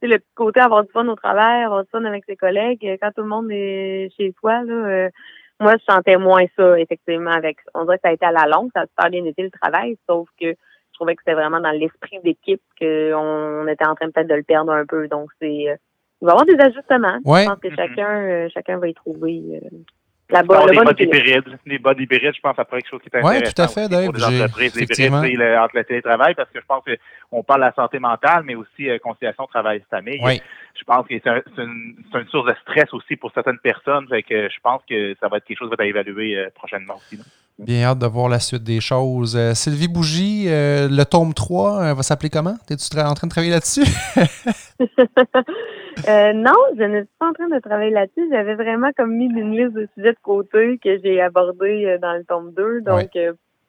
c'est 0.00 0.08
le 0.08 0.18
côté 0.34 0.60
avoir 0.60 0.84
du 0.84 0.92
fun 0.92 1.06
au 1.08 1.16
travail, 1.16 1.64
avoir 1.64 1.82
du 1.82 1.90
fun 1.90 2.04
avec 2.04 2.24
ses 2.26 2.36
collègues, 2.36 2.98
quand 3.00 3.10
tout 3.10 3.22
le 3.22 3.28
monde 3.28 3.48
est 3.50 4.10
chez 4.16 4.34
soi, 4.38 4.62
là, 4.62 4.72
euh, 4.72 5.10
moi, 5.60 5.74
je 5.78 5.92
sentais 5.92 6.16
moins 6.16 6.44
ça, 6.56 6.78
effectivement, 6.78 7.30
avec, 7.30 7.58
on 7.74 7.84
dirait 7.84 7.96
que 7.96 8.02
ça 8.04 8.10
a 8.10 8.12
été 8.12 8.26
à 8.26 8.32
la 8.32 8.46
longue, 8.46 8.70
ça 8.74 8.82
a 8.82 8.86
super 8.86 9.10
bien 9.10 9.24
été 9.24 9.42
le 9.42 9.50
travail, 9.50 9.96
sauf 10.08 10.28
que 10.40 10.48
je 10.48 10.94
trouvais 10.94 11.16
que 11.16 11.22
c'était 11.24 11.34
vraiment 11.34 11.60
dans 11.60 11.70
l'esprit 11.70 12.20
d'équipe 12.22 12.62
qu'on 12.78 13.66
était 13.66 13.86
en 13.86 13.94
train 13.94 14.10
peut-être 14.10 14.28
de 14.28 14.34
le 14.34 14.42
perdre 14.42 14.72
un 14.72 14.84
peu. 14.86 15.08
Donc, 15.08 15.30
c'est, 15.40 15.70
euh, 15.70 15.76
il 16.24 16.26
va 16.26 16.32
y 16.32 16.36
avoir 16.36 16.46
des 16.46 16.58
ajustements. 16.58 17.18
Je 17.22 17.48
pense 17.48 17.60
que 17.60 17.74
chacun, 17.76 18.16
euh, 18.22 18.48
chacun 18.52 18.78
va 18.78 18.88
y 18.88 18.94
trouver. 18.94 19.42
Euh, 19.52 19.68
La 20.30 20.42
bonne, 20.42 20.70
les 20.70 21.04
hybrides. 21.04 21.58
Les 21.66 21.78
bodes 21.78 22.00
hybrides, 22.00 22.32
je 22.34 22.40
pense 22.40 22.52
que 22.52 22.56
ça 22.56 22.64
pourrait 22.64 22.78
être 22.78 22.84
quelque 22.84 22.90
chose 22.90 23.00
qui 23.02 23.08
est 23.12 23.18
intéressant. 23.18 23.44
Oui, 23.44 23.52
tout 23.52 23.62
à 23.62 23.68
fait, 23.68 23.88
Dave. 23.88 24.06
Pour 24.06 24.14
les 24.14 24.42
entreprises 24.42 24.74
hybrides 24.74 25.42
entre 25.60 25.76
le 25.76 25.84
télétravail, 25.84 26.34
parce 26.34 26.48
que 26.48 26.60
je 26.60 26.66
pense 26.66 26.82
qu'on 27.30 27.42
parle 27.42 27.60
de 27.60 27.66
la 27.66 27.74
santé 27.74 27.98
mentale, 27.98 28.42
mais 28.46 28.54
aussi 28.54 28.88
euh, 28.88 28.98
conciliation 28.98 29.46
travail-famille. 29.46 30.20
Oui. 30.22 30.40
Je 30.74 30.82
pense 30.84 31.06
que 31.06 31.14
c'est 31.22 31.62
une, 31.62 31.94
une, 32.14 32.28
source 32.30 32.46
de 32.46 32.54
stress 32.62 32.92
aussi 32.92 33.16
pour 33.16 33.30
certaines 33.32 33.58
personnes. 33.58 34.08
Fait 34.08 34.22
que 34.22 34.48
je 34.48 34.60
pense 34.62 34.80
que 34.88 35.14
ça 35.20 35.28
va 35.28 35.36
être 35.36 35.44
quelque 35.44 35.58
chose 35.58 35.70
qui 35.70 35.76
va 35.76 35.84
être 35.84 35.90
évaluer 35.90 36.36
euh, 36.36 36.48
prochainement 36.54 36.96
aussi. 36.96 37.20
Bien 37.58 37.84
hâte 37.84 38.00
de 38.00 38.06
voir 38.06 38.28
la 38.28 38.40
suite 38.40 38.64
des 38.64 38.80
choses. 38.80 39.36
Euh, 39.36 39.54
Sylvie 39.54 39.86
Bougie, 39.86 40.46
euh, 40.48 40.88
le 40.90 41.04
tome 41.04 41.32
3 41.32 41.94
va 41.94 42.02
s'appeler 42.02 42.30
comment? 42.30 42.56
Es-tu 42.68 42.98
en 42.98 43.14
train 43.14 43.28
de 43.28 43.30
travailler 43.30 43.52
là-dessus? 43.52 43.84
non, 46.06 46.58
je 46.78 46.84
ne 46.84 46.98
suis 47.00 47.14
pas 47.18 47.28
en 47.28 47.32
train 47.32 47.48
de 47.48 47.60
travailler 47.60 47.90
là-dessus. 47.90 48.28
J'avais 48.30 48.54
vraiment 48.54 48.90
comme 48.96 49.14
mis 49.14 49.26
une 49.26 49.56
liste 49.56 49.74
de 49.74 49.88
sujets 49.94 50.12
de 50.12 50.18
côté 50.22 50.78
que 50.82 50.98
j'ai 51.02 51.20
abordés 51.20 51.98
dans 52.00 52.14
le 52.14 52.24
tome 52.24 52.52
2. 52.56 52.82
Donc, 52.82 53.10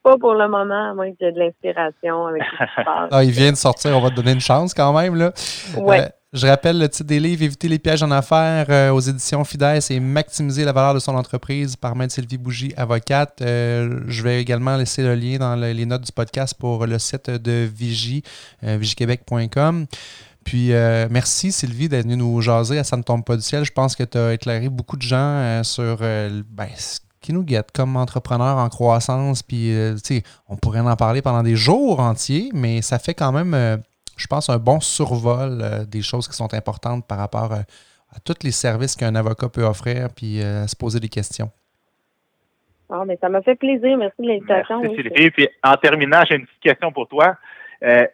pas 0.05 0.17
pour 0.17 0.35
le 0.35 0.47
moment, 0.47 0.91
à 0.91 0.93
moins 0.93 1.11
qu'il 1.13 1.25
y 1.25 1.29
ait 1.29 1.31
de 1.31 1.39
l'inspiration 1.39 2.27
avec 2.27 2.43
ce 2.43 2.63
qui 2.63 2.71
se 2.71 2.75
passe. 2.85 3.09
Ah, 3.11 3.23
il 3.23 3.31
vient 3.31 3.51
de 3.51 3.57
sortir, 3.57 3.97
on 3.97 4.01
va 4.01 4.11
te 4.11 4.15
donner 4.15 4.33
une 4.33 4.39
chance 4.39 4.73
quand 4.73 4.93
même. 4.93 5.15
Là. 5.15 5.33
Ouais. 5.77 6.09
Je 6.31 6.45
rappelle 6.47 6.77
le 6.77 6.89
titre 6.89 7.07
des 7.07 7.19
livres 7.19 7.43
Éviter 7.43 7.69
les 7.69 7.79
pièges 7.79 8.03
en 8.03 8.11
affaires 8.11 8.65
euh, 8.69 8.91
aux 8.91 8.99
éditions 8.99 9.43
Fides 9.45 9.79
et 9.89 9.99
maximiser 10.01 10.65
la 10.65 10.73
valeur 10.73 10.93
de 10.93 10.99
son 10.99 11.15
entreprise 11.15 11.77
par 11.77 11.95
Maître 11.95 12.13
Sylvie 12.13 12.37
Bougie, 12.37 12.73
avocate. 12.75 13.41
Euh, 13.41 14.01
je 14.07 14.21
vais 14.21 14.41
également 14.41 14.75
laisser 14.75 15.01
le 15.01 15.15
lien 15.15 15.37
dans 15.37 15.55
les 15.55 15.85
notes 15.85 16.01
du 16.01 16.11
podcast 16.11 16.53
pour 16.59 16.85
le 16.85 16.99
site 16.99 17.29
de 17.29 17.65
Vigie, 17.65 18.21
euh, 18.65 18.75
vigiequebec.com. 18.75 19.85
Puis 20.45 20.69
merci 21.09 21.51
Sylvie 21.51 21.89
d'être 21.89 22.03
venue 22.03 22.15
nous 22.15 22.39
jaser 22.39 22.79
à 22.79 22.85
Ça 22.85 22.95
ne 22.95 23.01
tombe 23.01 23.25
pas 23.25 23.35
du 23.35 23.41
ciel. 23.41 23.65
Je 23.65 23.71
pense 23.73 23.95
que 23.95 24.03
tu 24.03 24.17
as 24.17 24.33
éclairé 24.33 24.69
beaucoup 24.69 24.95
de 24.95 25.01
gens 25.01 25.63
sur 25.63 25.97
ben, 25.97 26.67
ce 26.75 26.99
qui 27.19 27.33
nous 27.33 27.43
guette 27.43 27.71
comme 27.73 27.97
entrepreneur 27.97 28.57
en 28.57 28.69
croissance. 28.69 29.41
Puis, 29.41 29.75
on 30.47 30.55
pourrait 30.55 30.81
en 30.81 30.95
parler 30.95 31.21
pendant 31.21 31.43
des 31.43 31.55
jours 31.55 31.99
entiers, 31.99 32.51
mais 32.53 32.81
ça 32.81 32.99
fait 32.99 33.15
quand 33.15 33.31
même 33.31 33.81
je 34.17 34.27
pense, 34.27 34.49
un 34.49 34.57
bon 34.57 34.79
survol 34.79 35.59
euh, 35.61 35.85
des 35.85 36.01
choses 36.01 36.27
qui 36.27 36.35
sont 36.35 36.53
importantes 36.53 37.05
par 37.07 37.17
rapport 37.17 37.51
euh, 37.51 37.61
à 38.15 38.19
tous 38.23 38.43
les 38.43 38.51
services 38.51 38.95
qu'un 38.95 39.15
avocat 39.15 39.49
peut 39.49 39.63
offrir, 39.63 40.07
puis 40.15 40.41
euh, 40.41 40.67
se 40.67 40.75
poser 40.75 40.99
des 40.99 41.09
questions. 41.09 41.49
Ah, 42.89 43.03
mais 43.05 43.17
ça 43.19 43.29
m'a 43.29 43.41
fait 43.41 43.55
plaisir. 43.55 43.97
Merci 43.97 44.21
de 44.21 44.27
l'invitation. 44.27 44.79
Merci, 44.81 44.95
Sylvie. 44.95 45.31
Puis, 45.31 45.49
en 45.63 45.75
terminant, 45.75 46.21
j'ai 46.29 46.35
une 46.35 46.45
petite 46.45 46.61
question 46.61 46.91
pour 46.91 47.07
toi. 47.07 47.35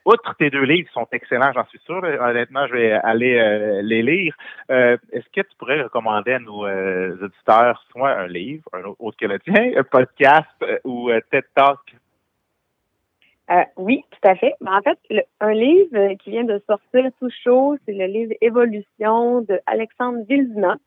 Outre 0.06 0.36
tes 0.38 0.50
deux 0.50 0.64
livres 0.64 0.90
sont 0.94 1.08
excellents, 1.12 1.52
j'en 1.54 1.66
suis 1.66 1.80
sûr. 1.80 2.04
Honnêtement, 2.04 2.68
je 2.68 2.74
vais 2.74 2.92
aller 2.92 3.82
les 3.84 4.02
lire. 4.02 4.36
Est-ce 4.70 5.28
que 5.34 5.42
tu 5.42 5.56
pourrais 5.58 5.82
recommander 5.82 6.34
à 6.34 6.40
nos 6.40 6.66
auditeurs 7.24 7.84
soit 7.92 8.12
un 8.12 8.28
livre, 8.28 8.64
un 8.74 8.84
autre 9.00 9.18
que 9.18 9.26
le 9.26 9.40
tien, 9.40 9.72
un 9.76 9.84
podcast 9.84 10.50
ou 10.84 11.12
TED 11.30 11.46
Talk? 11.56 11.80
Euh, 13.52 13.64
oui, 13.76 14.04
tout 14.12 14.30
à 14.30 14.36
fait. 14.36 14.54
en 14.66 14.82
fait, 14.82 15.26
un 15.42 15.52
livre 15.52 16.14
qui 16.20 16.30
vient 16.30 16.46
de 16.46 16.62
sortir 16.68 17.10
tout 17.20 17.30
chaud, 17.44 17.76
c'est 17.86 17.94
le 17.94 18.06
livre 18.06 18.34
Évolution 18.40 19.42
de 19.42 19.60
Alexandre 19.66 20.20
Vildina. 20.28 20.78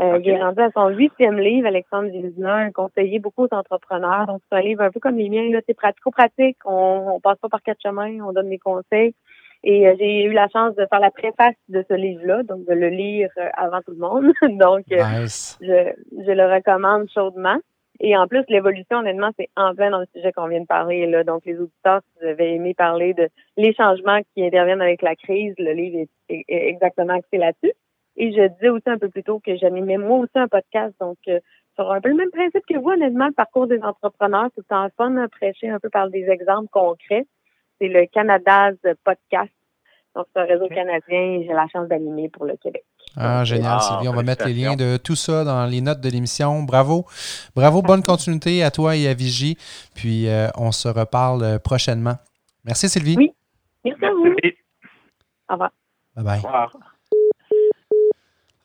Euh, 0.00 0.18
Il 0.22 0.28
est 0.28 0.42
rendu 0.42 0.60
à 0.60 0.70
son 0.72 0.88
huitième 0.88 1.38
livre, 1.38 1.68
Alexandre 1.68 2.08
Vildina, 2.10 2.54
un 2.54 2.72
conseiller 2.72 3.20
beaucoup 3.20 3.44
aux 3.44 3.54
entrepreneurs. 3.54 4.26
Donc, 4.26 4.40
c'est 4.50 4.58
un 4.58 4.62
livre 4.62 4.82
un 4.82 4.90
peu 4.90 5.00
comme 5.00 5.16
les 5.16 5.28
miens, 5.28 5.48
là, 5.50 5.60
c'est 5.66 5.74
pratico-pratique. 5.74 6.58
On, 6.64 7.12
on 7.14 7.20
passe 7.20 7.38
pas 7.38 7.48
par 7.48 7.62
quatre 7.62 7.80
chemins, 7.80 8.18
on 8.20 8.32
donne 8.32 8.50
des 8.50 8.58
conseils. 8.58 9.14
Et 9.62 9.86
euh, 9.86 9.94
j'ai 9.98 10.24
eu 10.24 10.32
la 10.32 10.48
chance 10.48 10.74
de 10.74 10.86
faire 10.86 11.00
la 11.00 11.10
préface 11.10 11.54
de 11.68 11.84
ce 11.88 11.94
livre-là, 11.94 12.42
donc 12.42 12.66
de 12.66 12.74
le 12.74 12.88
lire 12.88 13.30
euh, 13.38 13.48
avant 13.54 13.80
tout 13.82 13.92
le 13.92 13.98
monde. 13.98 14.32
donc, 14.58 14.84
je, 14.90 15.92
je 16.12 16.32
le 16.32 16.54
recommande 16.54 17.08
chaudement. 17.14 17.58
Et 18.00 18.16
en 18.16 18.26
plus, 18.26 18.44
l'évolution, 18.48 18.98
honnêtement, 18.98 19.30
c'est 19.38 19.48
en 19.56 19.74
plein 19.74 19.90
dans 19.90 20.00
le 20.00 20.06
sujet 20.14 20.32
qu'on 20.32 20.48
vient 20.48 20.60
de 20.60 20.66
parler. 20.66 21.06
Là. 21.06 21.22
Donc, 21.22 21.46
les 21.46 21.58
auditeurs, 21.58 22.00
si 22.02 22.20
vous 22.20 22.28
avez 22.28 22.54
aimé 22.54 22.74
parler 22.74 23.14
de 23.14 23.28
les 23.56 23.72
changements 23.74 24.20
qui 24.34 24.44
interviennent 24.44 24.82
avec 24.82 25.00
la 25.02 25.14
crise, 25.14 25.54
le 25.58 25.72
livre 25.72 26.06
est, 26.28 26.44
exactement 26.48 27.14
axé 27.14 27.38
là-dessus. 27.38 27.72
Et 28.16 28.32
je 28.32 28.48
disais 28.54 28.68
aussi 28.68 28.88
un 28.88 28.98
peu 28.98 29.08
plus 29.08 29.24
tôt 29.24 29.40
que 29.44 29.56
j'animais 29.56 29.96
moi 29.96 30.18
aussi 30.18 30.36
un 30.36 30.48
podcast. 30.48 30.94
Donc, 31.00 31.18
euh, 31.28 31.40
sur 31.74 31.90
un 31.90 32.00
peu 32.00 32.08
le 32.08 32.16
même 32.16 32.30
principe 32.30 32.64
que 32.68 32.78
vous, 32.78 32.90
honnêtement, 32.90 33.26
le 33.26 33.32
parcours 33.32 33.66
des 33.66 33.80
entrepreneurs, 33.82 34.50
c'est 34.54 34.72
en 34.72 34.88
fun 34.96 35.16
à 35.16 35.28
prêcher 35.28 35.68
un 35.68 35.80
peu 35.80 35.90
par 35.90 36.10
des 36.10 36.28
exemples 36.28 36.68
concrets. 36.70 37.26
C'est 37.80 37.88
le 37.88 38.06
Canada's 38.06 38.76
Podcast. 39.02 39.50
Donc, 40.14 40.26
c'est 40.32 40.42
un 40.42 40.44
réseau 40.44 40.68
canadien 40.68 41.20
et 41.20 41.44
j'ai 41.44 41.52
la 41.52 41.66
chance 41.66 41.88
d'animer 41.88 42.28
pour 42.28 42.44
le 42.44 42.56
Québec. 42.56 42.84
Ah, 43.16 43.42
génial, 43.44 43.80
Sylvie. 43.80 44.08
On 44.08 44.12
va 44.12 44.22
mettre 44.22 44.46
les 44.46 44.54
liens 44.54 44.76
de 44.76 44.96
tout 44.96 45.16
ça 45.16 45.44
dans 45.44 45.66
les 45.66 45.80
notes 45.80 46.00
de 46.00 46.08
l'émission. 46.08 46.62
Bravo. 46.62 47.04
Bravo, 47.56 47.82
bonne 47.82 48.02
continuité 48.02 48.62
à 48.62 48.70
toi 48.70 48.94
et 48.94 49.08
à 49.08 49.14
Vigie. 49.14 49.56
Puis, 49.94 50.28
euh, 50.28 50.48
on 50.56 50.70
se 50.70 50.88
reparle 50.88 51.42
euh, 51.42 51.58
prochainement. 51.58 52.14
Merci, 52.64 52.88
Sylvie. 52.88 53.16
Oui. 53.16 53.32
Merci 53.84 54.04
à 54.04 54.10
vous. 54.12 54.26
Au 55.48 55.52
revoir. 55.52 55.70
Bye 56.16 56.24
bye. 56.24 56.38
Au 56.38 56.46
revoir. 56.46 56.93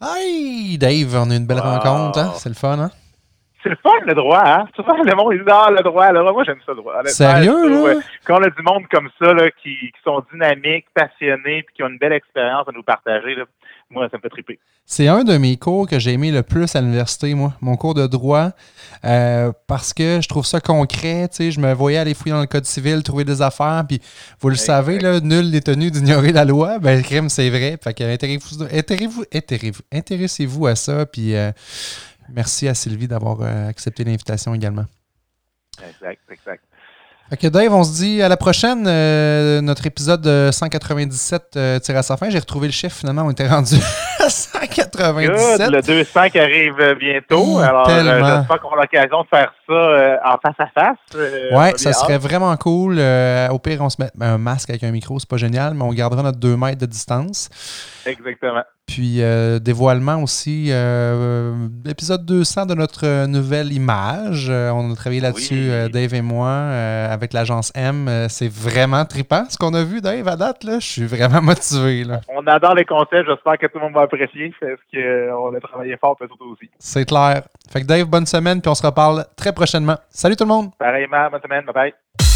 Hey, 0.02 0.78
Dave, 0.78 1.14
on 1.14 1.30
a 1.30 1.36
une 1.36 1.46
belle 1.46 1.60
rencontre. 1.60 2.20
Hein? 2.20 2.32
C'est 2.36 2.48
le 2.48 2.56
fun, 2.56 2.80
hein? 2.80 2.90
C'est 3.62 3.68
le 3.68 3.76
fun, 3.84 4.00
le 4.06 4.14
droit, 4.14 4.42
hein? 4.46 4.66
Souvent, 4.74 4.96
le 4.96 5.14
monde, 5.14 5.34
dit, 5.34 5.42
ah, 5.52 5.70
le 5.70 5.84
droit, 5.84 6.10
le 6.14 6.20
droit. 6.20 6.32
Moi, 6.32 6.44
j'aime 6.46 6.62
ça, 6.66 6.72
le 6.72 6.78
droit. 6.78 6.94
Sérieux, 7.04 7.68
là? 7.68 8.00
Quand 8.24 8.40
on 8.40 8.44
a 8.44 8.50
du 8.50 8.62
monde 8.62 8.84
comme 8.90 9.10
ça, 9.20 9.34
là, 9.34 9.52
qui, 9.62 9.76
qui 9.76 10.02
sont 10.02 10.24
dynamiques, 10.32 10.86
passionnés, 10.94 11.64
puis 11.64 11.76
qui 11.76 11.84
ont 11.84 11.90
une 11.90 11.98
belle 11.98 12.14
expérience 12.14 12.66
à 12.70 12.72
nous 12.72 12.84
partager, 12.84 13.36
là, 13.36 13.44
moi, 13.92 14.08
ça 14.10 14.18
me 14.18 14.22
fait 14.22 14.30
triper. 14.30 14.60
C'est 14.86 15.08
un 15.08 15.24
de 15.24 15.38
mes 15.38 15.58
cours 15.58 15.88
que 15.88 15.98
j'ai 15.98 16.14
aimé 16.14 16.32
le 16.32 16.44
plus 16.44 16.76
à 16.76 16.82
l'université, 16.82 17.34
moi, 17.34 17.56
mon 17.60 17.76
cours 17.76 17.96
de 17.96 18.06
droit, 18.06 18.52
euh, 19.04 19.52
parce 19.68 19.94
que 19.94 20.20
je 20.22 20.28
trouve 20.28 20.46
ça 20.46 20.62
concret. 20.62 21.28
Tu 21.30 21.36
sais, 21.38 21.52
je 21.52 21.60
me 21.60 21.74
voyais 21.74 21.98
aller 21.98 22.14
fouiller 22.14 22.34
dans 22.34 22.42
le 22.42 22.48
code 22.48 22.66
civil, 22.66 23.02
trouver 23.02 23.24
des 23.24 23.42
affaires, 23.42 23.84
puis 23.88 24.00
vous 24.42 24.50
le 24.50 24.56
savez, 24.56 25.00
là, 25.00 25.20
nul 25.20 25.50
n'est 25.50 25.62
tenu 25.62 25.90
d'ignorer 25.90 26.32
la 26.32 26.46
loi. 26.46 26.78
Ben, 26.80 26.98
le 26.98 27.04
crime, 27.04 27.30
c'est 27.30 27.50
vrai. 27.50 27.78
Fait 27.84 27.94
que 27.94 28.04
intéressez-vous, 28.04 29.24
intéressez-vous 29.92 30.68
à 30.68 30.76
ça, 30.76 31.06
puis 31.08 31.36
euh, 31.36 31.52
merci 32.30 32.68
à 32.68 32.76
Sylvie 32.76 33.08
d'avoir 33.08 33.42
euh, 33.42 33.70
accepté 33.70 34.04
l'invitation 34.04 34.54
également. 34.54 34.86
Exact, 35.82 36.22
exact. 36.30 36.64
Ok, 37.32 37.46
Dave, 37.52 37.72
on 37.72 37.84
se 37.84 37.94
dit 37.94 38.24
à 38.24 38.28
la 38.28 38.38
prochaine. 38.38 38.86
Euh, 38.88 39.62
notre 39.62 39.86
épisode 39.86 40.52
197 40.52 41.44
euh, 41.56 41.78
tire 41.78 41.96
à 41.96 42.02
sa 42.02 42.18
fin. 42.18 42.28
J'ai 42.32 42.40
retrouvé 42.40 42.66
le 42.68 42.74
chiffre 42.74 42.96
finalement. 42.96 43.22
On 43.22 43.30
était 43.30 43.48
rendu 43.48 43.76
à 44.20 44.30
197. 44.32 45.70
le 45.70 45.82
200 45.84 46.30
qui 46.32 46.40
arrive 46.40 46.96
bientôt. 47.00 47.60
Alors, 47.60 47.88
euh, 47.88 48.38
j'espère 48.40 48.60
qu'on 48.60 48.70
aura 48.70 48.78
l'occasion 48.78 49.22
de 49.22 49.28
faire 49.28 49.54
ça 49.68 50.20
en 50.26 50.38
face 50.40 50.56
à 50.58 50.68
face. 50.74 51.54
ouais, 51.54 51.78
ça 51.78 51.94
serait 51.94 52.18
vraiment 52.18 52.58
cool. 52.58 53.00
au 53.52 53.60
pire, 53.60 53.82
on 53.82 53.92
se 53.92 54.02
met 54.02 54.10
un 54.20 54.40
masque 54.40 54.72
avec 54.72 54.84
un 54.84 54.92
micro, 54.92 55.20
c'est 55.20 55.30
pas 55.30 55.38
génial, 55.38 55.76
mais 55.76 55.84
on 55.84 55.94
gardera 55.94 56.24
notre 56.24 56.40
2 56.40 56.58
mètres 56.58 56.80
de 56.80 56.88
distance. 56.88 57.52
Exactement. 58.08 58.64
Puis 58.90 59.22
euh, 59.22 59.60
dévoilement 59.60 60.24
aussi, 60.24 60.70
euh, 60.72 61.68
épisode 61.88 62.26
200 62.26 62.66
de 62.66 62.74
notre 62.74 63.06
euh, 63.06 63.28
nouvelle 63.28 63.72
image. 63.72 64.50
on 64.50 64.92
a 64.92 64.96
travaillé 64.96 65.22
là-dessus, 65.22 65.70
Dave 65.94 66.16
et 66.16 66.24
moi, 66.24 66.50
avec 66.50 67.34
l'agence 67.34 67.72
M. 67.76 68.10
c'est 68.30 68.52
vraiment 68.52 69.06
trippant 69.06 69.46
ce 69.48 69.58
qu'on 69.58 69.76
a 69.76 69.84
vu, 69.84 70.02
Dave, 70.02 70.28
à 70.28 70.36
date. 70.36 70.64
Là. 70.64 70.80
Je 70.80 70.88
suis 70.88 71.06
vraiment 71.06 71.42
motivé. 71.42 72.04
Là. 72.04 72.22
On 72.30 72.46
adore 72.48 72.74
les 72.74 72.86
concepts. 72.86 73.30
J'espère 73.30 73.60
que 73.60 73.68
tout 73.68 73.78
le 73.78 73.84
monde 73.84 73.94
va 73.94 74.02
apprécier 74.02 74.52
parce 74.60 74.82
qu'on 74.92 75.56
a 75.56 75.60
travaillé 75.60 75.96
fort, 75.98 76.18
peut 76.18 76.28
aussi. 76.52 76.68
C'est 76.80 77.06
clair. 77.06 77.44
Fait 77.72 77.82
que 77.82 77.86
Dave, 77.86 78.06
bonne 78.06 78.26
semaine, 78.26 78.60
puis 78.60 78.70
on 78.70 78.76
se 78.76 78.86
reparle 78.86 79.24
très 79.38 79.54
prochainement. 79.54 79.98
Salut 80.10 80.36
tout 80.36 80.46
le 80.46 80.50
monde. 80.50 80.72
Pareillement, 80.80 81.30
bonne 81.30 81.42
semaine. 81.42 81.66
Bye 81.66 81.74
bye. 81.76 82.29